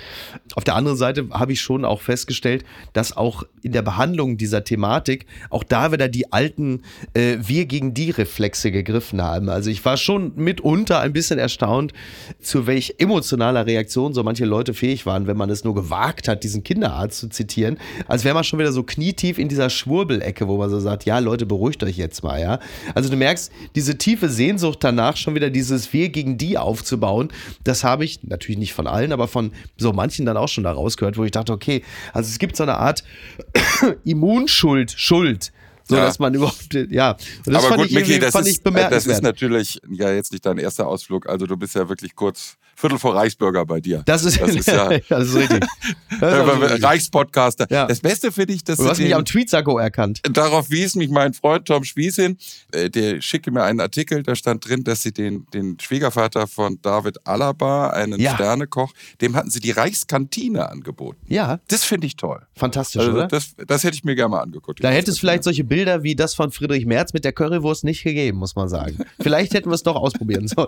Auf 0.56 0.64
der 0.64 0.76
anderen 0.76 0.98
Seite 0.98 1.28
habe 1.32 1.54
ich 1.54 1.62
schon 1.62 1.86
auch 1.86 2.02
festgestellt, 2.02 2.66
dass 2.96 3.16
auch 3.16 3.44
in 3.62 3.74
der 3.74 3.82
Behandlung 3.82 4.38
dieser 4.38 4.64
Thematik 4.64 5.26
auch 5.50 5.64
da 5.64 5.92
wieder 5.92 6.08
die 6.08 6.32
alten 6.32 6.84
äh, 7.14 7.38
Wir 7.42 7.66
gegen 7.66 7.94
die 7.94 8.10
Reflexe 8.10 8.72
gegriffen 8.72 9.22
haben. 9.22 9.50
Also 9.50 9.70
ich 9.70 9.84
war 9.84 9.98
schon 9.98 10.32
mitunter 10.36 11.02
ein 11.02 11.12
bisschen 11.12 11.38
erstaunt, 11.38 11.92
zu 12.40 12.68
welch 12.68 12.96
emotionaler 12.98 13.66
Reaktion 13.66 14.14
so 14.14 14.24
manche 14.24 14.46
Leute 14.46 14.74
fähig 14.74 15.06
waren, 15.06 15.28
wenn 15.28 15.36
man 15.36 15.50
es 15.50 15.66
nur 15.66 15.76
gewagt 15.76 16.30
hat, 16.30 16.46
diesen 16.46 16.64
Kinderarzt 16.64 17.20
zu 17.20 17.28
zitieren. 17.28 17.78
Als 18.08 18.24
wäre 18.24 18.34
man 18.34 18.46
schon 18.46 18.60
wieder 18.60 18.72
so 18.72 18.84
knietief 18.84 19.40
in 19.40 19.50
dieser 19.50 19.70
Schwurbelecke, 19.70 20.48
wo 20.48 20.58
man 20.58 20.70
so 20.70 20.80
sagt, 20.80 21.04
ja 21.04 21.20
Leute, 21.20 21.46
beruhigt 21.46 21.84
euch 21.84 21.98
jetzt 21.98 22.24
mal, 22.24 22.40
ja. 22.40 22.60
Also 22.94 23.10
du 23.10 23.18
merkst, 23.18 23.52
diese 23.76 23.98
tiefe 23.98 24.30
Sehnsucht 24.30 24.80
danach, 24.82 25.18
schon 25.18 25.36
wieder 25.36 25.50
dieses 25.50 25.92
Wir 25.92 26.08
gegen 26.10 26.38
die 26.38 26.58
aufzubauen, 26.58 27.28
das 27.66 27.84
habe 27.84 28.06
ich 28.06 28.24
natürlich 28.24 28.60
nicht 28.60 28.74
von 28.74 28.88
allen, 28.88 29.12
aber 29.12 29.28
von 29.28 29.52
so 29.76 29.92
manchen 29.92 30.26
dann 30.26 30.38
auch 30.38 30.48
schon 30.48 30.64
da 30.64 30.72
rausgehört, 30.72 31.18
wo 31.18 31.26
ich 31.26 31.32
dachte, 31.32 31.52
okay, 31.52 31.84
also 32.14 32.30
es 32.30 32.40
gibt 32.40 32.56
so 32.56 32.64
eine 32.64 32.78
Art 32.78 32.85
Immunschuld, 34.04 34.92
Schuld. 34.92 35.52
So 35.88 35.96
Ja. 35.96 36.06
dass 36.06 36.18
man 36.18 36.34
überhaupt, 36.34 36.74
ja. 36.90 37.16
Aber 37.46 37.60
fand 37.62 37.76
gut, 37.76 37.86
ich, 37.88 37.94
Micky, 37.94 38.18
das, 38.18 38.34
ist, 38.34 38.66
äh, 38.66 38.90
das 38.90 39.06
ist 39.06 39.22
natürlich 39.22 39.80
ja 39.88 40.12
jetzt 40.12 40.32
nicht 40.32 40.44
dein 40.46 40.58
erster 40.58 40.88
Ausflug. 40.88 41.30
Also 41.30 41.46
du 41.46 41.58
bist 41.58 41.76
ja 41.76 41.88
wirklich 41.88 42.16
kurz 42.16 42.58
Viertel 42.76 43.00
vor 43.00 43.16
Reichsbürger 43.16 43.66
bei 43.66 43.80
dir. 43.80 44.04
Das 44.06 44.24
ist, 44.26 44.40
Das 44.40 44.54
ist 44.54 44.68
ja- 44.68 44.90
das 45.10 45.30
ist 45.30 45.36
richtig. 45.36 45.64
Das 46.20 46.48
richtig. 46.48 46.84
Reichspodcaster. 46.84 47.68
Ja. 47.70 47.88
Das 47.88 48.00
Beste 48.00 48.32
finde 48.32 48.54
ich, 48.54 48.64
dass 48.64 48.78
Du 48.78 48.86
hast 48.86 48.98
du 48.98 49.04
mich 49.04 49.12
den, 49.12 49.18
am 49.18 49.26
Tweetsacko 49.26 49.78
erkannt. 49.80 50.22
darauf 50.32 50.70
wies 50.70 50.96
mich 50.96 51.10
mein 51.10 51.34
Freund 51.34 51.66
Tom 51.68 51.84
Spieß 51.84 52.16
hin. 52.16 52.38
Äh, 52.72 52.90
Der 52.90 53.22
schickte 53.22 53.52
mir 53.52 53.64
einen 53.64 53.80
Artikel, 53.82 54.24
da 54.24 54.36
stand 54.36 54.68
drin, 54.68 54.84
dass 54.84 55.02
sie 55.02 55.12
den, 55.12 55.46
den 55.54 55.78
Schwiegervater 55.80 56.48
von 56.48 56.80
David 56.82 57.26
Alaba, 57.28 57.90
einen 57.90 58.20
Ja. 58.20 58.36
Sternekoch, 58.36 58.94
dem 59.22 59.36
hatten 59.36 59.50
sie 59.50 59.60
die 59.60 59.72
Reichskantine 59.72 60.70
angeboten. 60.70 61.20
Ja, 61.28 61.60
Das 61.68 61.84
finde 61.84 62.08
ich 62.08 62.16
toll. 62.16 62.42
fantastisch, 62.56 63.02
Also 63.02 63.12
oder? 63.12 63.28
das, 63.28 63.56
das 63.68 63.84
hätte 63.84 63.96
ich 63.96 64.04
mir 64.04 64.16
gerne 64.16 64.30
mal 64.30 64.42
angeguckt. 64.42 64.84
Da 64.84 64.90
hätte 64.90 65.12
es 65.12 65.20
vielleicht 65.20 65.44
solche 65.44 65.64
Bilder 65.64 66.04
wie 66.04 66.16
das 66.16 66.34
von 66.34 66.52
Friedrich 66.52 66.86
Merz 66.86 67.12
mit 67.14 67.26
der 67.26 67.34
Currywurst 67.34 67.84
nicht 67.84 68.04
gegeben, 68.04 68.38
muss 68.38 68.56
man 68.56 68.70
sagen. 68.70 68.98
Vielleicht 69.20 69.54
hätten 69.54 69.70
wir 69.70 69.76
es 69.76 69.84
doch 69.84 69.96
ausprobieren 69.96 70.48
sollen. 70.48 70.68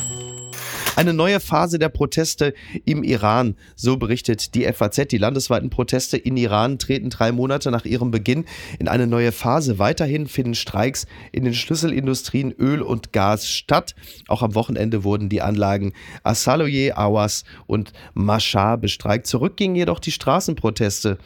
Eine 0.97 1.13
neue 1.13 1.39
Phase 1.39 1.79
der 1.79 1.87
Proteste 1.87 2.53
im 2.83 3.03
Iran, 3.03 3.55
so 3.75 3.95
berichtet 3.95 4.55
die 4.55 4.65
FAZ. 4.71 5.07
Die 5.07 5.17
landesweiten 5.17 5.69
Proteste 5.69 6.17
in 6.17 6.35
Iran 6.35 6.79
treten 6.79 7.09
drei 7.09 7.31
Monate 7.31 7.71
nach 7.71 7.85
ihrem 7.85 8.11
Beginn 8.11 8.43
in 8.77 8.89
eine 8.89 9.07
neue 9.07 9.31
Phase. 9.31 9.79
Weiterhin 9.79 10.27
finden 10.27 10.53
Streiks 10.53 11.07
in 11.31 11.45
den 11.45 11.53
Schlüsselindustrien 11.53 12.51
Öl 12.51 12.81
und 12.81 13.13
Gas 13.13 13.47
statt. 13.47 13.95
Auch 14.27 14.43
am 14.43 14.53
Wochenende 14.53 15.05
wurden 15.05 15.29
die 15.29 15.41
Anlagen 15.41 15.93
Asaloye, 16.23 16.91
Awas 16.91 17.45
und 17.67 17.93
Mashar 18.13 18.77
bestreikt. 18.77 19.27
Zurück 19.27 19.55
gingen 19.55 19.75
jedoch 19.75 19.99
die 19.99 20.11
Straßenproteste. 20.11 21.17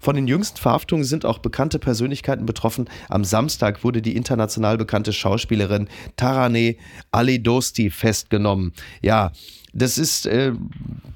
Von 0.00 0.16
den 0.16 0.28
jüngsten 0.28 0.58
Verhaftungen 0.58 1.04
sind 1.04 1.24
auch 1.24 1.38
bekannte 1.38 1.78
Persönlichkeiten 1.78 2.44
betroffen. 2.44 2.90
Am 3.08 3.24
Samstag 3.24 3.84
wurde 3.84 4.02
die 4.02 4.16
international 4.16 4.76
bekannte 4.76 5.14
Schauspielerin 5.14 5.88
Taraneh 6.16 6.76
Ali 7.10 7.42
Dosti 7.42 7.88
festgenommen. 7.88 8.74
Ja, 9.00 9.23
das 9.72 9.98
ist, 9.98 10.26
äh, 10.26 10.52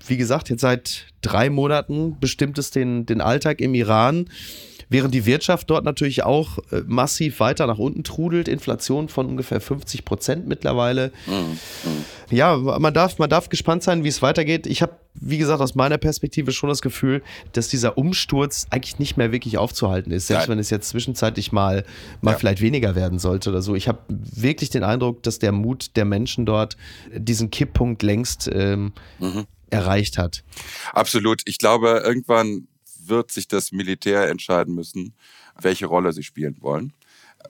wie 0.07 0.16
gesagt, 0.16 0.51
jetzt 0.51 0.62
seit 0.62 1.07
drei 1.23 1.51
Monaten 1.51 2.16
bestimmt 2.21 2.59
es 2.59 2.71
den, 2.71 3.07
den 3.07 3.21
Alltag 3.21 3.61
im 3.61 3.75
Iran. 3.75 4.29
Während 4.90 5.12
die 5.14 5.27
Wirtschaft 5.27 5.68
dort 5.70 5.85
natürlich 5.85 6.24
auch 6.24 6.59
äh, 6.72 6.83
massiv 6.87 7.40
weiter 7.40 7.66
nach 7.66 7.79
unten 7.79 8.05
trudelt, 8.05 8.48
Inflation 8.48 9.09
von 9.09 9.27
ungefähr 9.27 9.61
50 9.61 10.05
Prozent 10.05 10.46
mittlerweile. 10.48 11.12
Ja, 12.31 12.57
man 12.57 12.92
darf, 12.94 13.18
man 13.18 13.31
darf 13.31 13.48
gespannt 13.48 13.83
sein, 13.83 14.05
wie 14.05 14.09
es 14.09 14.22
weitergeht. 14.22 14.66
Ich 14.66 14.83
habe, 14.83 14.92
wie 15.14 15.38
gesagt, 15.38 15.61
aus 15.61 15.74
meiner 15.74 15.98
Perspektive 15.98 16.53
schon 16.53 16.68
das 16.68 16.83
Gefühl, 16.83 17.22
dass 17.53 17.68
dieser 17.68 17.96
Umsturz 17.98 18.66
eigentlich 18.70 18.98
nicht 18.98 19.16
mehr 19.16 19.33
wirklich 19.33 19.59
aufzuhalten 19.59 20.12
ist, 20.12 20.27
selbst 20.27 20.42
Nein. 20.42 20.51
wenn 20.53 20.59
es 20.59 20.70
jetzt 20.70 20.88
zwischenzeitlich 20.90 21.53
mal, 21.53 21.85
mal 22.20 22.33
Ja. 22.33 22.38
vielleicht 22.38 22.61
weniger 22.61 22.94
werden 22.94 23.18
sollte 23.18 23.51
oder 23.51 23.62
so. 23.62 23.74
Ich 23.74 23.88
habe 23.88 23.98
wirklich 24.09 24.70
den 24.70 24.85
Eindruck, 24.85 25.22
dass 25.22 25.38
der 25.38 25.53
Mut 25.53 25.96
der 25.96 26.05
Menschen 26.05 26.46
dort 26.46 26.77
diesen 27.14 27.51
Kipppunkt 27.51 28.03
längst 28.03 28.48
ähm, 28.53 28.92
erreicht 29.70 30.18
hat. 30.18 30.44
Absolut. 30.92 31.42
Ich 31.46 31.59
glaube, 31.59 32.03
irgendwann 32.05 32.68
wird 33.09 33.31
sich 33.33 33.49
das 33.49 33.73
Militär 33.73 34.29
entscheiden 34.29 34.75
müssen, 34.75 35.14
welche 35.61 35.87
Rolle 35.87 36.12
sie 36.12 36.23
spielen 36.23 36.57
wollen. 36.61 36.92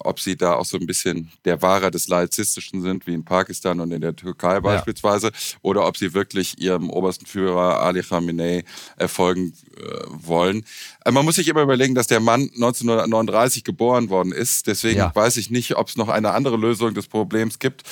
Ob 0.00 0.20
sie 0.20 0.36
da 0.36 0.54
auch 0.54 0.64
so 0.64 0.78
ein 0.78 0.86
bisschen 0.86 1.30
der 1.44 1.60
Wahrer 1.62 1.90
des 1.90 2.08
Laizistischen 2.08 2.82
sind, 2.82 3.06
wie 3.06 3.14
in 3.14 3.24
Pakistan 3.24 3.80
und 3.80 3.90
in 3.92 4.00
der 4.00 4.14
Türkei 4.14 4.60
beispielsweise, 4.60 5.28
ja. 5.28 5.32
oder 5.62 5.86
ob 5.86 5.96
sie 5.96 6.14
wirklich 6.14 6.60
ihrem 6.60 6.90
obersten 6.90 7.26
Führer 7.26 7.80
Ali 7.80 8.02
Khamenei 8.02 8.64
erfolgen 8.96 9.52
äh, 9.76 9.82
wollen. 10.08 10.64
Äh, 11.04 11.10
man 11.10 11.24
muss 11.24 11.36
sich 11.36 11.48
immer 11.48 11.62
überlegen, 11.62 11.94
dass 11.94 12.06
der 12.06 12.20
Mann 12.20 12.42
1939 12.42 13.64
geboren 13.64 14.10
worden 14.10 14.32
ist. 14.32 14.66
Deswegen 14.66 14.98
ja. 14.98 15.14
weiß 15.14 15.36
ich 15.36 15.50
nicht, 15.50 15.76
ob 15.76 15.88
es 15.88 15.96
noch 15.96 16.08
eine 16.08 16.32
andere 16.32 16.56
Lösung 16.56 16.94
des 16.94 17.08
Problems 17.08 17.58
gibt. 17.58 17.82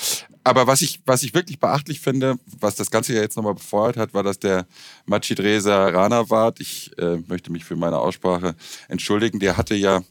Aber 0.45 0.69
was 0.69 0.81
ich, 0.81 1.01
was 1.07 1.25
ich 1.25 1.35
wirklich 1.35 1.59
beachtlich 1.59 2.01
finde, 2.01 2.37
was 2.61 2.77
das 2.77 2.93
Ganze 2.93 3.15
ja 3.15 3.21
jetzt 3.21 3.37
nochmal 3.37 3.55
befeuert 3.55 3.97
hat, 3.97 4.15
war, 4.15 4.23
dass 4.23 4.39
der 4.39 4.67
Majid 5.05 5.41
Reza 5.41 5.89
Ranawat, 5.89 6.61
ich 6.61 6.97
äh, 6.99 7.17
möchte 7.27 7.51
mich 7.51 7.65
für 7.65 7.75
meine 7.75 7.99
Aussprache 7.99 8.55
entschuldigen, 8.89 9.41
der 9.41 9.57
hatte 9.57 9.75
ja 9.75 10.03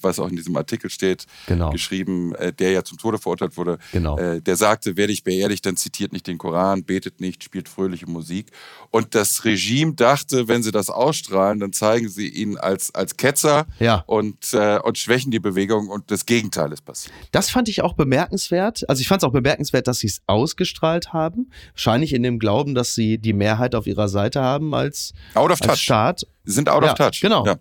was 0.00 0.18
auch 0.18 0.28
in 0.28 0.36
diesem 0.36 0.56
Artikel 0.56 0.90
steht, 0.90 1.26
genau. 1.46 1.70
geschrieben, 1.70 2.34
äh, 2.36 2.52
der 2.52 2.72
ja 2.72 2.84
zum 2.84 2.98
Tode 2.98 3.18
verurteilt 3.18 3.56
wurde. 3.56 3.78
Genau. 3.92 4.18
Äh, 4.18 4.40
der 4.40 4.56
sagte, 4.56 4.96
wer 4.96 5.06
dich 5.06 5.24
beerdigt, 5.24 5.64
dann 5.66 5.76
zitiert 5.76 6.12
nicht 6.12 6.26
den 6.26 6.38
Koran, 6.38 6.84
betet 6.84 7.20
nicht, 7.20 7.44
spielt 7.44 7.68
fröhliche 7.68 8.06
Musik. 8.06 8.50
Und 8.90 9.14
das 9.14 9.44
Regime 9.44 9.94
dachte, 9.94 10.48
wenn 10.48 10.62
sie 10.62 10.70
das 10.70 10.90
ausstrahlen, 10.90 11.60
dann 11.60 11.72
zeigen 11.72 12.08
sie 12.08 12.28
ihn 12.28 12.58
als, 12.58 12.94
als 12.94 13.16
Ketzer 13.16 13.66
ja. 13.78 14.04
und, 14.06 14.52
äh, 14.52 14.78
und 14.78 14.98
schwächen 14.98 15.30
die 15.30 15.40
Bewegung 15.40 15.88
und 15.88 16.10
das 16.10 16.26
Gegenteil 16.26 16.72
ist 16.72 16.84
passiert. 16.84 17.14
Das 17.30 17.50
fand 17.50 17.68
ich 17.68 17.82
auch 17.82 17.94
bemerkenswert. 17.94 18.88
Also 18.88 19.00
ich 19.00 19.08
fand 19.08 19.22
es 19.22 19.28
auch 19.28 19.32
bemerkenswert, 19.32 19.88
dass 19.88 19.98
sie 19.98 20.08
es 20.08 20.22
ausgestrahlt 20.26 21.12
haben. 21.12 21.50
Wahrscheinlich 21.72 22.12
in 22.12 22.22
dem 22.22 22.38
Glauben, 22.38 22.74
dass 22.74 22.94
sie 22.94 23.18
die 23.18 23.32
Mehrheit 23.32 23.74
auf 23.74 23.86
ihrer 23.86 24.08
Seite 24.08 24.40
haben 24.40 24.74
als, 24.74 25.12
out 25.34 25.50
of 25.50 25.60
als 25.62 25.70
touch. 25.70 25.80
Staat. 25.80 26.26
Sie 26.44 26.52
sind 26.52 26.68
out 26.68 26.82
ja, 26.84 26.92
of 26.92 26.98
touch. 26.98 27.20
Genau. 27.20 27.46
Ja. 27.46 27.56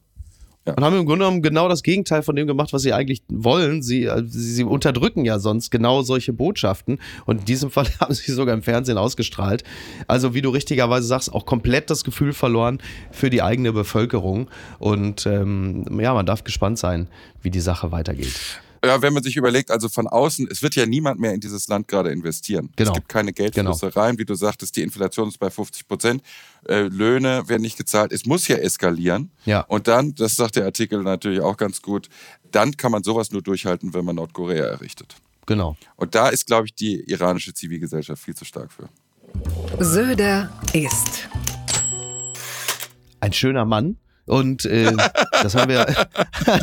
Ja. 0.67 0.73
Und 0.75 0.83
haben 0.83 0.95
im 0.95 1.05
Grunde 1.07 1.25
genommen 1.25 1.41
genau 1.41 1.67
das 1.67 1.81
Gegenteil 1.81 2.21
von 2.21 2.35
dem 2.35 2.45
gemacht, 2.45 2.71
was 2.71 2.83
sie 2.83 2.93
eigentlich 2.93 3.23
wollen. 3.29 3.81
Sie, 3.81 4.05
äh, 4.05 4.23
sie, 4.27 4.53
sie, 4.53 4.63
unterdrücken 4.63 5.25
ja 5.25 5.39
sonst 5.39 5.71
genau 5.71 6.03
solche 6.03 6.33
Botschaften. 6.33 6.99
Und 7.25 7.39
in 7.39 7.45
diesem 7.45 7.71
Fall 7.71 7.87
haben 7.99 8.13
sie 8.13 8.31
sogar 8.31 8.53
im 8.53 8.61
Fernsehen 8.61 8.97
ausgestrahlt. 8.97 9.63
Also, 10.07 10.33
wie 10.35 10.41
du 10.41 10.49
richtigerweise 10.49 11.07
sagst, 11.07 11.33
auch 11.33 11.45
komplett 11.45 11.89
das 11.89 12.03
Gefühl 12.03 12.33
verloren 12.33 12.79
für 13.11 13.31
die 13.31 13.41
eigene 13.41 13.73
Bevölkerung. 13.73 14.49
Und 14.77 15.25
ähm, 15.25 15.99
ja, 15.99 16.13
man 16.13 16.25
darf 16.25 16.43
gespannt 16.43 16.77
sein, 16.77 17.07
wie 17.41 17.49
die 17.49 17.59
Sache 17.59 17.91
weitergeht. 17.91 18.61
Ja, 18.83 19.01
wenn 19.01 19.13
man 19.13 19.21
sich 19.21 19.37
überlegt, 19.37 19.69
also 19.69 19.89
von 19.89 20.07
außen, 20.07 20.47
es 20.49 20.63
wird 20.63 20.75
ja 20.75 20.87
niemand 20.87 21.19
mehr 21.19 21.33
in 21.33 21.39
dieses 21.39 21.67
Land 21.67 21.87
gerade 21.87 22.11
investieren. 22.11 22.71
Genau. 22.75 22.91
Es 22.91 22.95
gibt 22.95 23.09
keine 23.09 23.31
Geldflüsse 23.31 23.91
genau. 23.91 23.99
rein, 23.99 24.17
wie 24.17 24.25
du 24.25 24.33
sagtest, 24.33 24.75
die 24.75 24.81
Inflation 24.81 25.27
ist 25.27 25.37
bei 25.37 25.51
50 25.51 25.87
Prozent, 25.87 26.23
äh, 26.67 26.81
Löhne 26.81 27.47
werden 27.47 27.61
nicht 27.61 27.77
gezahlt. 27.77 28.11
Es 28.11 28.25
muss 28.25 28.47
ja 28.47 28.55
eskalieren. 28.55 29.29
Ja. 29.45 29.61
Und 29.61 29.87
dann, 29.87 30.15
das 30.15 30.35
sagt 30.35 30.55
der 30.55 30.65
Artikel 30.65 31.03
natürlich 31.03 31.41
auch 31.41 31.57
ganz 31.57 31.83
gut, 31.83 32.09
dann 32.51 32.75
kann 32.75 32.91
man 32.91 33.03
sowas 33.03 33.31
nur 33.31 33.43
durchhalten, 33.43 33.93
wenn 33.93 34.03
man 34.03 34.15
Nordkorea 34.15 34.65
errichtet. 34.65 35.15
Genau. 35.45 35.77
Und 35.95 36.15
da 36.15 36.29
ist, 36.29 36.47
glaube 36.47 36.67
ich, 36.67 36.73
die 36.73 37.01
iranische 37.01 37.53
Zivilgesellschaft 37.53 38.23
viel 38.23 38.35
zu 38.35 38.45
stark 38.45 38.71
für. 38.71 38.89
Söder 39.79 40.51
ist 40.73 41.29
ein 43.19 43.33
schöner 43.33 43.65
Mann, 43.65 43.97
und 44.25 44.65
äh, 44.65 44.93
das 45.43 45.55
haben 45.55 45.69
wir 45.69 45.85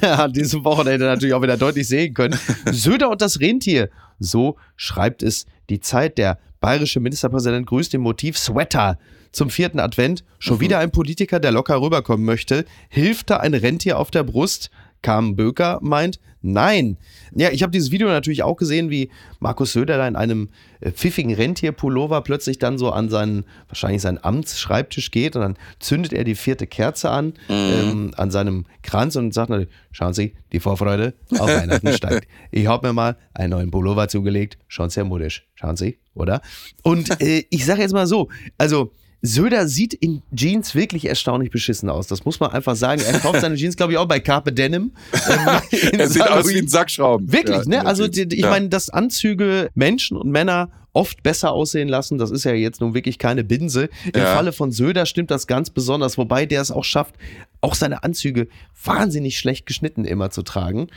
an 0.18 0.32
diesem 0.32 0.64
Wochenende 0.64 1.06
natürlich 1.06 1.34
auch 1.34 1.42
wieder 1.42 1.56
deutlich 1.56 1.88
sehen 1.88 2.14
können. 2.14 2.38
Söder 2.70 3.10
und 3.10 3.20
das 3.20 3.40
Rentier. 3.40 3.90
So 4.18 4.56
schreibt 4.76 5.22
es 5.22 5.46
die 5.68 5.80
Zeit. 5.80 6.18
Der 6.18 6.38
bayerische 6.60 7.00
Ministerpräsident 7.00 7.66
grüßt 7.66 7.92
dem 7.92 8.02
Motiv 8.02 8.38
Sweater 8.38 8.98
zum 9.32 9.50
vierten 9.50 9.80
Advent. 9.80 10.24
Schon 10.38 10.56
mhm. 10.56 10.60
wieder 10.60 10.78
ein 10.78 10.90
Politiker, 10.90 11.40
der 11.40 11.52
locker 11.52 11.80
rüberkommen 11.80 12.24
möchte. 12.24 12.64
Hilft 12.88 13.30
da 13.30 13.38
ein 13.38 13.54
Rentier 13.54 13.98
auf 13.98 14.10
der 14.10 14.22
Brust? 14.22 14.70
Carmen 15.02 15.36
Böker 15.36 15.78
meint, 15.82 16.20
nein. 16.42 16.96
Ja, 17.34 17.50
ich 17.50 17.62
habe 17.62 17.72
dieses 17.72 17.90
Video 17.90 18.08
natürlich 18.08 18.42
auch 18.42 18.56
gesehen, 18.56 18.90
wie 18.90 19.10
Markus 19.40 19.72
Söder 19.72 19.98
da 19.98 20.06
in 20.06 20.16
einem 20.16 20.48
äh, 20.80 20.90
pfiffigen 20.90 21.34
Rentierpullover 21.34 22.20
plötzlich 22.22 22.58
dann 22.58 22.78
so 22.78 22.90
an 22.90 23.08
seinen, 23.08 23.44
wahrscheinlich 23.68 24.02
seinen 24.02 24.22
Amtsschreibtisch 24.22 25.10
geht 25.10 25.36
und 25.36 25.42
dann 25.42 25.56
zündet 25.78 26.12
er 26.12 26.24
die 26.24 26.34
vierte 26.34 26.66
Kerze 26.66 27.10
an, 27.10 27.34
mhm. 27.48 27.54
ähm, 27.54 28.10
an 28.16 28.30
seinem 28.30 28.66
Kranz 28.82 29.16
und 29.16 29.34
sagt, 29.34 29.52
schauen 29.90 30.14
Sie, 30.14 30.34
die 30.52 30.60
Vorfreude 30.60 31.14
auf 31.38 31.48
Weihnachten 31.48 31.92
steigt. 31.92 32.28
Ich 32.50 32.66
habe 32.66 32.88
mir 32.88 32.92
mal 32.92 33.16
einen 33.34 33.50
neuen 33.50 33.70
Pullover 33.70 34.08
zugelegt, 34.08 34.58
schon 34.68 34.90
sehr 34.90 35.04
modisch. 35.04 35.46
Schauen 35.54 35.76
Sie, 35.76 35.98
oder? 36.14 36.40
Und 36.82 37.20
äh, 37.20 37.44
ich 37.50 37.64
sage 37.64 37.82
jetzt 37.82 37.92
mal 37.92 38.06
so, 38.06 38.28
also 38.56 38.92
Söder 39.20 39.66
sieht 39.66 39.94
in 39.94 40.22
Jeans 40.34 40.74
wirklich 40.74 41.06
erstaunlich 41.06 41.50
beschissen 41.50 41.90
aus. 41.90 42.06
Das 42.06 42.24
muss 42.24 42.38
man 42.38 42.52
einfach 42.52 42.76
sagen. 42.76 43.02
Er 43.02 43.18
kauft 43.18 43.40
seine 43.40 43.56
Jeans, 43.56 43.76
glaube 43.76 43.92
ich, 43.92 43.98
auch 43.98 44.06
bei 44.06 44.20
Carpe 44.20 44.52
Denim. 44.52 44.92
Ähm, 45.28 46.00
er 46.00 46.08
sieht 46.08 46.22
aus 46.22 46.48
wie 46.48 46.58
ein 46.58 46.68
Sackschrauben. 46.68 47.30
Wirklich, 47.30 47.58
ja, 47.58 47.64
ne? 47.68 47.86
Also 47.86 48.08
die, 48.08 48.22
ich 48.22 48.40
ja. 48.40 48.50
meine, 48.50 48.68
dass 48.68 48.88
Anzüge 48.88 49.68
Menschen 49.74 50.16
und 50.16 50.30
Männer 50.30 50.70
oft 50.92 51.22
besser 51.22 51.52
aussehen 51.52 51.88
lassen, 51.88 52.18
das 52.18 52.30
ist 52.30 52.44
ja 52.44 52.52
jetzt 52.52 52.80
nun 52.80 52.94
wirklich 52.94 53.18
keine 53.18 53.44
Binse. 53.44 53.88
Im 54.12 54.20
ja. 54.20 54.34
Falle 54.34 54.52
von 54.52 54.72
Söder 54.72 55.06
stimmt 55.06 55.30
das 55.30 55.46
ganz 55.46 55.70
besonders, 55.70 56.16
wobei 56.16 56.46
der 56.46 56.62
es 56.62 56.70
auch 56.70 56.84
schafft, 56.84 57.14
auch 57.60 57.74
seine 57.74 58.02
Anzüge 58.04 58.48
wahnsinnig 58.82 59.38
schlecht 59.38 59.66
geschnitten 59.66 60.04
immer 60.04 60.30
zu 60.30 60.42
tragen. 60.42 60.88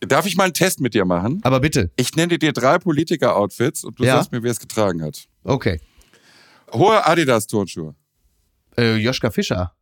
Darf 0.00 0.26
ich 0.26 0.36
mal 0.36 0.44
einen 0.44 0.54
Test 0.54 0.80
mit 0.80 0.94
dir 0.94 1.04
machen? 1.04 1.40
Aber 1.42 1.60
bitte. 1.60 1.90
Ich 1.96 2.14
nenne 2.16 2.38
dir 2.38 2.52
drei 2.52 2.78
Politiker-Outfits 2.78 3.84
und 3.84 3.98
du 3.98 4.04
sagst 4.04 4.32
mir, 4.32 4.42
wer 4.42 4.50
es 4.50 4.60
getragen 4.60 5.02
hat. 5.02 5.26
Okay. 5.44 5.80
Hohe 6.72 7.06
Adidas-Turnschuhe. 7.06 7.94
Äh, 8.76 8.96
Joschka 8.96 9.30
Fischer. 9.30 9.74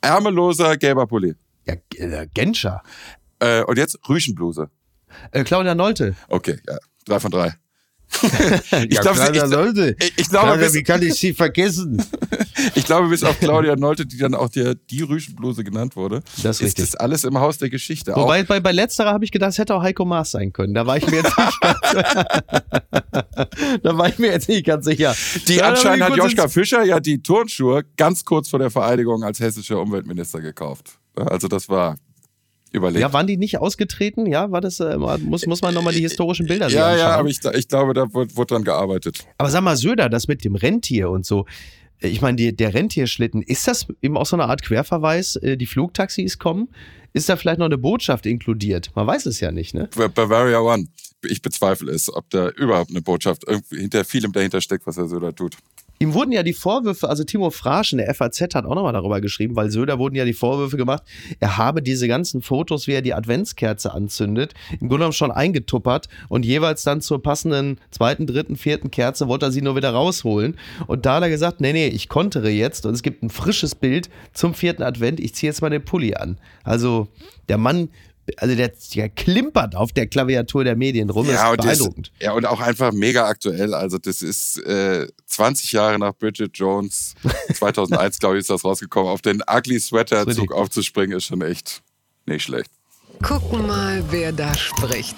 Ärmelloser 0.00 0.76
gelber 0.76 1.06
Pulli. 1.06 1.34
Ja, 1.66 1.74
äh, 1.96 2.26
Genscher. 2.32 2.82
Äh, 3.38 3.62
und 3.62 3.78
jetzt 3.78 3.98
Rüschenbluse. 4.08 4.70
Äh, 5.32 5.44
Claudia 5.44 5.74
Nolte. 5.74 6.16
Okay, 6.28 6.58
ja. 6.68 6.78
Drei 7.04 7.20
von 7.20 7.30
drei. 7.30 7.54
ich 8.22 8.94
ja, 8.94 9.02
glaube, 9.02 9.18
Claudia 9.18 9.46
Nolte. 9.46 9.96
Ich, 9.98 10.12
ich 10.16 10.28
glaube, 10.28 10.46
Claudia, 10.46 10.74
wie 10.74 10.82
kann 10.82 11.02
ich 11.02 11.14
sie 11.14 11.34
vergessen? 11.34 12.02
ich 12.74 12.84
glaube, 12.84 13.08
bis 13.08 13.24
auf 13.24 13.38
Claudia 13.38 13.76
Nolte, 13.76 14.06
die 14.06 14.16
dann 14.16 14.34
auch 14.34 14.48
der, 14.48 14.74
die 14.74 15.02
Rüschenbluse 15.02 15.64
genannt 15.64 15.96
wurde, 15.96 16.22
das 16.42 16.60
ist, 16.60 16.78
ist 16.78 16.94
das 16.94 16.96
alles 16.96 17.24
im 17.24 17.38
Haus 17.38 17.58
der 17.58 17.68
Geschichte. 17.68 18.14
Wobei, 18.14 18.44
bei, 18.44 18.60
bei 18.60 18.72
letzterer 18.72 19.12
habe 19.12 19.24
ich 19.24 19.32
gedacht, 19.32 19.52
es 19.52 19.58
hätte 19.58 19.74
auch 19.74 19.82
Heiko 19.82 20.04
Maas 20.04 20.30
sein 20.30 20.52
können. 20.52 20.74
Da 20.74 20.86
war 20.86 20.96
ich 20.96 21.06
mir 21.06 21.16
jetzt 21.16 21.36
nicht 21.36 21.60
ganz, 21.60 21.78
da 23.82 23.98
war 23.98 24.08
ich 24.08 24.18
mir 24.18 24.28
jetzt 24.28 24.48
nicht 24.48 24.64
ganz 24.64 24.84
sicher. 24.84 25.14
Die 25.48 25.56
ja, 25.56 25.68
anscheinend 25.68 26.04
hat 26.04 26.16
Joschka 26.16 26.48
Fischer 26.48 26.84
ja 26.84 27.00
die 27.00 27.22
Turnschuhe 27.22 27.84
ganz 27.96 28.24
kurz 28.24 28.48
vor 28.48 28.58
der 28.58 28.70
Vereidigung 28.70 29.24
als 29.24 29.40
hessischer 29.40 29.80
Umweltminister 29.80 30.40
gekauft. 30.40 30.98
Also 31.16 31.48
das 31.48 31.68
war 31.68 31.96
überlegt. 32.76 33.00
Ja, 33.00 33.12
waren 33.12 33.26
die 33.26 33.36
nicht 33.36 33.58
ausgetreten? 33.58 34.26
Ja, 34.26 34.50
war 34.50 34.60
das, 34.60 34.80
äh, 34.80 34.96
muss, 34.96 35.46
muss 35.46 35.62
man 35.62 35.74
nochmal 35.74 35.94
die 35.94 36.00
historischen 36.00 36.46
Bilder 36.46 36.68
sehen. 36.68 36.78
Ja, 36.78 36.96
ja, 36.96 37.16
aber 37.16 37.28
ich, 37.28 37.40
ich 37.44 37.68
glaube, 37.68 37.94
da 37.94 38.12
wurde, 38.12 38.36
wurde 38.36 38.54
dran 38.54 38.64
gearbeitet. 38.64 39.26
Aber 39.38 39.50
sag 39.50 39.62
mal, 39.62 39.76
Söder, 39.76 40.08
das 40.08 40.28
mit 40.28 40.44
dem 40.44 40.54
Rentier 40.54 41.10
und 41.10 41.26
so, 41.26 41.46
ich 41.98 42.20
meine, 42.20 42.52
der 42.52 42.74
Rentierschlitten, 42.74 43.42
ist 43.42 43.66
das 43.66 43.86
eben 44.02 44.16
auch 44.16 44.26
so 44.26 44.36
eine 44.36 44.44
Art 44.44 44.62
Querverweis? 44.62 45.36
Äh, 45.36 45.56
die 45.56 45.66
Flugtaxis 45.66 46.38
kommen? 46.38 46.68
Ist 47.12 47.28
da 47.30 47.36
vielleicht 47.36 47.58
noch 47.58 47.66
eine 47.66 47.78
Botschaft 47.78 48.26
inkludiert? 48.26 48.90
Man 48.94 49.06
weiß 49.06 49.24
es 49.26 49.40
ja 49.40 49.50
nicht, 49.50 49.74
ne? 49.74 49.88
Bavaria 50.14 50.60
One. 50.60 50.86
Ich 51.24 51.40
bezweifle 51.40 51.90
es, 51.90 52.12
ob 52.12 52.28
da 52.28 52.50
überhaupt 52.50 52.90
eine 52.90 53.00
Botschaft 53.00 53.44
irgendwie 53.46 53.80
hinter 53.80 54.04
vielem 54.04 54.32
dahinter 54.32 54.60
steckt, 54.60 54.86
was 54.86 54.98
er 54.98 55.08
so 55.08 55.18
da 55.18 55.32
tut. 55.32 55.56
Ihm 55.98 56.12
wurden 56.12 56.32
ja 56.32 56.42
die 56.42 56.52
Vorwürfe, 56.52 57.08
also 57.08 57.24
Timo 57.24 57.50
Fraschen, 57.50 57.98
der 57.98 58.14
FAZ, 58.14 58.40
hat 58.54 58.66
auch 58.66 58.74
nochmal 58.74 58.92
darüber 58.92 59.20
geschrieben, 59.20 59.56
weil 59.56 59.70
Söder 59.70 59.98
wurden 59.98 60.14
ja 60.14 60.24
die 60.24 60.34
Vorwürfe 60.34 60.76
gemacht, 60.76 61.02
er 61.40 61.56
habe 61.56 61.82
diese 61.82 62.06
ganzen 62.06 62.42
Fotos, 62.42 62.86
wie 62.86 62.92
er 62.92 63.02
die 63.02 63.14
Adventskerze 63.14 63.92
anzündet, 63.92 64.54
im 64.72 64.88
Grunde 64.88 64.96
genommen 64.96 65.12
schon 65.12 65.30
eingetuppert 65.30 66.08
und 66.28 66.44
jeweils 66.44 66.82
dann 66.82 67.00
zur 67.00 67.22
passenden 67.22 67.78
zweiten, 67.90 68.26
dritten, 68.26 68.56
vierten 68.56 68.90
Kerze 68.90 69.28
wollte 69.28 69.46
er 69.46 69.52
sie 69.52 69.62
nur 69.62 69.76
wieder 69.76 69.90
rausholen. 69.90 70.58
Und 70.86 71.06
da 71.06 71.16
hat 71.16 71.22
er 71.22 71.30
gesagt, 71.30 71.60
nee, 71.60 71.72
nee, 71.72 71.88
ich 71.88 72.08
kontere 72.08 72.50
jetzt 72.50 72.84
und 72.84 72.94
es 72.94 73.02
gibt 73.02 73.22
ein 73.22 73.30
frisches 73.30 73.74
Bild 73.74 74.10
zum 74.32 74.54
vierten 74.54 74.82
Advent, 74.82 75.20
ich 75.20 75.34
ziehe 75.34 75.50
jetzt 75.50 75.62
mal 75.62 75.70
den 75.70 75.84
Pulli 75.84 76.14
an. 76.14 76.38
Also 76.62 77.08
der 77.48 77.58
Mann 77.58 77.88
also 78.36 78.54
der, 78.54 78.72
der, 78.94 79.08
klimpert 79.08 79.76
auf 79.76 79.92
der 79.92 80.06
Klaviatur 80.06 80.64
der 80.64 80.76
Medien 80.76 81.10
rum. 81.10 81.28
Ja, 81.28 81.52
ist 81.52 81.62
beeindruckend. 81.62 82.12
Das, 82.18 82.26
ja, 82.26 82.32
und 82.32 82.46
auch 82.46 82.60
einfach 82.60 82.92
mega 82.92 83.26
aktuell. 83.26 83.74
Also 83.74 83.98
das 83.98 84.22
ist 84.22 84.58
äh, 84.64 85.06
20 85.26 85.72
Jahre 85.72 85.98
nach 85.98 86.12
Bridget 86.14 86.56
Jones, 86.56 87.14
2001 87.54 88.18
glaube 88.18 88.36
ich 88.36 88.40
ist 88.40 88.50
das 88.50 88.64
rausgekommen, 88.64 89.10
auf 89.10 89.22
den 89.22 89.42
Ugly 89.48 89.80
Sweater 89.80 90.26
Zug 90.28 90.52
aufzuspringen, 90.52 91.16
ist 91.16 91.24
schon 91.24 91.42
echt 91.42 91.82
nicht 92.26 92.42
schlecht. 92.42 92.70
Gucken 93.22 93.66
mal, 93.66 94.04
wer 94.10 94.32
da 94.32 94.54
spricht. 94.54 95.16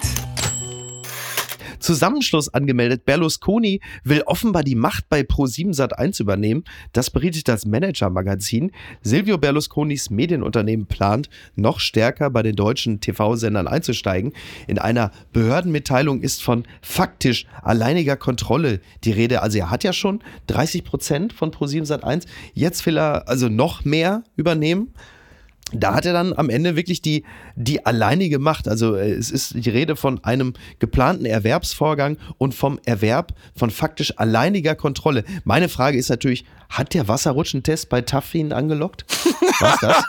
Zusammenschluss 1.79 2.53
angemeldet. 2.53 3.05
Berlusconi 3.05 3.81
will 4.03 4.23
offenbar 4.25 4.63
die 4.63 4.75
Macht 4.75 5.09
bei 5.09 5.21
Pro7 5.21 5.75
Sat1 5.75 6.21
übernehmen. 6.21 6.63
Das 6.93 7.09
berichtet 7.09 7.47
das 7.47 7.65
Manager-Magazin. 7.65 8.71
Silvio 9.01 9.37
Berlusconis 9.37 10.09
Medienunternehmen 10.09 10.85
plant, 10.85 11.29
noch 11.55 11.79
stärker 11.79 12.29
bei 12.29 12.43
den 12.43 12.55
deutschen 12.55 13.01
TV-Sendern 13.01 13.67
einzusteigen. 13.67 14.33
In 14.67 14.79
einer 14.79 15.11
Behördenmitteilung 15.33 16.21
ist 16.21 16.43
von 16.43 16.65
faktisch 16.81 17.45
alleiniger 17.61 18.17
Kontrolle 18.17 18.81
die 19.03 19.11
Rede. 19.11 19.41
Also 19.41 19.59
er 19.59 19.69
hat 19.69 19.83
ja 19.83 19.93
schon 19.93 20.21
30 20.47 20.83
Prozent 20.83 21.33
von 21.33 21.51
Pro7 21.51 21.85
Sat1. 21.85 22.25
Jetzt 22.53 22.85
will 22.85 22.97
er 22.97 23.27
also 23.27 23.49
noch 23.49 23.85
mehr 23.85 24.23
übernehmen. 24.35 24.93
Da 25.71 25.93
hat 25.93 26.05
er 26.05 26.13
dann 26.13 26.33
am 26.33 26.49
Ende 26.49 26.75
wirklich 26.75 27.01
die, 27.01 27.23
die 27.55 27.85
alleinige 27.85 28.39
Macht. 28.39 28.67
Also 28.67 28.95
äh, 28.95 29.11
es 29.11 29.31
ist 29.31 29.53
die 29.53 29.69
Rede 29.69 29.95
von 29.95 30.23
einem 30.23 30.53
geplanten 30.79 31.25
Erwerbsvorgang 31.25 32.17
und 32.37 32.53
vom 32.53 32.79
Erwerb 32.85 33.33
von 33.55 33.69
faktisch 33.69 34.17
alleiniger 34.17 34.75
Kontrolle. 34.75 35.23
Meine 35.43 35.69
Frage 35.69 35.97
ist 35.97 36.09
natürlich, 36.09 36.45
hat 36.69 36.93
der 36.93 37.07
Wasserrutschentest 37.07 37.89
bei 37.89 38.01
Taffin 38.01 38.53
angelockt? 38.53 39.05
Was 39.59 39.79
das? 39.79 40.03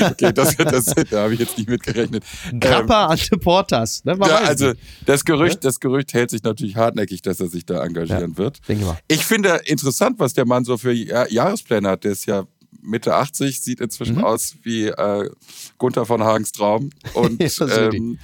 okay, 0.10 0.32
das, 0.32 0.56
das, 0.56 0.86
da 1.10 1.24
habe 1.24 1.34
ich 1.34 1.40
jetzt 1.40 1.58
nicht 1.58 1.68
mitgerechnet. 1.68 2.24
Grappa 2.58 3.04
ähm, 3.04 3.10
ante 3.10 3.36
Portas. 3.36 4.04
Ne? 4.04 4.16
Ja, 4.26 4.38
also 4.38 4.72
das 5.04 5.24
Gerücht, 5.24 5.64
das 5.64 5.78
Gerücht 5.78 6.14
hält 6.14 6.30
sich 6.30 6.42
natürlich 6.42 6.76
hartnäckig, 6.76 7.20
dass 7.20 7.38
er 7.40 7.48
sich 7.48 7.66
da 7.66 7.84
engagieren 7.84 8.32
ja, 8.32 8.38
wird. 8.38 8.60
Ich 9.08 9.26
finde 9.26 9.60
interessant, 9.66 10.18
was 10.18 10.32
der 10.32 10.46
Mann 10.46 10.64
so 10.64 10.78
für 10.78 10.92
Jahrespläne 10.92 11.88
hat. 11.88 12.04
Der 12.04 12.12
ist 12.12 12.26
ja 12.26 12.44
Mitte 12.86 13.14
80, 13.14 13.60
sieht 13.60 13.80
inzwischen 13.80 14.16
mhm. 14.16 14.24
aus 14.24 14.56
wie 14.62 14.86
äh, 14.86 15.28
Gunther 15.78 16.06
von 16.06 16.22
Hagens 16.22 16.52
Traum. 16.52 16.90
Und 17.14 17.40
ähm, 17.60 18.18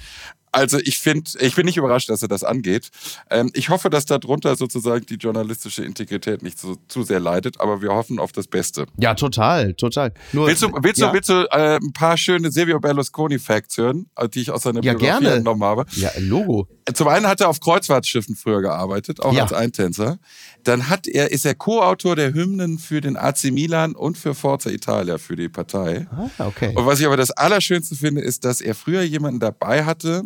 also 0.53 0.79
ich 0.79 0.99
finde, 0.99 1.29
ich 1.39 1.55
bin 1.55 1.65
nicht 1.65 1.77
überrascht, 1.77 2.09
dass 2.09 2.21
er 2.21 2.27
das 2.27 2.43
angeht. 2.43 2.89
Ähm, 3.29 3.49
ich 3.53 3.69
hoffe, 3.69 3.89
dass 3.89 4.05
darunter 4.05 4.55
sozusagen 4.55 5.05
die 5.05 5.15
journalistische 5.15 5.83
Integrität 5.83 6.43
nicht 6.43 6.59
so, 6.59 6.77
zu 6.87 7.03
sehr 7.03 7.19
leidet, 7.19 7.59
aber 7.59 7.81
wir 7.81 7.89
hoffen 7.89 8.19
auf 8.19 8.31
das 8.31 8.47
Beste. 8.47 8.85
Ja, 8.97 9.15
total, 9.15 9.73
total. 9.73 10.13
Nur, 10.31 10.47
willst 10.47 10.61
du, 10.61 10.71
willst 10.81 10.99
ja. 11.01 11.07
du, 11.07 11.13
willst 11.13 11.29
du 11.29 11.47
äh, 11.51 11.77
ein 11.77 11.93
paar 11.93 12.17
schöne 12.17 12.51
Silvio 12.51 12.79
Berlusconi 12.79 13.39
Facts 13.39 13.77
hören, 13.77 14.05
äh, 14.15 14.29
die 14.29 14.41
ich 14.41 14.51
aus 14.51 14.63
seiner 14.63 14.83
ja, 14.83 14.93
Biografie 14.93 15.23
gerne. 15.23 15.37
entnommen 15.37 15.63
habe? 15.63 15.85
Ja, 15.95 16.11
Logo. 16.19 16.67
Zum 16.93 17.07
einen 17.07 17.27
hat 17.27 17.41
er 17.41 17.49
auf 17.49 17.59
Kreuzfahrtschiffen 17.59 18.35
früher 18.35 18.61
gearbeitet, 18.61 19.21
auch 19.21 19.33
ja. 19.33 19.43
als 19.43 19.53
Eintänzer. 19.53 20.19
Dann 20.63 20.89
hat 20.89 21.07
er, 21.07 21.31
ist 21.31 21.45
er 21.45 21.55
Co-Autor 21.55 22.15
der 22.15 22.33
Hymnen 22.33 22.77
für 22.77 23.01
den 23.01 23.17
AC 23.17 23.45
Milan 23.45 23.95
und 23.95 24.17
für 24.17 24.35
Forza 24.35 24.69
Italia 24.69 25.17
für 25.17 25.35
die 25.35 25.49
Partei. 25.49 26.07
Ah, 26.11 26.47
okay. 26.47 26.73
Und 26.75 26.85
was 26.85 26.99
ich 26.99 27.05
aber 27.05 27.17
das 27.17 27.31
Allerschönste 27.31 27.95
finde, 27.95 28.21
ist, 28.21 28.45
dass 28.45 28.61
er 28.61 28.75
früher 28.75 29.01
jemanden 29.01 29.39
dabei 29.39 29.85
hatte, 29.85 30.23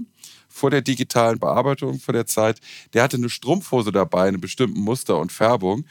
vor 0.58 0.72
der 0.72 0.82
digitalen 0.82 1.40
Bearbeitung 1.40 2.00
vor 2.00 2.14
der 2.14 2.26
Zeit, 2.26 2.60
der 2.94 3.04
hatte 3.04 3.18
eine 3.18 3.30
Strumpfhose 3.30 3.92
dabei, 3.92 4.24
in 4.24 4.30
einem 4.30 4.42
bestimmten 4.42 4.82
Muster 4.82 5.18
und 5.20 5.32
Färbung, 5.32 5.86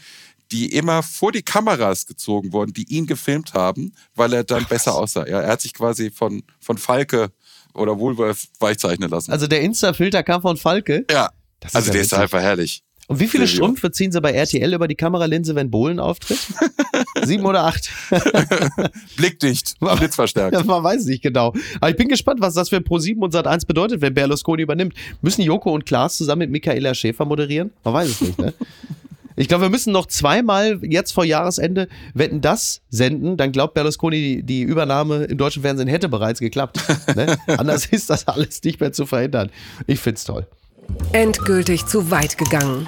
die 0.52 0.72
immer 0.72 1.02
vor 1.02 1.32
die 1.32 1.42
Kameras 1.42 2.06
gezogen 2.06 2.52
wurden, 2.52 2.72
die 2.72 2.84
ihn 2.88 3.06
gefilmt 3.06 3.54
haben, 3.54 3.92
weil 4.14 4.32
er 4.32 4.44
dann 4.44 4.64
Ach, 4.64 4.68
besser 4.68 4.94
aussah. 4.94 5.26
Ja, 5.26 5.40
er 5.40 5.52
hat 5.52 5.60
sich 5.60 5.74
quasi 5.74 6.10
von, 6.10 6.42
von 6.60 6.78
Falke 6.78 7.30
oder 7.74 7.98
Wohlwolf 7.98 8.46
weichzeichnen 8.60 9.10
lassen. 9.10 9.32
Also 9.32 9.46
der 9.46 9.60
Insta-Filter 9.62 10.22
kam 10.22 10.42
von 10.42 10.56
Falke? 10.56 11.04
Ja. 11.10 11.30
also 11.62 11.78
ja 11.78 11.84
der 11.92 11.94
witzig. 11.94 12.00
ist 12.00 12.14
einfach 12.14 12.40
herrlich. 12.40 12.82
Und 13.08 13.20
wie 13.20 13.28
viele 13.28 13.46
Strümpfe 13.46 13.92
ziehen 13.92 14.10
sie 14.10 14.20
bei 14.20 14.32
RTL 14.32 14.74
über 14.74 14.88
die 14.88 14.96
Kameralinse, 14.96 15.54
wenn 15.54 15.70
Bohlen 15.70 16.00
auftritt? 16.00 16.38
Sieben 17.24 17.44
oder 17.44 17.64
acht? 17.64 17.88
Blickdicht, 19.16 19.78
blitzverstärkt. 19.78 20.64
Man 20.66 20.82
weiß 20.82 21.04
nicht 21.06 21.22
genau. 21.22 21.54
Aber 21.80 21.90
ich 21.90 21.96
bin 21.96 22.08
gespannt, 22.08 22.40
was 22.40 22.54
das 22.54 22.68
für 22.68 22.78
Pro7 22.78 23.18
und 23.18 23.34
Sat1 23.34 23.66
bedeutet, 23.66 24.00
wenn 24.00 24.14
Berlusconi 24.14 24.62
übernimmt. 24.62 24.94
Müssen 25.22 25.42
Joko 25.42 25.72
und 25.72 25.86
Klaas 25.86 26.16
zusammen 26.16 26.40
mit 26.40 26.50
Michaela 26.50 26.94
Schäfer 26.94 27.24
moderieren? 27.24 27.70
Man 27.84 27.94
weiß 27.94 28.08
es 28.08 28.20
nicht, 28.20 28.38
ne? 28.38 28.52
Ich 29.38 29.48
glaube, 29.48 29.64
wir 29.64 29.68
müssen 29.68 29.92
noch 29.92 30.06
zweimal 30.06 30.80
jetzt 30.82 31.12
vor 31.12 31.24
Jahresende 31.24 31.88
Wetten 32.14 32.40
das 32.40 32.80
senden. 32.88 33.36
Dann 33.36 33.52
glaubt 33.52 33.74
Berlusconi, 33.74 34.16
die, 34.16 34.42
die 34.42 34.62
Übernahme 34.62 35.24
im 35.24 35.36
deutschen 35.36 35.60
Fernsehen 35.60 35.88
hätte 35.88 36.08
bereits 36.08 36.40
geklappt. 36.40 36.80
Ne? 37.14 37.36
Anders 37.58 37.84
ist 37.84 38.08
das 38.08 38.26
alles 38.28 38.62
nicht 38.64 38.80
mehr 38.80 38.92
zu 38.92 39.04
verhindern. 39.04 39.50
Ich 39.86 40.00
find's 40.00 40.24
toll. 40.24 40.46
Endgültig 41.12 41.86
zu 41.86 42.10
weit 42.10 42.38
gegangen. 42.38 42.86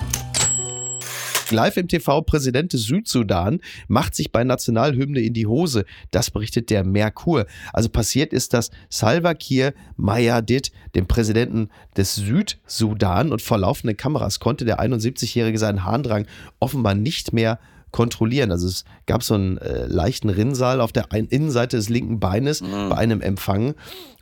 Live 1.50 1.76
im 1.76 1.88
TV, 1.88 2.20
Präsident 2.22 2.72
des 2.72 2.82
Südsudan 2.82 3.60
macht 3.86 4.14
sich 4.14 4.32
bei 4.32 4.44
Nationalhymne 4.44 5.20
in 5.20 5.32
die 5.32 5.46
Hose. 5.46 5.84
Das 6.10 6.30
berichtet 6.30 6.70
der 6.70 6.84
Merkur. 6.84 7.46
Also 7.72 7.88
passiert 7.88 8.32
ist, 8.32 8.52
dass 8.52 8.70
Salva 8.90 9.34
Kiir 9.34 9.72
Mayardit, 9.96 10.72
dem 10.94 11.06
Präsidenten 11.06 11.70
des 11.96 12.16
Südsudan 12.16 13.32
und 13.32 13.40
vor 13.40 13.58
laufenden 13.58 13.96
Kameras 13.96 14.40
konnte 14.40 14.64
der 14.64 14.80
71-Jährige 14.80 15.58
seinen 15.58 15.84
Harndrang 15.84 16.26
offenbar 16.60 16.94
nicht 16.94 17.32
mehr 17.32 17.58
kontrollieren. 17.90 18.50
Also 18.50 18.66
es 18.66 18.84
gab 19.06 19.22
so 19.22 19.34
einen 19.34 19.58
äh, 19.58 19.86
leichten 19.86 20.28
Rinnsal 20.28 20.80
auf 20.80 20.92
der 20.92 21.06
Innenseite 21.12 21.76
des 21.76 21.88
linken 21.88 22.20
Beines 22.20 22.60
mhm. 22.60 22.90
bei 22.90 22.96
einem 22.96 23.20
Empfang 23.20 23.74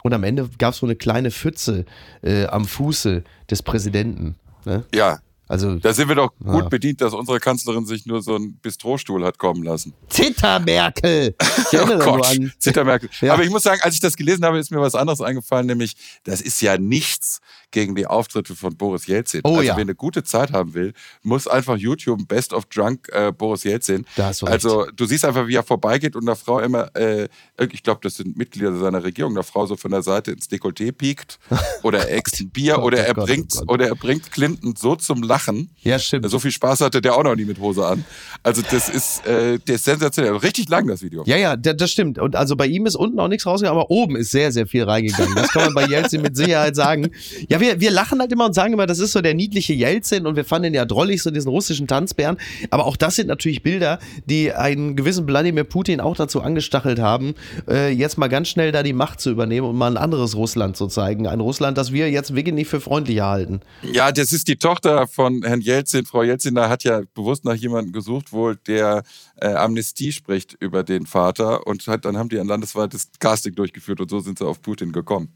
und 0.03 0.13
am 0.13 0.23
Ende 0.23 0.49
gab 0.59 0.73
es 0.73 0.79
so 0.79 0.87
eine 0.87 0.97
kleine 0.97 1.31
Pfütze 1.31 1.85
äh, 2.23 2.47
am 2.47 2.65
Fuße 2.65 3.25
des 3.51 3.63
Präsidenten. 3.63 4.37
Ne? 4.65 4.85
Ja, 4.95 5.19
also, 5.49 5.77
da 5.77 5.95
sind 5.95 6.09
wir 6.09 6.17
doch 6.17 6.33
gut 6.39 6.65
ja. 6.65 6.69
bedient, 6.69 7.01
dass 7.01 7.15
unsere 7.15 7.39
Kanzlerin 7.39 7.87
sich 7.87 8.05
nur 8.05 8.21
so 8.21 8.35
einen 8.35 8.57
Bistrostuhl 8.57 9.25
hat 9.25 9.39
kommen 9.39 9.63
lassen. 9.63 9.95
Zitter 10.09 10.59
Merkel! 10.59 11.37
Ich 11.41 11.73
erinnere 11.73 12.03
oh 12.03 12.17
Gott, 12.17 12.27
an. 12.27 12.53
Zitter 12.59 12.85
Merkel. 12.85 13.09
Ja. 13.21 13.35
Aber 13.35 13.45
ich 13.45 13.51
muss 13.51 13.63
sagen, 13.63 13.81
als 13.83 13.95
ich 13.95 14.01
das 14.01 14.17
gelesen 14.17 14.45
habe, 14.45 14.59
ist 14.59 14.73
mir 14.73 14.81
was 14.81 14.97
anderes 14.97 15.21
eingefallen, 15.21 15.67
nämlich, 15.67 15.95
das 16.25 16.41
ist 16.41 16.61
ja 16.63 16.79
nichts 16.79 17.41
gegen 17.71 17.95
die 17.95 18.07
Auftritte 18.07 18.57
von 18.57 18.77
Boris 18.77 19.07
Jelzin. 19.07 19.43
Oh, 19.45 19.51
also, 19.51 19.63
ja. 19.63 19.77
wer 19.77 19.83
eine 19.83 19.95
gute 19.95 20.25
Zeit 20.25 20.53
haben 20.53 20.75
will, 20.75 20.93
muss 21.23 21.47
einfach 21.47 21.77
YouTube 21.77 22.27
Best 22.27 22.53
of 22.53 22.65
Drunk 22.67 23.09
äh, 23.13 23.31
Boris 23.31 23.63
Jelzin. 23.63 24.05
also, 24.17 24.87
du 24.97 25.07
siehst 25.07 25.25
einfach, 25.25 25.47
wie 25.47 25.55
er 25.55 25.63
vorbeigeht 25.63 26.17
und 26.17 26.27
der 26.27 26.37
Frau 26.37 26.59
immer, 26.59 26.95
äh, 26.97 27.29
ich 27.71 27.85
glaube, 27.85 28.01
das 28.03 28.17
sind 28.17 28.37
Mitglieder 28.37 28.77
seiner 28.77 29.05
Regierung, 29.05 29.35
der 29.35 29.45
Frau 29.45 29.65
so 29.67 29.77
von 29.77 29.93
der 29.93 30.03
Seite 30.03 30.33
ins 30.33 30.51
Dekolleté 30.51 30.91
piekt 30.91 31.39
oder 31.85 32.09
er 32.09 32.17
ein 32.17 32.51
Bier 32.51 32.83
oder 32.83 33.07
er 33.07 33.17
oh 33.17 33.25
bringt, 33.25 33.55
oh 33.61 33.75
oder 33.75 33.87
er 33.87 33.95
bringt 33.95 34.33
Clinton 34.33 34.75
so 34.77 34.97
zum 34.97 35.23
Lachen 35.23 35.36
lachen. 35.37 35.71
Ja, 35.83 35.99
stimmt. 35.99 36.29
So 36.31 36.39
viel 36.39 36.51
Spaß 36.51 36.81
hatte 36.81 37.01
der 37.03 37.15
auch 37.15 37.23
noch 37.23 37.37
nie 37.37 37.45
mit 37.45 37.59
Hose 37.59 37.87
an. 37.87 38.05
Also 38.43 38.63
das 38.71 38.89
ist, 38.89 39.27
äh, 39.27 39.59
der 39.59 39.75
ist 39.75 39.85
sensationell. 39.85 40.37
Richtig 40.37 40.69
lang, 40.69 40.87
das 40.87 41.03
Video. 41.03 41.25
Ja, 41.27 41.37
ja, 41.37 41.57
das 41.57 41.91
stimmt. 41.91 42.19
Und 42.19 42.37
also 42.37 42.57
bei 42.57 42.67
ihm 42.67 42.87
ist 42.87 42.97
unten 42.97 43.21
auch 43.21 43.29
nichts 43.29 43.47
rausgegangen, 43.47 43.79
aber 43.79 43.91
oben 43.91 44.17
ist 44.17 44.31
sehr, 44.31 44.51
sehr 44.51 44.67
viel 44.67 44.85
reingegangen. 44.85 45.35
Das 45.35 45.49
kann 45.49 45.65
man 45.65 45.75
bei 45.75 45.87
Jelzin 45.87 46.23
mit 46.23 46.37
Sicherheit 46.37 46.75
sagen. 46.75 47.11
Ja, 47.49 47.61
wir, 47.61 47.81
wir 47.81 47.91
lachen 47.91 48.21
halt 48.21 48.33
immer 48.33 48.47
und 48.47 48.55
sagen 48.55 48.73
immer, 48.73 48.87
das 48.87 48.99
ist 48.99 49.13
so 49.13 49.21
der 49.21 49.35
niedliche 49.35 49.75
Jelzin 49.75 50.27
und 50.27 50.37
wir 50.37 50.45
fanden 50.45 50.69
ihn 50.69 50.75
ja 50.75 50.85
drollig, 50.85 51.23
so 51.23 51.31
diesen 51.31 51.49
russischen 51.49 51.87
Tanzbären. 51.87 52.39
Aber 52.71 52.87
auch 52.87 52.97
das 52.97 53.17
sind 53.17 53.27
natürlich 53.27 53.63
Bilder, 53.63 53.99
die 54.25 54.53
einen 54.53 54.97
gewissen 54.97 55.27
Wladimir 55.27 55.65
Putin 55.65 56.01
auch 56.01 56.17
dazu 56.17 56.41
angestachelt 56.41 56.99
haben, 56.99 57.35
äh, 57.69 57.93
jetzt 57.93 58.17
mal 58.17 58.29
ganz 58.29 58.49
schnell 58.49 58.73
da 58.73 58.83
die 58.83 58.95
Macht 58.95 59.21
zu 59.21 59.31
übernehmen 59.31 59.69
und 59.69 59.77
mal 59.77 59.91
ein 59.91 59.97
anderes 59.97 60.35
Russland 60.37 60.77
zu 60.77 60.87
zeigen. 60.87 61.27
Ein 61.27 61.41
Russland, 61.41 61.77
das 61.77 61.93
wir 61.93 62.11
jetzt 62.11 62.35
wirklich 62.35 62.55
nicht 62.55 62.69
für 62.69 62.81
freundlicher 62.81 63.27
halten. 63.27 63.61
Ja, 63.83 64.13
das 64.13 64.33
ist 64.33 64.49
die 64.49 64.57
Tochter 64.57 65.07
von 65.07 65.26
von 65.27 65.43
Herrn 65.43 65.61
Jelzin, 65.61 66.07
Frau 66.07 66.23
Jelzin, 66.23 66.55
da 66.55 66.69
hat 66.69 66.85
ja 66.85 67.03
bewusst 67.15 67.45
nach 67.45 67.55
jemandem 67.55 67.93
gesucht, 67.93 68.33
wohl 68.33 68.55
der 68.55 69.03
äh, 69.41 69.49
Amnestie 69.49 70.13
spricht 70.13 70.57
über 70.61 70.85
den 70.85 71.05
Vater 71.05 71.67
und 71.67 71.85
hat, 71.89 72.05
dann 72.05 72.17
haben 72.17 72.29
die 72.29 72.39
ein 72.39 72.47
landesweites 72.47 73.11
Casting 73.19 73.57
durchgeführt 73.57 74.01
und 74.01 74.09
so 74.09 74.21
sind 74.21 74.39
sie 74.39 74.47
auf 74.47 74.63
Putin 74.63 74.93
gekommen. 74.93 75.35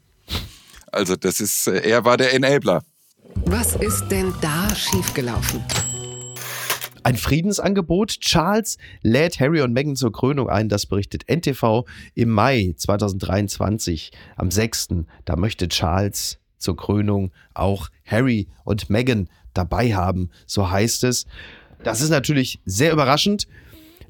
Also 0.93 1.17
das 1.17 1.41
ist, 1.41 1.67
äh, 1.67 1.89
er 1.89 2.05
war 2.05 2.15
der 2.15 2.33
Enabler. 2.33 2.83
Was 3.45 3.75
ist 3.75 4.07
denn 4.07 4.33
da 4.39 4.73
schiefgelaufen? 4.73 5.61
Ein 7.03 7.17
Friedensangebot. 7.17 8.21
Charles 8.21 8.77
lädt 9.01 9.41
Harry 9.41 9.59
und 9.59 9.73
Meghan 9.73 9.97
zur 9.97 10.13
Krönung 10.13 10.49
ein. 10.49 10.69
Das 10.69 10.85
berichtet 10.85 11.27
NTV 11.27 11.83
im 12.13 12.29
Mai 12.29 12.75
2023. 12.77 14.11
Am 14.37 14.51
6. 14.51 14.87
Da 15.25 15.35
möchte 15.35 15.67
Charles 15.67 16.37
zur 16.61 16.77
Krönung 16.77 17.31
auch 17.53 17.89
Harry 18.05 18.47
und 18.63 18.89
Meghan 18.89 19.27
dabei 19.53 19.93
haben, 19.93 20.29
so 20.45 20.69
heißt 20.69 21.03
es. 21.03 21.25
Das 21.83 22.01
ist 22.01 22.09
natürlich 22.09 22.59
sehr 22.65 22.91
überraschend, 22.91 23.47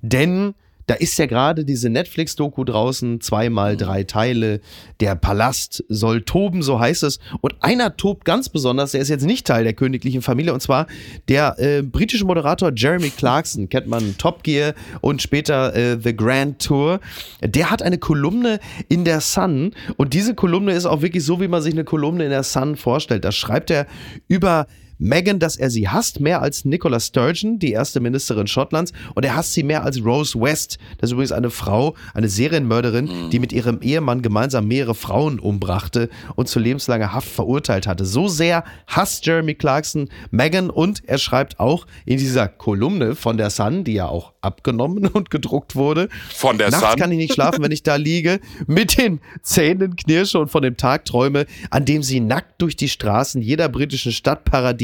denn 0.02 0.54
da 0.92 0.98
ist 0.98 1.18
ja 1.20 1.26
gerade 1.26 1.64
diese 1.64 1.90
Netflix-Doku 1.90 2.66
draußen, 2.66 3.22
zweimal 3.22 3.78
drei 3.78 4.04
Teile. 4.04 4.60
Der 5.00 5.16
Palast 5.16 5.86
soll 5.88 6.24
toben, 6.24 6.64
so 6.64 6.82
heißt 6.82 7.04
es. 7.04 7.20
Und 7.40 7.56
einer 7.62 7.96
tobt 7.96 8.26
ganz 8.26 8.50
besonders, 8.50 8.92
der 8.92 9.00
ist 9.00 9.08
jetzt 9.08 9.26
nicht 9.26 9.48
Teil 9.48 9.64
der 9.64 9.72
königlichen 9.72 10.22
Familie, 10.22 10.54
und 10.54 10.62
zwar 10.62 10.88
der 11.30 11.58
äh, 11.60 11.82
britische 11.82 12.26
Moderator 12.26 12.74
Jeremy 12.76 13.10
Clarkson, 13.10 13.70
kennt 13.70 13.88
man 13.88 14.18
Top 14.18 14.44
Gear 14.44 14.74
und 15.00 15.22
später 15.22 15.74
äh, 15.76 15.98
The 15.98 16.14
Grand 16.14 16.62
Tour. 16.62 17.00
Der 17.42 17.70
hat 17.70 17.82
eine 17.82 17.98
Kolumne 17.98 18.60
in 18.90 19.06
der 19.06 19.22
Sun 19.22 19.74
und 19.96 20.14
diese 20.14 20.36
Kolumne 20.36 20.74
ist 20.74 20.86
auch 20.86 21.02
wirklich 21.02 21.24
so, 21.24 21.40
wie 21.40 21.48
man 21.48 21.62
sich 21.62 21.74
eine 21.74 21.86
Kolumne 21.86 22.26
in 22.26 22.32
der 22.32 22.44
Sun 22.44 22.76
vorstellt. 22.76 23.24
Da 23.24 23.32
schreibt 23.32 23.72
er 23.72 23.88
über 24.28 24.68
Meghan, 25.02 25.40
dass 25.40 25.56
er 25.56 25.72
sie 25.72 25.90
hasst, 25.90 26.20
mehr 26.20 26.44
als 26.44 26.64
Nicola 26.64 27.00
Sturgeon, 27.00 27.58
die 27.58 27.72
erste 27.72 28.00
Ministerin 28.00 28.46
Schottlands, 28.46 28.94
und 29.16 29.26
er 29.26 29.36
hasst 29.36 29.54
sie 29.54 29.64
mehr 29.64 29.84
als 29.84 30.06
Rose 30.06 30.40
West. 30.40 30.78
Das 31.00 31.10
ist 31.10 31.14
übrigens 31.14 31.32
eine 31.32 31.50
Frau, 31.50 31.96
eine 32.14 32.30
Serienmörderin, 32.30 33.06
mhm. 33.06 33.30
die 33.32 33.40
mit 33.40 33.52
ihrem 33.52 33.82
Ehemann 33.82 34.22
gemeinsam 34.22 34.68
mehrere 34.68 34.94
Frauen 34.94 35.40
umbrachte 35.40 36.08
und 36.36 36.48
zu 36.48 36.60
lebenslanger 36.60 37.14
Haft 37.14 37.30
verurteilt 37.30 37.88
hatte. 37.88 38.06
So 38.06 38.28
sehr 38.28 38.64
hasst 38.86 39.26
Jeremy 39.26 39.56
Clarkson 39.56 40.08
Meghan 40.30 40.70
und 40.70 41.02
er 41.08 41.18
schreibt 41.18 41.60
auch 41.60 41.88
in 42.06 42.18
dieser 42.18 42.48
Kolumne 42.48 43.16
von 43.16 43.38
der 43.38 43.50
Sun, 43.50 43.84
die 43.84 43.94
ja 43.94 44.06
auch 44.06 44.34
abgenommen 44.42 45.08
und 45.08 45.30
gedruckt 45.30 45.76
wurde. 45.76 46.10
Von 46.34 46.58
der 46.58 46.70
Nachts 46.70 46.90
Sun? 46.90 47.00
kann 47.00 47.12
ich 47.12 47.18
nicht 47.18 47.34
schlafen, 47.34 47.64
wenn 47.64 47.72
ich 47.72 47.84
da 47.84 47.96
liege, 47.96 48.40
mit 48.68 48.98
den 48.98 49.20
Zähnen 49.42 49.96
knirsche 49.96 50.40
und 50.40 50.50
von 50.50 50.62
dem 50.62 50.78
Tag 50.78 51.06
träume, 51.06 51.46
an 51.70 51.86
dem 51.86 52.04
sie 52.04 52.20
nackt 52.20 52.62
durch 52.62 52.76
die 52.76 52.90
Straßen 52.90 53.42
jeder 53.42 53.70
britischen 53.70 54.12
Stadt 54.12 54.42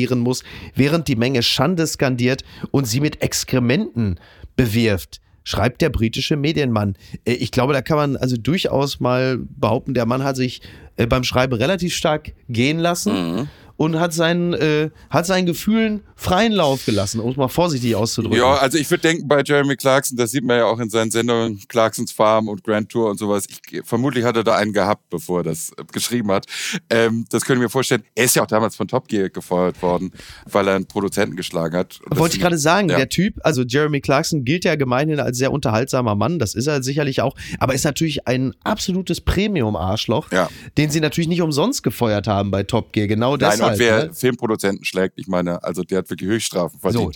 demonstrieren 0.08 0.20
muss, 0.20 0.44
während 0.76 1.08
die 1.08 1.16
Menge 1.16 1.44
Schande 1.44 1.86
skandiert 1.88 2.44
und 2.72 2.86
sie 2.86 3.00
mit 3.00 3.22
Exkrementen 3.22 4.20
bewirft. 4.56 5.22
schreibt 5.44 5.82
der 5.82 5.90
britische 5.90 6.36
Medienmann. 6.36 6.98
Äh, 7.26 7.34
ich 7.34 7.52
glaube, 7.52 7.72
da 7.74 7.82
kann 7.82 7.98
man 7.98 8.18
also 8.18 8.36
durchaus 8.36 9.00
mal 9.00 9.38
behaupten, 9.38 9.94
der 9.94 10.06
Mann 10.06 10.24
hat 10.24 10.36
sich 10.36 10.62
äh, 10.98 11.08
beim 11.08 11.24
Schreiben 11.24 11.54
relativ 11.54 11.96
stark 11.96 12.34
gehen 12.50 12.80
lassen. 12.80 13.14
Mhm 13.14 13.50
und 13.78 14.00
hat 14.00 14.12
seinen, 14.12 14.54
äh, 14.54 14.90
hat 15.10 15.26
seinen 15.26 15.46
Gefühlen 15.46 16.02
freien 16.16 16.52
Lauf 16.52 16.86
gelassen, 16.86 17.20
um 17.20 17.30
es 17.30 17.38
mal 17.38 17.48
vorsichtig 17.48 17.96
auszudrücken. 17.96 18.40
Ja, 18.40 18.56
also 18.56 18.78
ich 18.78 18.90
würde 18.90 19.04
denken, 19.04 19.28
bei 19.28 19.44
Jeremy 19.46 19.76
Clarkson, 19.76 20.18
das 20.18 20.32
sieht 20.32 20.44
man 20.44 20.58
ja 20.58 20.66
auch 20.66 20.80
in 20.80 20.90
seinen 20.90 21.12
Sendungen, 21.12 21.62
Clarksons 21.68 22.12
Farm 22.12 22.50
und 22.50 22.64
Grand 22.64 22.90
Tour 22.90 23.12
und 23.12 23.20
sowas. 23.20 23.46
Ich, 23.48 23.86
vermutlich 23.86 24.26
hat 24.26 24.36
er 24.36 24.44
da 24.44 24.56
einen 24.56 24.74
gehabt, 24.74 25.10
bevor 25.12 25.42
er 25.42 25.44
das 25.44 25.72
äh, 25.78 25.84
geschrieben 25.94 26.32
hat. 26.32 26.48
Ähm, 26.90 27.26
das 27.30 27.46
können 27.46 27.62
wir 27.62 27.70
vorstellen. 27.70 28.04
Er 28.16 28.26
ist 28.26 28.36
ja 28.36 28.44
auch 28.44 28.48
damals 28.48 28.76
von 28.76 28.88
Top 28.88 29.08
Gear 29.08 29.30
gefeuert 29.30 29.82
worden, 29.84 30.12
weil 30.50 30.68
er 30.68 30.76
einen 30.76 30.88
Produzenten 30.88 31.36
geschlagen 31.36 31.78
hat. 31.78 32.00
Wollte 32.10 32.36
ich 32.36 32.42
gerade 32.42 32.58
sagen, 32.58 32.90
ja. 32.90 32.98
der 32.98 33.10
Typ, 33.10 33.36
also 33.44 33.62
Jeremy 33.62 34.02
Clarkson 34.02 34.44
gilt 34.44 34.66
ja 34.66 34.76
gemeinhin 34.76 35.20
als 35.20 35.38
sehr 35.38 35.52
unterhaltsamer 35.52 36.16
Mann, 36.16 36.40
das 36.40 36.56
ist 36.56 36.66
er 36.66 36.82
sicherlich 36.82 37.22
auch, 37.22 37.36
aber 37.60 37.76
ist 37.76 37.86
natürlich 37.86 38.28
ein 38.28 38.56
absolutes 38.64 39.22
Premium-Arschloch, 39.22 40.32
ja. 40.32 40.50
den 40.80 40.90
sie 40.90 41.00
natürlich 41.00 41.28
nicht 41.28 41.44
umsonst 41.44 41.84
gefeuert 41.84 42.28
haben 42.28 42.50
bei 42.50 42.64
Top 42.64 42.92
Gear. 42.92 43.06
Genau 43.06 43.38
deshalb. 43.38 43.67
Und 43.72 43.80
wer 43.80 44.06
ne? 44.06 44.14
Filmproduzenten 44.14 44.86
schlägt, 44.86 45.18
ich 45.18 45.28
meine, 45.28 45.64
also 45.64 45.84
der 45.84 46.00
hat 46.00 46.10
wirklich 46.10 46.30
Höchststrafen 46.30 46.80
verdient. 46.80 47.16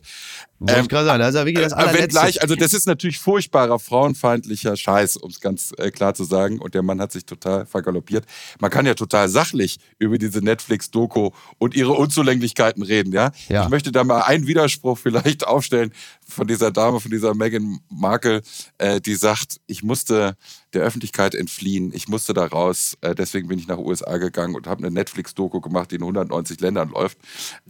So. 0.60 0.68
Ähm, 0.68 0.84
ich 0.84 0.90
gerade 0.90 1.06
sagen, 1.06 1.20
das 1.20 1.30
ist 1.30 1.36
ja 1.36 1.46
wirklich 1.46 1.64
das 1.64 1.74
äh, 1.74 1.76
allerletzte. 1.76 2.08
Gleich, 2.10 2.42
also 2.42 2.56
das 2.56 2.74
ist 2.74 2.86
natürlich 2.86 3.20
furchtbarer, 3.20 3.80
frauenfeindlicher 3.80 4.78
Scheiß, 4.78 5.18
um 5.18 5.32
es 5.32 5.40
ganz 5.40 5.74
äh, 5.78 5.90
klar 5.90 6.14
zu 6.14 6.24
sagen. 6.24 6.60
Und 6.60 6.76
der 6.76 6.84
Mann 6.84 7.02
hat 7.02 7.12
sich 7.12 7.26
total 7.26 7.66
vergaloppiert. 7.66 8.26
Man 8.60 8.70
kann 8.70 8.86
ja 8.86 8.94
total 8.94 9.28
sachlich 9.28 9.80
über 9.98 10.18
diese 10.18 10.40
Netflix-Doku 10.40 11.32
und 11.58 11.74
ihre 11.74 11.94
Unzulänglichkeiten 11.94 12.84
reden, 12.84 13.12
ja? 13.12 13.32
ja? 13.50 13.64
Ich 13.64 13.70
möchte 13.70 13.92
da 13.92 14.04
mal 14.04 14.22
einen 14.22 14.46
Widerspruch 14.46 14.98
vielleicht 14.98 15.48
aufstellen 15.48 15.92
von 16.32 16.48
dieser 16.48 16.72
Dame, 16.72 17.00
von 17.00 17.12
dieser 17.12 17.36
Meghan 17.36 17.80
Markle, 17.90 18.42
äh, 18.78 19.02
die 19.02 19.16
sagt, 19.16 19.58
ich 19.68 19.84
musste 19.84 20.36
der 20.74 20.84
Öffentlichkeit 20.84 21.36
entfliehen, 21.36 21.92
ich 21.94 22.08
musste 22.08 22.34
da 22.34 22.46
raus, 22.46 22.98
äh, 23.02 23.14
deswegen 23.14 23.48
bin 23.48 23.60
ich 23.60 23.68
nach 23.68 23.78
USA 23.78 24.18
gegangen 24.18 24.56
und 24.56 24.68
habe 24.68 24.84
eine 24.84 24.92
Netflix-Doku 24.92 25.60
gemacht, 25.60 25.92
die 25.92 25.96
in 25.96 26.02
190 26.02 26.60
Ländern 26.62 26.90
läuft. 26.90 27.18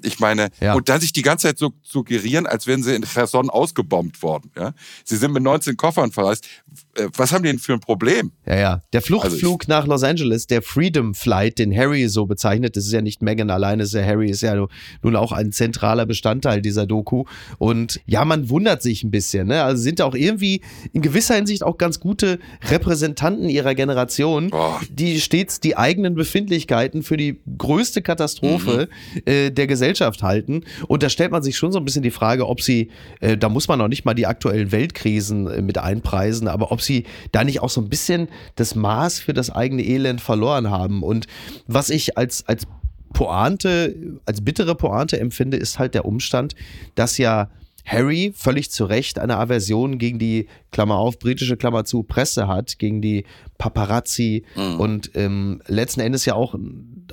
Ich 0.01 0.19
meine, 0.19 0.49
ja. 0.59 0.73
und 0.73 0.87
dann 0.89 1.01
sich 1.01 1.13
die 1.13 1.21
ganze 1.21 1.47
Zeit 1.47 1.57
so 1.57 1.73
suggerieren, 1.81 2.45
als 2.45 2.67
wären 2.67 2.83
sie 2.83 2.95
in 2.95 3.03
Cherson 3.03 3.49
ausgebombt 3.49 4.21
worden. 4.21 4.51
Ja? 4.55 4.73
Sie 5.03 5.17
sind 5.17 5.33
mit 5.33 5.43
19 5.43 5.77
Koffern 5.77 6.11
verreist. 6.11 6.47
Äh, 6.95 7.07
was 7.15 7.31
haben 7.31 7.43
die 7.43 7.49
denn 7.49 7.59
für 7.59 7.73
ein 7.73 7.79
Problem? 7.79 8.31
Ja, 8.45 8.55
ja. 8.55 8.81
Der 8.93 9.01
Fluchtflug 9.01 9.63
also 9.63 9.71
nach 9.71 9.87
Los 9.87 10.03
Angeles, 10.03 10.47
der 10.47 10.61
Freedom 10.61 11.13
Flight, 11.13 11.59
den 11.59 11.75
Harry 11.75 12.07
so 12.07 12.25
bezeichnet, 12.25 12.75
das 12.75 12.85
ist 12.85 12.91
ja 12.91 13.01
nicht 13.01 13.21
Meghan 13.21 13.49
alleine, 13.49 13.83
ist 13.83 13.93
ja 13.93 14.03
Harry, 14.03 14.29
ist 14.29 14.41
ja 14.41 14.67
nun 15.01 15.15
auch 15.15 15.31
ein 15.31 15.51
zentraler 15.51 16.05
Bestandteil 16.05 16.61
dieser 16.61 16.85
Doku. 16.85 17.25
Und 17.57 18.01
ja, 18.05 18.25
man 18.25 18.49
wundert 18.49 18.81
sich 18.81 19.03
ein 19.03 19.11
bisschen. 19.11 19.47
Ne? 19.47 19.63
Also 19.63 19.81
sind 19.81 20.01
auch 20.01 20.15
irgendwie 20.15 20.61
in 20.93 21.01
gewisser 21.01 21.35
Hinsicht 21.35 21.63
auch 21.63 21.77
ganz 21.77 21.99
gute 21.99 22.39
Repräsentanten 22.69 23.49
ihrer 23.49 23.75
Generation, 23.75 24.49
oh. 24.51 24.75
die 24.89 25.19
stets 25.21 25.59
die 25.59 25.77
eigenen 25.77 26.15
Befindlichkeiten 26.15 27.03
für 27.03 27.17
die 27.17 27.39
größte 27.57 28.01
Katastrophe 28.01 28.89
mhm. 29.13 29.21
äh, 29.25 29.49
der 29.51 29.67
Gesellschaft 29.67 30.23
halten. 30.23 30.63
Und 30.87 31.03
da 31.03 31.09
stellt 31.09 31.31
man 31.31 31.43
sich 31.43 31.57
schon 31.57 31.71
so 31.71 31.79
ein 31.79 31.85
bisschen 31.85 32.03
die 32.03 32.11
Frage, 32.11 32.47
ob 32.47 32.61
sie, 32.61 32.89
äh, 33.21 33.37
da 33.37 33.49
muss 33.49 33.67
man 33.67 33.79
noch 33.79 33.87
nicht 33.87 34.05
mal 34.05 34.13
die 34.13 34.27
aktuellen 34.27 34.71
Weltkrisen 34.71 35.47
äh, 35.47 35.61
mit 35.61 35.77
einpreisen, 35.77 36.47
aber 36.47 36.71
ob 36.71 36.80
sie 36.81 37.05
da 37.31 37.43
nicht 37.43 37.61
auch 37.61 37.69
so 37.69 37.81
ein 37.81 37.89
bisschen 37.89 38.27
das 38.55 38.75
Maß 38.75 39.19
für 39.19 39.33
das 39.33 39.49
eigene 39.49 39.83
Elend 39.83 40.21
verloren 40.21 40.69
haben. 40.69 41.03
Und 41.03 41.27
was 41.67 41.89
ich 41.89 42.17
als, 42.17 42.47
als 42.47 42.67
Pointe, 43.13 43.95
als 44.25 44.41
bittere 44.43 44.75
Pointe 44.75 45.19
empfinde, 45.19 45.57
ist 45.57 45.79
halt 45.79 45.93
der 45.93 46.05
Umstand, 46.05 46.55
dass 46.95 47.17
ja 47.17 47.49
Harry 47.85 48.31
völlig 48.35 48.71
zu 48.71 48.85
Recht 48.85 49.19
eine 49.19 49.37
Aversion 49.37 49.97
gegen 49.97 50.19
die, 50.19 50.47
Klammer 50.71 50.95
auf, 50.95 51.19
britische 51.19 51.57
Klammer 51.57 51.83
zu, 51.83 52.03
Presse 52.03 52.47
hat, 52.47 52.79
gegen 52.79 53.01
die 53.01 53.25
Paparazzi 53.57 54.43
mhm. 54.55 54.79
und 54.79 55.11
ähm, 55.15 55.61
letzten 55.67 55.99
Endes 55.99 56.25
ja 56.25 56.35
auch 56.35 56.55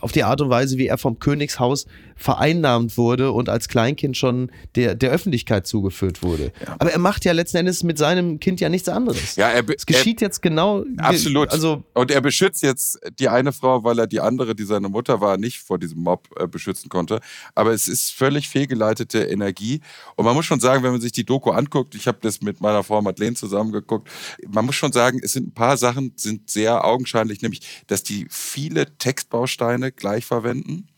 auf 0.03 0.13
die 0.13 0.25
Art 0.25 0.41
und 0.41 0.51
Weise, 0.51 0.79
wie 0.79 0.87
er 0.87 0.99
vom 0.99 1.19
Königshaus 1.19 1.87
vereinnahmt 2.17 2.97
wurde 2.97 3.31
und 3.33 3.49
als 3.49 3.69
Kleinkind 3.69 4.17
schon 4.17 4.51
der, 4.75 4.95
der 4.95 5.11
Öffentlichkeit 5.11 5.67
zugeführt 5.67 6.23
wurde. 6.23 6.53
Ja. 6.61 6.77
Aber 6.79 6.91
er 6.91 6.99
macht 6.99 7.25
ja 7.25 7.33
letzten 7.33 7.59
Endes 7.59 7.85
mit 7.85 7.97
seinem 7.97 8.41
Kind 8.41 8.61
ja 8.61 8.69
nichts 8.69 8.89
anderes. 8.89 9.37
Ja, 9.37 9.49
er 9.49 9.65
es 9.69 9.87
geschieht 9.87 10.21
er, 10.21 10.27
jetzt 10.27 10.43
genau. 10.43 10.85
Absolut. 10.97 11.51
Also, 11.51 11.85
und 11.95 12.11
er 12.11 12.21
beschützt 12.21 12.63
jetzt 12.63 12.99
die 13.19 13.29
eine 13.29 13.53
Frau, 13.53 13.85
weil 13.85 13.99
er 14.01 14.07
die 14.09 14.21
andere, 14.21 14.55
die 14.55 14.65
seine 14.65 14.89
Mutter 14.89 15.21
war, 15.21 15.37
nicht 15.37 15.61
vor 15.61 15.79
diesem 15.79 16.01
Mob 16.03 16.29
äh, 16.37 16.49
beschützen 16.49 16.89
konnte. 16.89 17.21
Aber 17.55 17.73
es 17.73 17.87
ist 17.87 18.11
völlig 18.11 18.49
fehlgeleitete 18.49 19.21
Energie. 19.25 19.81
Und 20.17 20.25
man 20.25 20.35
muss 20.35 20.47
schon 20.47 20.61
sagen, 20.61 20.83
wenn 20.83 20.93
man 20.93 21.01
sich 21.01 21.13
die 21.13 21.25
Doku 21.25 21.51
anguckt, 21.51 21.95
ich 21.95 22.09
habe 22.09 22.19
das 22.21 22.41
mit 22.41 22.61
meiner 22.61 22.83
Frau 22.83 23.01
Madeleine 23.01 23.37
zusammengeguckt, 23.37 24.09
man 24.49 24.67
muss 24.67 24.75
schon 24.75 24.93
sagen, 24.93 25.21
es 25.23 25.35
sind 25.35 25.49
ein 25.49 25.55
paar 25.55 25.77
Sachen, 25.77 26.13
sind 26.17 26.51
sehr 26.51 26.85
augenscheinlich, 26.85 27.43
nämlich, 27.43 27.61
dass 27.87 28.03
die 28.03 28.27
viele 28.29 28.97
Textbausteine 28.99 29.88
gleich 29.93 30.25
verwenden 30.25 30.89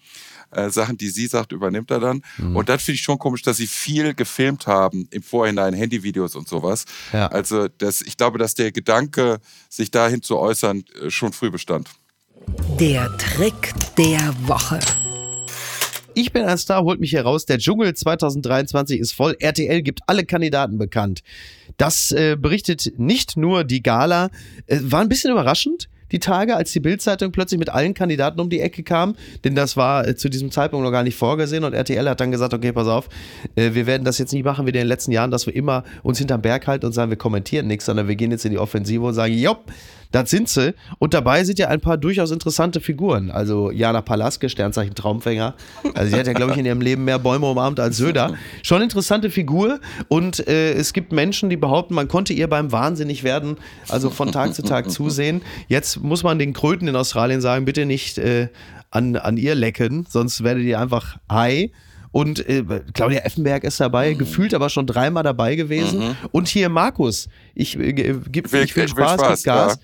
äh, 0.51 0.71
Sachen, 0.71 0.97
die 0.97 1.09
sie 1.09 1.27
sagt, 1.27 1.53
übernimmt 1.53 1.91
er 1.91 2.01
dann. 2.01 2.23
Mhm. 2.39 2.57
Und 2.57 2.69
das 2.69 2.83
finde 2.83 2.97
ich 2.97 3.03
schon 3.03 3.19
komisch, 3.19 3.43
dass 3.43 3.57
sie 3.57 3.67
viel 3.67 4.15
gefilmt 4.15 4.67
haben 4.67 5.09
im 5.11 5.23
Vorhinein, 5.23 5.75
Handyvideos 5.75 6.35
und 6.35 6.49
sowas. 6.49 6.85
Ja. 7.13 7.29
Also 7.29 7.69
das, 7.69 8.03
ich 8.03 8.17
glaube, 8.17 8.39
dass 8.39 8.55
der 8.55 8.73
Gedanke, 8.73 9.39
sich 9.69 9.91
dahin 9.91 10.23
zu 10.23 10.39
äußern, 10.39 10.85
äh, 11.01 11.11
schon 11.11 11.33
früh 11.33 11.51
bestand. 11.51 11.89
Der 12.79 13.17
Trick 13.19 13.73
der 13.97 14.35
Woche. 14.47 14.81
Ich 16.15 16.33
bin 16.33 16.45
ein 16.45 16.59
Star, 16.59 16.83
holt 16.83 16.99
mich 16.99 17.11
hier 17.11 17.23
raus. 17.23 17.47
Der 17.47 17.59
Dschungel 17.59 17.95
2023 17.95 18.99
ist 18.99 19.13
voll. 19.13 19.37
RTL 19.39 19.83
gibt 19.83 20.01
alle 20.07 20.25
Kandidaten 20.25 20.77
bekannt. 20.77 21.23
Das 21.77 22.11
äh, 22.11 22.37
berichtet 22.37 22.99
nicht 22.99 23.37
nur 23.37 23.63
die 23.63 23.83
Gala. 23.83 24.31
Äh, 24.67 24.81
war 24.83 25.01
ein 25.01 25.09
bisschen 25.09 25.31
überraschend 25.31 25.89
die 26.13 26.19
Tage, 26.19 26.57
als 26.57 26.73
die 26.73 26.81
Bildzeitung 26.81 27.33
plötzlich 27.33 27.59
mit 27.59 27.69
allen 27.69 27.95
Kandidaten 27.95 28.41
um 28.41 28.51
die 28.51 28.61
Ecke 28.61 28.83
kam, 28.83 29.15
denn 29.45 29.55
das 29.55 29.77
war 29.77 30.07
äh, 30.07 30.17
zu 30.17 30.29
diesem 30.29 30.51
Zeitpunkt 30.51 30.85
noch 30.85 30.93
gar 30.93 31.03
nicht 31.03 31.17
vorgesehen 31.17 31.65
und 31.65 31.73
RTL 31.73 32.09
hat 32.09 32.21
dann 32.21 32.31
gesagt, 32.31 32.55
okay, 32.55 32.73
pass 32.73 32.89
auf, 32.89 33.09
äh, 33.57 33.75
wir 33.75 33.87
werden 33.87 34.05
das 34.05 34.19
jetzt 34.19 34.33
nicht 34.33 34.45
machen 34.45 34.67
wie 34.67 34.71
in 34.71 34.75
den 34.75 34.87
letzten 34.87 35.13
Jahren, 35.13 35.31
dass 35.31 35.47
wir 35.47 35.55
immer 35.55 35.85
uns 36.03 36.19
hinterm 36.19 36.43
Berg 36.43 36.67
halten 36.67 36.87
und 36.87 36.93
sagen, 36.93 37.11
wir 37.11 37.19
kommentieren 37.19 37.67
nichts, 37.67 37.87
sondern 37.87 38.09
wir 38.09 38.17
gehen 38.17 38.31
jetzt 38.31 38.45
in 38.45 38.53
die 38.53 38.59
Offensive 38.59 39.03
und 39.03 39.15
sagen, 39.15 39.35
jopp, 39.35 39.65
das 40.13 40.31
sind 40.31 40.49
sie. 40.49 40.75
Und 40.99 41.15
dabei 41.15 41.45
sind 41.45 41.59
ja 41.59 41.69
ein 41.69 41.81
paar 41.81 41.97
durchaus 41.97 42.31
interessante 42.31 42.81
Figuren. 42.81 43.31
Also 43.31 43.71
Jana 43.71 44.03
Palaske, 44.03 44.49
Sternzeichen 44.49 44.95
Traumfänger. 44.95 45.55
Also 45.95 46.13
sie 46.13 46.19
hat 46.19 46.27
ja, 46.27 46.33
glaube 46.33 46.53
ich, 46.53 46.59
in 46.59 46.67
ihrem 46.67 46.81
Leben 46.81 47.05
mehr 47.05 47.19
Bäume 47.19 47.47
umarmt 47.47 47.79
als 47.81 47.97
Söder. 47.97 48.35
Schon 48.63 48.83
interessante 48.83 49.31
Figur. 49.31 49.81
Und 50.09 50.47
äh, 50.49 50.73
es 50.73 50.93
gibt 50.93 51.13
Menschen, 51.13 51.51
die 51.51 51.57
behaupten, 51.57 51.95
man 51.95 52.09
konnte 52.09 52.33
ihr 52.33 52.49
beim 52.49 52.73
Wahnsinnig 52.73 53.23
werden, 53.23 53.57
also 53.89 54.11
von 54.11 54.33
Tag 54.33 54.55
zu 54.55 54.63
Tag 54.63 54.91
zusehen. 54.91 55.43
Jetzt 55.69 56.03
muss 56.03 56.23
man 56.23 56.39
den 56.39 56.53
Kröten 56.53 56.89
in 56.89 56.97
Australien 56.97 57.41
sagen, 57.41 57.65
bitte 57.65 57.87
nicht 57.87 58.19
äh, 58.19 58.49
an, 58.91 59.17
an 59.17 59.37
ihr 59.37 59.55
lecken, 59.55 60.07
sonst 60.09 60.43
werdet 60.43 60.65
ihr 60.65 60.81
einfach 60.81 61.19
high. 61.31 61.71
Und 62.13 62.47
äh, 62.49 62.65
Claudia 62.93 63.21
Effenberg 63.21 63.63
ist 63.63 63.79
dabei, 63.79 64.15
mhm. 64.15 64.19
gefühlt 64.19 64.53
aber 64.53 64.69
schon 64.69 64.87
dreimal 64.87 65.23
dabei 65.23 65.55
gewesen. 65.55 66.01
Mhm. 66.01 66.17
Und 66.33 66.49
hier 66.49 66.69
Markus, 66.69 67.29
ich 67.55 67.79
äh, 67.79 67.93
gebe 67.93 68.49
viel, 68.49 68.67
viel 68.67 68.89
Spaß, 68.89 69.21
Spaß 69.21 69.43
Gas. 69.45 69.75
Ja. 69.75 69.81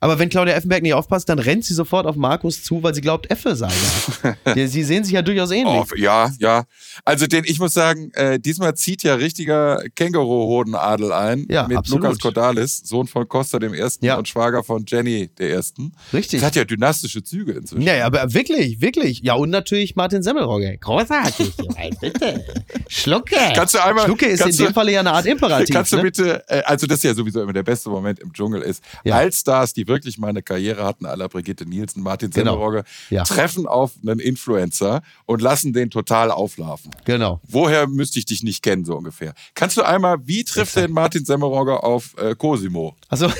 Aber 0.00 0.18
wenn 0.18 0.28
Claudia 0.28 0.54
Effenberg 0.54 0.82
nicht 0.82 0.94
aufpasst, 0.94 1.28
dann 1.28 1.38
rennt 1.38 1.64
sie 1.64 1.74
sofort 1.74 2.06
auf 2.06 2.16
Markus 2.16 2.62
zu, 2.62 2.82
weil 2.82 2.94
sie 2.94 3.00
glaubt, 3.00 3.30
Effe 3.30 3.56
sei 3.56 3.70
er. 4.44 4.68
sie 4.68 4.82
sehen 4.82 5.04
sich 5.04 5.14
ja 5.14 5.22
durchaus 5.22 5.50
ähnlich. 5.50 5.74
Oh, 5.74 5.86
ja, 5.96 6.30
ja. 6.38 6.64
Also 7.04 7.26
den, 7.26 7.44
ich 7.44 7.58
muss 7.58 7.74
sagen, 7.74 8.10
äh, 8.14 8.38
diesmal 8.38 8.74
zieht 8.74 9.02
ja 9.02 9.14
richtiger 9.14 9.82
Känguru-Hodenadel 9.94 11.12
ein 11.12 11.46
ja, 11.50 11.66
mit 11.66 11.78
absolut. 11.78 12.04
Lukas 12.04 12.18
Cordalis, 12.18 12.78
Sohn 12.84 13.06
von 13.06 13.28
Costa 13.28 13.58
dem 13.58 13.74
Ersten 13.74 14.04
ja. 14.04 14.16
und 14.16 14.28
Schwager 14.28 14.62
von 14.62 14.84
Jenny 14.86 15.28
der 15.38 15.50
Ersten. 15.50 15.92
Richtig. 16.12 16.40
Das 16.40 16.48
hat 16.48 16.56
ja 16.56 16.64
dynastische 16.64 17.22
Züge 17.22 17.52
inzwischen. 17.52 17.82
Ja, 17.82 17.94
ja, 17.94 18.06
aber 18.06 18.34
wirklich, 18.34 18.80
wirklich. 18.80 19.20
Ja, 19.22 19.34
und 19.34 19.50
natürlich 19.50 19.96
Martin 19.96 20.22
Semmelrogge. 20.22 20.76
Großartig. 20.78 21.52
bitte. 22.00 22.44
Schlucke. 22.88 23.36
Kannst 23.54 23.74
du 23.74 23.84
einmal, 23.84 24.04
Schlucke 24.04 24.26
ist 24.26 24.44
in 24.44 24.56
dem 24.56 24.74
Fall 24.74 24.90
ja 24.90 25.00
eine 25.00 25.12
Art 25.12 25.26
Imperativ. 25.26 25.74
Kannst 25.74 25.92
du 25.92 25.96
ne? 25.96 26.02
bitte, 26.02 26.44
äh, 26.48 26.62
also 26.64 26.86
das 26.86 26.98
ist 26.98 27.04
ja 27.04 27.14
sowieso 27.14 27.42
immer 27.42 27.52
der 27.52 27.62
beste 27.62 27.88
Moment 27.88 28.20
im 28.20 28.32
Dschungel 28.32 28.62
ist, 28.62 28.82
ja. 29.04 29.16
als 29.16 29.40
Stars, 29.40 29.72
die 29.86 29.92
wirklich 29.92 30.18
mal 30.18 30.28
eine 30.28 30.42
Karriere 30.42 30.84
hatten, 30.84 31.06
aller 31.06 31.28
Brigitte 31.28 31.66
Nielsen, 31.66 32.02
Martin 32.02 32.30
genau. 32.30 32.52
Semmelrogge, 32.52 32.84
ja. 33.10 33.24
treffen 33.24 33.66
auf 33.66 33.92
einen 34.02 34.18
Influencer 34.20 35.02
und 35.24 35.42
lassen 35.42 35.72
den 35.72 35.90
total 35.90 36.30
auflaufen. 36.30 36.90
Genau. 37.04 37.40
Woher 37.44 37.86
müsste 37.86 38.18
ich 38.18 38.26
dich 38.26 38.42
nicht 38.42 38.62
kennen, 38.62 38.84
so 38.84 38.96
ungefähr? 38.96 39.34
Kannst 39.54 39.76
du 39.76 39.82
einmal, 39.82 40.18
wie 40.26 40.44
trifft 40.44 40.76
denn 40.76 40.92
Martin 40.92 41.24
Semmelrogge 41.24 41.82
auf 41.82 42.16
äh, 42.18 42.34
Cosimo? 42.34 42.96
Also, 43.08 43.26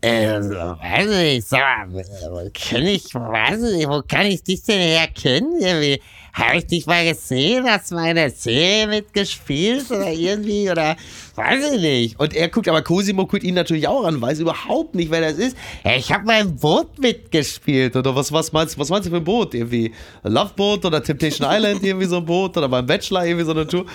äh, 0.00 0.40
weiß 0.40 1.10
ich, 1.10 1.44
sag 1.44 1.90
mal, 1.90 2.50
kenn 2.52 2.86
ich, 2.86 3.14
weiß 3.14 3.62
ich, 3.72 3.88
wo 3.88 4.02
kann 4.06 4.26
ich 4.26 4.42
dich 4.42 4.62
denn 4.62 4.80
herkennen? 4.80 5.60
Irgendwie, 5.60 6.00
habe 6.36 6.58
ich 6.58 6.66
dich 6.66 6.86
mal 6.86 7.02
gesehen? 7.08 7.64
Hast 7.66 7.90
du 7.90 7.94
meine 7.94 8.28
Serie 8.28 8.86
mitgespielt 8.86 9.90
oder 9.90 10.12
irgendwie? 10.12 10.70
Oder 10.70 10.94
weiß 11.34 11.72
ich 11.72 11.80
nicht. 11.80 12.20
Und 12.20 12.34
er 12.34 12.48
guckt, 12.48 12.68
aber 12.68 12.82
Cosimo 12.82 13.26
guckt 13.26 13.42
ihn 13.42 13.54
natürlich 13.54 13.88
auch 13.88 14.04
an, 14.04 14.20
weiß 14.20 14.40
überhaupt 14.40 14.94
nicht, 14.94 15.10
wer 15.10 15.22
das 15.22 15.38
ist. 15.38 15.56
Ja, 15.82 15.96
ich 15.96 16.12
habe 16.12 16.26
mein 16.26 16.54
Boot 16.54 16.98
mitgespielt. 16.98 17.96
Oder 17.96 18.14
was, 18.14 18.30
was, 18.32 18.52
meinst, 18.52 18.78
was 18.78 18.90
meinst 18.90 19.06
du 19.06 19.10
für 19.10 19.16
ein 19.16 19.24
Boot? 19.24 19.54
Irgendwie 19.54 19.92
Love 20.24 20.52
Boat 20.54 20.84
oder 20.84 21.02
Temptation 21.02 21.48
Island, 21.50 21.82
irgendwie 21.82 22.06
so 22.06 22.18
ein 22.18 22.26
Boot? 22.26 22.54
Oder 22.58 22.68
beim 22.68 22.84
Bachelor 22.84 23.24
irgendwie 23.24 23.46
so 23.46 23.52
eine 23.52 23.66
Tour? 23.66 23.86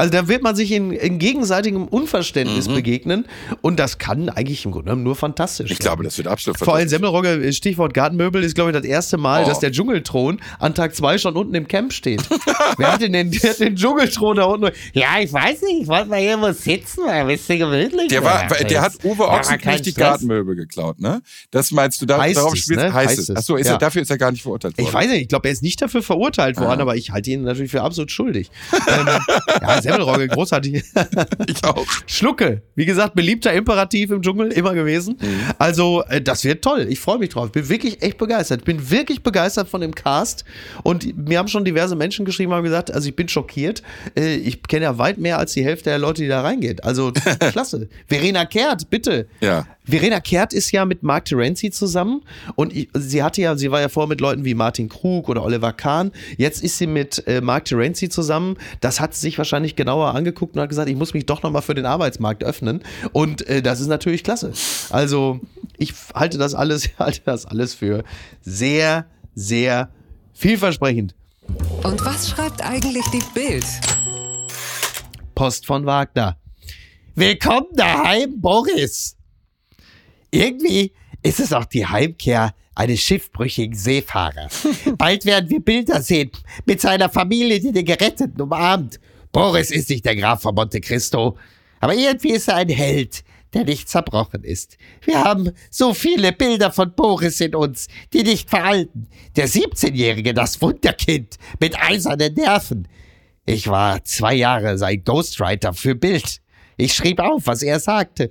Also 0.00 0.12
da 0.12 0.28
wird 0.28 0.42
man 0.42 0.56
sich 0.56 0.72
in, 0.72 0.92
in 0.92 1.18
gegenseitigem 1.18 1.86
Unverständnis 1.86 2.68
mhm. 2.68 2.74
begegnen 2.74 3.26
und 3.60 3.78
das 3.78 3.98
kann 3.98 4.30
eigentlich 4.30 4.64
im 4.64 4.72
Grunde 4.72 4.96
nur 4.96 5.14
fantastisch 5.14 5.70
Ich 5.70 5.76
sein. 5.76 5.84
glaube, 5.84 6.04
das 6.04 6.16
wird 6.16 6.26
absolut 6.26 6.58
Vor 6.58 6.74
allem 6.74 6.88
Semmelrogge, 6.88 7.52
Stichwort 7.52 7.92
Gartenmöbel, 7.92 8.42
ist 8.42 8.54
glaube 8.54 8.70
ich 8.70 8.76
das 8.76 8.86
erste 8.86 9.18
Mal, 9.18 9.44
oh. 9.44 9.46
dass 9.46 9.58
der 9.58 9.72
Dschungelthron 9.72 10.40
an 10.58 10.74
Tag 10.74 10.96
zwei 10.96 11.18
schon 11.18 11.36
unten 11.36 11.54
im 11.54 11.68
Camp 11.68 11.92
steht. 11.92 12.22
Wer 12.78 12.94
hat 12.94 13.02
denn 13.02 13.12
den, 13.12 13.30
der 13.30 13.50
hat 13.50 13.60
den 13.60 13.76
Dschungelthron 13.76 14.36
da 14.36 14.44
unten? 14.44 14.70
Ja, 14.94 15.20
ich 15.20 15.30
weiß 15.30 15.60
nicht, 15.60 15.82
ich 15.82 15.86
wollte 15.88 16.08
mal 16.08 16.20
irgendwo 16.20 16.50
sitzen, 16.52 17.02
weil 17.04 17.20
ein 17.20 17.26
bisschen 17.26 17.58
gemütlich. 17.58 18.08
Der, 18.08 18.24
war, 18.24 18.48
der 18.48 18.80
hat 18.80 19.04
Uwe 19.04 19.28
Ochsenknecht 19.28 19.84
die 19.84 19.92
Gartenmöbel 19.92 20.56
geklaut, 20.56 20.98
ne? 20.98 21.20
Das 21.50 21.72
meinst 21.72 22.00
du, 22.00 22.06
da, 22.06 22.22
heißt 22.22 22.38
darauf 22.38 22.54
es, 22.54 22.60
spielst 22.60 22.84
ne? 22.84 22.90
heißt 22.90 23.18
es. 23.18 23.36
Achso, 23.36 23.58
ja. 23.58 23.76
dafür 23.76 24.00
ist 24.00 24.10
er 24.10 24.16
gar 24.16 24.32
nicht 24.32 24.44
verurteilt 24.44 24.78
worden. 24.78 24.88
Ich 24.88 24.94
weiß 24.94 25.10
nicht, 25.10 25.20
ich 25.20 25.28
glaube, 25.28 25.48
er 25.48 25.52
ist 25.52 25.62
nicht 25.62 25.82
dafür 25.82 26.02
verurteilt 26.02 26.56
worden, 26.56 26.78
ah. 26.78 26.84
aber 26.84 26.96
ich 26.96 27.10
halte 27.10 27.30
ihn 27.30 27.42
natürlich 27.42 27.70
für 27.70 27.82
absolut 27.82 28.10
schuldig. 28.10 28.50
ähm, 28.72 29.06
ja, 29.60 29.89
Semmelrogge, 29.92 30.28
großartig. 30.34 30.82
ich 31.46 31.64
auch. 31.64 31.86
Schlucke, 32.06 32.62
wie 32.74 32.86
gesagt, 32.86 33.14
beliebter 33.14 33.52
Imperativ 33.52 34.10
im 34.10 34.22
Dschungel, 34.22 34.52
immer 34.52 34.74
gewesen. 34.74 35.16
Mhm. 35.20 35.40
Also, 35.58 36.02
äh, 36.08 36.20
das 36.20 36.44
wird 36.44 36.62
toll. 36.62 36.86
Ich 36.88 37.00
freue 37.00 37.18
mich 37.18 37.30
drauf. 37.30 37.46
Ich 37.46 37.52
bin 37.52 37.68
wirklich 37.68 38.02
echt 38.02 38.18
begeistert. 38.18 38.60
Ich 38.60 38.64
bin 38.64 38.90
wirklich 38.90 39.22
begeistert 39.22 39.68
von 39.68 39.80
dem 39.80 39.94
Cast. 39.94 40.44
Und 40.82 41.16
mir 41.28 41.38
haben 41.38 41.48
schon 41.48 41.64
diverse 41.64 41.96
Menschen 41.96 42.24
geschrieben, 42.24 42.52
haben 42.52 42.64
gesagt, 42.64 42.90
also 42.90 43.08
ich 43.08 43.16
bin 43.16 43.28
schockiert. 43.28 43.82
Äh, 44.16 44.36
ich 44.36 44.62
kenne 44.62 44.84
ja 44.84 44.98
weit 44.98 45.18
mehr 45.18 45.38
als 45.38 45.52
die 45.52 45.64
Hälfte 45.64 45.90
der 45.90 45.98
Leute, 45.98 46.22
die 46.22 46.28
da 46.28 46.42
reingeht. 46.42 46.84
Also, 46.84 47.12
klasse. 47.52 47.88
Verena 48.08 48.44
Kehrt, 48.44 48.90
bitte. 48.90 49.26
Ja. 49.40 49.66
Verena 49.90 50.20
Kehrt 50.20 50.52
ist 50.52 50.70
ja 50.70 50.84
mit 50.84 51.02
Mark 51.02 51.24
Terenzi 51.24 51.70
zusammen 51.70 52.22
und 52.54 52.74
ich, 52.74 52.88
sie 52.94 53.22
hatte 53.22 53.40
ja, 53.40 53.56
sie 53.56 53.70
war 53.70 53.80
ja 53.80 53.88
vor 53.88 54.06
mit 54.06 54.20
Leuten 54.20 54.44
wie 54.44 54.54
Martin 54.54 54.88
Krug 54.88 55.28
oder 55.28 55.42
Oliver 55.42 55.72
Kahn. 55.72 56.12
Jetzt 56.36 56.62
ist 56.62 56.78
sie 56.78 56.86
mit 56.86 57.26
äh, 57.26 57.40
Mark 57.40 57.64
Terenzi 57.64 58.08
zusammen. 58.08 58.56
Das 58.80 59.00
hat 59.00 59.14
sich 59.14 59.36
wahrscheinlich 59.38 59.69
genauer 59.76 60.14
angeguckt 60.14 60.54
und 60.54 60.62
hat 60.62 60.68
gesagt, 60.68 60.88
ich 60.88 60.96
muss 60.96 61.14
mich 61.14 61.26
doch 61.26 61.42
nochmal 61.42 61.62
für 61.62 61.74
den 61.74 61.86
Arbeitsmarkt 61.86 62.44
öffnen. 62.44 62.82
Und 63.12 63.46
äh, 63.48 63.62
das 63.62 63.80
ist 63.80 63.88
natürlich 63.88 64.24
klasse. 64.24 64.52
Also 64.90 65.40
ich 65.76 65.94
halte 66.14 66.38
das 66.38 66.54
alles, 66.54 66.90
halte 66.98 67.22
das 67.24 67.46
alles 67.46 67.74
für 67.74 68.04
sehr, 68.40 69.06
sehr 69.34 69.90
vielversprechend. 70.32 71.14
Und 71.82 72.04
was 72.04 72.30
schreibt 72.30 72.64
eigentlich 72.64 73.04
die 73.12 73.22
Bild? 73.34 73.64
Post 75.34 75.66
von 75.66 75.86
Wagner. 75.86 76.36
Willkommen 77.14 77.68
daheim, 77.74 78.40
Boris. 78.40 79.16
Irgendwie 80.30 80.92
ist 81.22 81.40
es 81.40 81.52
auch 81.52 81.64
die 81.64 81.86
Heimkehr 81.86 82.54
eines 82.74 83.00
schiffbrüchigen 83.00 83.76
Seefahrers. 83.76 84.66
Bald 84.96 85.24
werden 85.24 85.50
wir 85.50 85.60
Bilder 85.60 86.00
sehen 86.02 86.30
mit 86.64 86.80
seiner 86.80 87.08
Familie, 87.08 87.60
die 87.60 87.72
den 87.72 87.84
Geretteten 87.84 88.40
umarmt. 88.40 89.00
Boris 89.32 89.70
ist 89.70 89.90
nicht 89.90 90.04
der 90.04 90.16
Graf 90.16 90.42
von 90.42 90.54
Monte 90.54 90.80
Cristo, 90.80 91.36
aber 91.80 91.94
irgendwie 91.94 92.32
ist 92.32 92.48
er 92.48 92.56
ein 92.56 92.68
Held, 92.68 93.22
der 93.54 93.64
nicht 93.64 93.88
zerbrochen 93.88 94.44
ist. 94.44 94.76
Wir 95.02 95.22
haben 95.22 95.52
so 95.70 95.94
viele 95.94 96.32
Bilder 96.32 96.72
von 96.72 96.92
Boris 96.94 97.40
in 97.40 97.54
uns, 97.54 97.88
die 98.12 98.22
nicht 98.22 98.50
veralten. 98.50 99.08
Der 99.36 99.48
17-Jährige, 99.48 100.34
das 100.34 100.60
Wunderkind 100.60 101.36
mit 101.60 101.80
eisernen 101.80 102.34
Nerven. 102.34 102.88
Ich 103.46 103.68
war 103.68 104.04
zwei 104.04 104.34
Jahre 104.34 104.78
sein 104.78 105.02
Ghostwriter 105.04 105.72
für 105.72 105.94
Bild. 105.94 106.40
Ich 106.76 106.94
schrieb 106.94 107.20
auf, 107.20 107.46
was 107.46 107.62
er 107.62 107.80
sagte. 107.80 108.30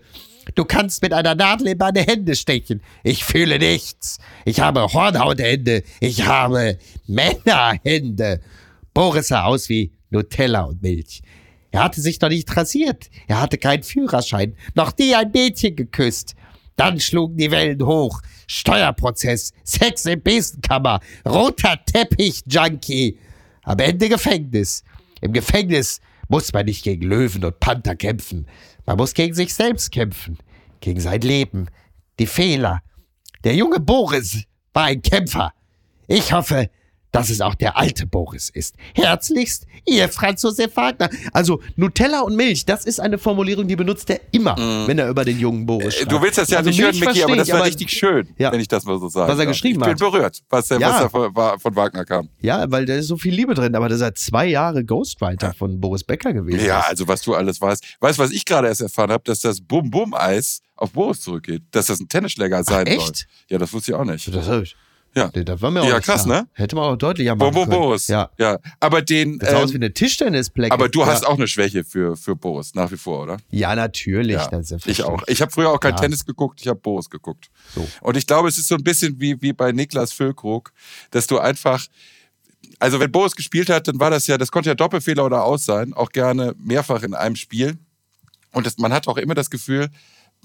Du 0.56 0.66
kannst 0.66 1.02
mit 1.02 1.14
einer 1.14 1.36
Nadel 1.36 1.68
in 1.68 1.78
meine 1.78 2.02
Hände 2.02 2.36
stechen. 2.36 2.82
Ich 3.04 3.24
fühle 3.24 3.60
nichts. 3.60 4.18
Ich 4.46 4.60
habe 4.60 4.82
Hornhauthände. 4.82 5.84
Ich 6.00 6.26
habe 6.26 6.78
Männerhände. 7.08 8.42
Boris 8.94 9.28
sah 9.28 9.44
aus 9.44 9.70
wie 9.70 9.92
Nutella 10.10 10.64
und 10.64 10.82
Milch. 10.82 11.22
Er 11.72 11.84
hatte 11.84 12.02
sich 12.02 12.20
noch 12.20 12.30
nicht 12.30 12.56
rasiert. 12.56 13.10
Er 13.28 13.42
hatte 13.42 13.58
keinen 13.58 13.84
Führerschein. 13.84 14.56
Noch 14.74 14.98
nie 14.98 15.14
ein 15.14 15.32
Mädchen 15.32 15.76
geküsst. 15.76 16.36
Dann 16.76 17.00
schlugen 17.00 17.38
die 17.38 17.52
Wellen 17.52 17.86
hoch. 17.86 18.22
Steuerprozess, 18.48 19.54
Sex 19.64 20.06
im 20.06 20.24
Besenkammer, 20.24 21.02
roter 21.28 21.78
Teppich, 21.86 22.42
Junkie. 22.48 23.20
Am 23.64 23.78
Ende 23.78 24.10
Gefängnis. 24.10 24.84
Im 25.22 25.34
Gefängnis 25.34 26.00
muss 26.30 26.54
man 26.54 26.66
nicht 26.66 26.84
gegen 26.84 27.06
Löwen 27.08 27.44
und 27.44 27.60
Panther 27.60 27.96
kämpfen. 27.96 28.48
Man 28.86 28.98
muss 28.98 29.14
gegen 29.14 29.36
sich 29.36 29.54
selbst 29.54 29.92
kämpfen, 29.92 30.38
gegen 30.80 31.00
sein 31.00 31.22
Leben, 31.22 31.68
die 32.18 32.26
Fehler. 32.26 32.82
Der 33.44 33.56
junge 33.56 33.80
Boris 33.80 34.46
war 34.74 34.86
ein 34.86 35.02
Kämpfer. 35.02 35.52
Ich 36.08 36.32
hoffe, 36.34 36.70
dass 37.12 37.30
es 37.30 37.42
auch 37.42 37.56
der 37.56 37.78
alte 37.78 38.06
Boris 38.06 38.50
ist. 38.50 38.76
Herzlichst, 38.94 39.66
Ihr 39.86 40.10
Franz 40.10 40.44
Josef 40.44 40.76
Wagner. 40.76 41.10
Also 41.34 41.62
Nutella 41.76 42.22
und 42.22 42.36
Milch, 42.36 42.66
das 42.66 42.86
ist 42.86 43.00
eine 43.00 43.18
Formulierung, 43.18 43.68
die 43.68 43.76
benutzt 43.76 44.10
er 44.10 44.20
immer, 44.32 44.56
mm. 44.56 44.88
wenn 44.88 45.00
er 45.00 45.10
über 45.10 45.26
den 45.26 45.40
jungen 45.40 45.66
Boris 45.66 45.96
schreibt. 45.96 46.12
Du 46.12 46.22
willst 46.22 46.38
das 46.38 46.50
ja 46.50 46.60
also 46.60 46.70
nicht 46.70 46.82
hören, 46.82 47.00
Micky, 47.00 47.24
aber 47.24 47.36
das 47.36 47.50
war 47.52 47.64
richtig 47.64 47.90
schön, 47.90 48.28
ja. 48.38 48.52
wenn 48.52 48.60
ich 48.60 48.68
das 48.68 48.84
mal 48.86 49.00
so 49.00 49.10
sage. 49.10 49.32
Was 49.32 49.40
er 49.40 49.46
geschrieben 49.46 49.82
hat. 49.82 49.90
Ich 49.90 49.98
bin 49.98 50.12
berührt, 50.12 50.42
was, 50.50 50.68
der, 50.68 50.80
ja. 50.80 50.90
was 50.90 51.00
da 51.02 51.10
von, 51.10 51.60
von, 51.60 51.76
Wagner 51.76 52.06
kam. 52.06 52.30
Ja, 52.42 52.70
weil 52.70 52.86
da 52.86 52.96
ist 52.96 53.08
so 53.08 53.18
viel 53.18 53.34
Liebe 53.34 53.54
drin, 53.54 53.76
aber 53.76 53.90
das 53.90 54.02
ist 54.02 54.18
zwei 54.18 54.46
Jahre 54.46 54.84
Ghostwriter 54.84 55.48
ja. 55.48 55.54
von 55.54 55.80
Boris 55.80 56.04
Becker 56.04 56.34
gewesen. 56.34 56.66
Ja, 56.66 56.82
also 56.82 57.08
was 57.08 57.22
du 57.22 57.36
alles 57.36 57.60
weißt. 57.62 57.84
Weißt 58.00 58.20
du, 58.20 58.24
was 58.24 58.32
ich 58.32 58.46
gerade 58.46 58.68
erst 58.68 58.82
erfahren 58.82 59.12
habe, 59.12 59.24
dass 59.26 59.42
das 59.42 59.62
Bum-Bum-Eis 59.62 60.62
auf 60.76 60.92
Boris 60.92 61.22
zurückgeht, 61.22 61.64
dass 61.72 61.88
das 61.88 62.00
ein 62.00 62.08
Tennisschläger 62.08 62.64
sein 62.64 62.86
Ach, 62.88 62.92
echt? 62.92 63.18
soll. 63.18 63.28
Ja, 63.50 63.58
das 63.58 63.74
wusste 63.74 63.92
ich 63.92 63.98
auch 63.98 64.06
nicht. 64.06 64.34
Das 64.34 64.48
habe 64.48 64.64
ich. 64.64 64.76
Ja. 65.16 65.30
Das 65.30 65.62
war 65.62 65.72
mir 65.72 65.82
auch 65.82 65.88
ja, 65.88 66.00
krass, 66.00 66.26
klar. 66.26 66.42
ne? 66.42 66.48
Hätte 66.54 66.76
man 66.76 66.86
auch 66.86 66.96
deutlicher 66.96 67.36
machen 67.36 67.54
Bo, 67.54 67.60
Bo, 67.60 67.66
können. 67.66 67.82
Boris. 67.82 68.08
Ja. 68.08 68.30
ja. 68.38 68.60
Aber 68.80 69.02
den. 69.02 69.40
Das 69.40 69.50
sah 69.50 69.58
ähm, 69.58 69.64
aus 69.64 69.72
wie 69.72 69.78
eine 69.78 69.94
Tischtennisplacke. 69.94 70.74
Aber 70.74 70.90
du 70.90 71.02
ja. 71.02 71.08
hast 71.08 71.26
auch 71.26 71.36
eine 71.36 71.48
Schwäche 71.48 71.84
für, 71.84 72.16
für 72.16 72.36
Boris, 72.36 72.76
nach 72.76 72.92
wie 72.92 72.98
vor, 72.98 73.24
oder? 73.24 73.38
Ja, 73.50 73.76
natürlich. 73.76 74.38
Ja, 74.38 74.62
ich 74.86 75.04
auch. 75.04 75.24
Ich 75.28 75.42
habe 75.42 75.52
früher 75.52 75.70
auch 75.72 75.80
kein 75.80 75.94
ja. 75.94 76.02
Tennis 76.02 76.26
geguckt, 76.26 76.62
ich 76.62 76.68
habe 76.68 76.80
Boris 76.80 77.10
geguckt. 77.10 77.50
So. 77.74 77.88
Und 78.02 78.18
ich 78.18 78.28
glaube, 78.28 78.50
es 78.50 78.58
ist 78.58 78.68
so 78.68 78.76
ein 78.76 78.84
bisschen 78.84 79.20
wie, 79.20 79.42
wie 79.42 79.54
bei 79.54 79.72
Niklas 79.72 80.14
Füllkrug, 80.14 80.72
dass 81.12 81.28
du 81.28 81.40
einfach. 81.40 81.86
Also, 82.78 83.00
wenn 83.00 83.12
Boris 83.12 83.36
gespielt 83.36 83.70
hat, 83.70 83.88
dann 83.88 84.00
war 84.00 84.10
das 84.10 84.28
ja, 84.28 84.38
das 84.38 84.52
konnte 84.52 84.70
ja 84.70 84.76
Doppelfehler 84.76 85.26
oder 85.26 85.44
Aus 85.44 85.66
sein, 85.66 85.94
auch 85.94 86.10
gerne 86.10 86.56
mehrfach 86.58 87.04
in 87.04 87.14
einem 87.14 87.36
Spiel. 87.36 87.78
Und 88.52 88.66
das, 88.66 88.78
man 88.78 88.94
hat 88.94 89.08
auch 89.08 89.18
immer 89.18 89.36
das 89.36 89.50
Gefühl, 89.50 89.90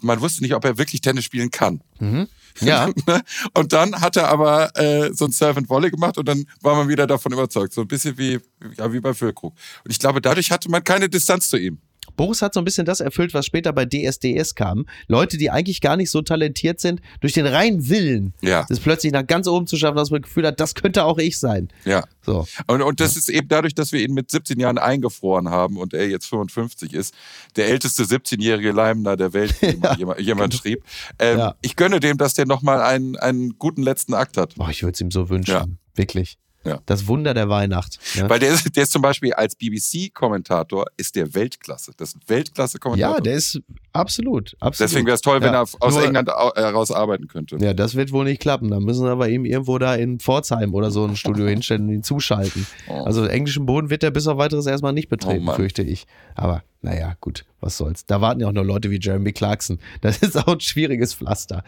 man 0.01 0.21
wusste 0.21 0.43
nicht, 0.43 0.55
ob 0.55 0.65
er 0.65 0.79
wirklich 0.79 1.01
Tennis 1.01 1.25
spielen 1.25 1.51
kann. 1.51 1.81
Mhm. 1.99 2.29
Ja. 2.61 2.88
Ne? 3.07 3.22
und 3.55 3.72
dann 3.72 4.00
hat 4.00 4.16
er 4.16 4.28
aber 4.28 4.76
äh, 4.76 5.12
so 5.12 5.24
ein 5.24 5.32
Surf 5.32 5.57
and 5.57 5.68
Volley 5.68 5.90
gemacht 5.90 6.18
und 6.18 6.26
dann 6.26 6.44
war 6.61 6.76
man 6.76 6.88
wieder 6.88 7.07
davon 7.07 7.32
überzeugt. 7.32 7.72
So 7.72 7.82
ein 7.82 7.88
bisschen 7.88 8.16
wie, 8.16 8.40
ja, 8.76 8.92
wie 8.92 9.00
bei 9.00 9.12
Füllkrug. 9.12 9.55
Und 9.84 9.90
ich 9.90 9.98
glaube, 9.98 10.20
dadurch 10.20 10.50
hatte 10.50 10.70
man 10.70 10.82
keine 10.84 11.09
Distanz 11.09 11.48
zu 11.48 11.57
ihm. 11.57 11.78
Boris 12.17 12.43
hat 12.43 12.55
so 12.55 12.61
ein 12.61 12.65
bisschen 12.65 12.87
das 12.87 13.01
erfüllt, 13.01 13.35
was 13.35 13.47
später 13.47 13.73
bei 13.73 13.85
DSDS 13.87 14.55
kam. 14.55 14.87
Leute, 15.09 15.37
die 15.37 15.51
eigentlich 15.51 15.81
gar 15.81 15.97
nicht 15.97 16.11
so 16.11 16.23
talentiert 16.23 16.81
sind, 16.81 17.01
durch 17.21 17.33
den 17.33 17.47
reinen 17.47 17.89
Willen, 17.89 18.35
ja. 18.41 18.65
das 18.69 18.81
plötzlich 18.81 19.12
nach 19.12 19.27
ganz 19.27 19.47
oben 19.47 19.67
zu 19.67 19.77
schaffen, 19.77 19.97
dass 19.97 20.11
man 20.11 20.23
das 20.23 20.29
Gefühl 20.29 20.47
hat, 20.47 20.61
das 20.61 20.75
könnte 20.75 21.05
auch 21.05 21.19
ich 21.19 21.39
sein. 21.39 21.69
Ja. 21.85 22.05
So. 22.23 22.47
Und, 22.67 22.83
und 22.83 23.01
das 23.01 23.15
ja. 23.15 23.19
ist 23.19 23.29
eben 23.29 23.49
dadurch, 23.49 23.75
dass 23.75 23.93
wir 23.93 24.01
ihn 24.01 24.15
mit 24.15 24.31
17 24.31 24.59
Jahren 24.59 24.79
eingefroren 24.79 25.51
haben 25.51 25.77
und 25.77 25.95
er 25.95 26.09
jetzt 26.09 26.27
55 26.27 26.95
ist, 26.95 27.15
der 27.57 27.69
älteste 27.69 28.05
17-jährige 28.05 28.73
Leimner 28.73 29.17
der 29.17 29.33
Welt, 29.33 29.55
wie 29.61 29.79
ja. 29.83 29.97
jemand, 29.97 30.21
jemand 30.21 30.51
genau. 30.53 30.61
schrieb. 30.61 30.85
Ähm, 31.19 31.39
ja. 31.39 31.55
Ich 31.62 31.77
gönne 31.77 32.01
dem, 32.01 32.17
dass 32.19 32.35
der 32.35 32.47
nochmal 32.47 32.81
einen, 32.81 33.17
einen 33.17 33.59
guten 33.59 33.83
letzten 33.83 34.15
Akt 34.15 34.37
hat. 34.37 34.55
Boah, 34.57 34.71
ich 34.71 34.83
würde 34.83 34.95
es 34.95 35.01
ihm 35.01 35.11
so 35.11 35.29
wünschen. 35.29 35.79
Wirklich. 35.95 36.39
Ja. 36.65 36.81
Das 36.87 37.07
Wunder 37.07 37.35
der 37.35 37.49
Weihnacht. 37.49 37.99
Ja. 38.15 38.29
Weil 38.29 38.39
der 38.39 38.51
ist, 38.51 38.75
der 38.75 38.85
ist 38.85 38.93
zum 38.93 39.03
Beispiel 39.03 39.33
als 39.33 39.55
BBC-Kommentator 39.57 40.87
ist 40.97 41.15
der 41.17 41.35
Weltklasse. 41.35 41.93
Das 41.97 42.15
ist 42.15 42.29
Weltklasse-Kommentator. 42.29 43.17
Ja, 43.17 43.21
der 43.21 43.35
ist 43.35 43.61
absolut. 43.93 44.57
absolut. 44.61 44.81
Deswegen 44.81 45.07
wäre 45.07 45.15
es 45.15 45.21
toll, 45.21 45.41
wenn 45.41 45.55
er 45.55 45.62
aus 45.62 45.77
Nur, 45.81 46.05
England 46.05 46.29
heraus 46.29 46.91
arbeiten 46.91 47.29
könnte. 47.29 47.57
Ja, 47.59 47.75
das 47.75 47.95
wird 47.95 48.12
wohl 48.12 48.25
nicht 48.25 48.41
klappen. 48.41 48.71
Da 48.71 48.81
müssen 48.81 49.05
wir 49.05 49.12
aber 49.12 49.29
eben 49.29 49.45
irgendwo 49.45 49.79
da 49.79 49.95
in 49.95 50.21
Pforzheim 50.21 50.75
oder 50.75 50.91
so 50.91 51.05
ein 51.05 51.17
Studio 51.17 51.47
hinstellen 51.47 51.89
und 51.89 51.95
ihn 51.95 52.03
zuschalten. 52.03 52.67
Oh. 52.89 53.05
Also 53.05 53.25
englischen 53.25 53.67
Boden 53.67 53.91
wird 53.91 54.03
er 54.03 54.11
bis 54.11 54.27
auf 54.27 54.39
weiteres 54.39 54.67
erstmal 54.67 54.93
nicht 54.93 55.09
betreten, 55.09 55.49
oh 55.49 55.55
fürchte 55.55 55.83
ich. 55.83 56.07
Aber 56.35 56.62
naja, 56.83 57.17
gut, 57.21 57.45
was 57.61 57.79
soll's. 57.79 58.05
Da 58.07 58.21
warten 58.21 58.41
ja 58.41 58.49
auch 58.49 58.53
noch 58.53 58.62
Leute 58.62 58.91
wie 58.91 58.99
Jeremy 59.01 59.33
Clarkson. 59.33 59.79
Das 60.01 60.19
ist 60.19 60.37
auch 60.37 60.49
ein 60.49 60.61
schwieriges 60.61 61.15
Pflaster. 61.15 61.65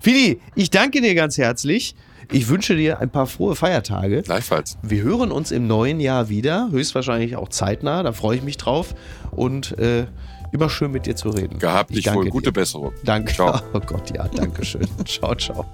Fili, 0.00 0.40
ich 0.54 0.70
danke 0.70 1.00
dir 1.00 1.14
ganz 1.14 1.38
herzlich. 1.38 1.94
Ich 2.32 2.48
wünsche 2.48 2.76
dir 2.76 3.00
ein 3.00 3.10
paar 3.10 3.26
frohe 3.26 3.56
Feiertage. 3.56 4.22
Gleichfalls. 4.22 4.78
Wir 4.82 5.02
hören 5.02 5.32
uns 5.32 5.50
im 5.50 5.66
neuen 5.66 5.98
Jahr 5.98 6.28
wieder, 6.28 6.68
höchstwahrscheinlich 6.70 7.36
auch 7.36 7.48
zeitnah, 7.48 8.02
da 8.02 8.12
freue 8.12 8.36
ich 8.36 8.42
mich 8.42 8.56
drauf. 8.56 8.94
Und 9.32 9.76
äh, 9.78 10.06
immer 10.52 10.70
schön 10.70 10.92
mit 10.92 11.06
dir 11.06 11.16
zu 11.16 11.30
reden. 11.30 11.58
Gehabt 11.58 11.94
dich 11.94 12.12
wohl. 12.12 12.28
Gute 12.28 12.52
Besserung. 12.52 12.92
Danke. 13.04 13.32
Ciao. 13.32 13.60
Oh 13.72 13.80
Gott, 13.80 14.14
ja, 14.16 14.28
danke 14.28 14.64
schön. 14.64 14.86
ciao, 15.04 15.34
ciao. 15.34 15.64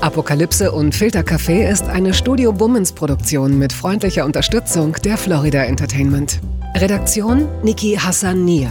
Apokalypse 0.00 0.72
und 0.72 0.94
Filtercafé 0.94 1.68
ist 1.70 1.84
eine 1.84 2.14
Studio 2.14 2.52
Bummens 2.52 2.92
Produktion 2.92 3.58
mit 3.58 3.72
freundlicher 3.72 4.24
Unterstützung 4.24 4.96
der 5.04 5.18
Florida 5.18 5.64
Entertainment. 5.64 6.40
Redaktion 6.74 7.46
Niki 7.62 7.96
Hassania. 7.96 8.70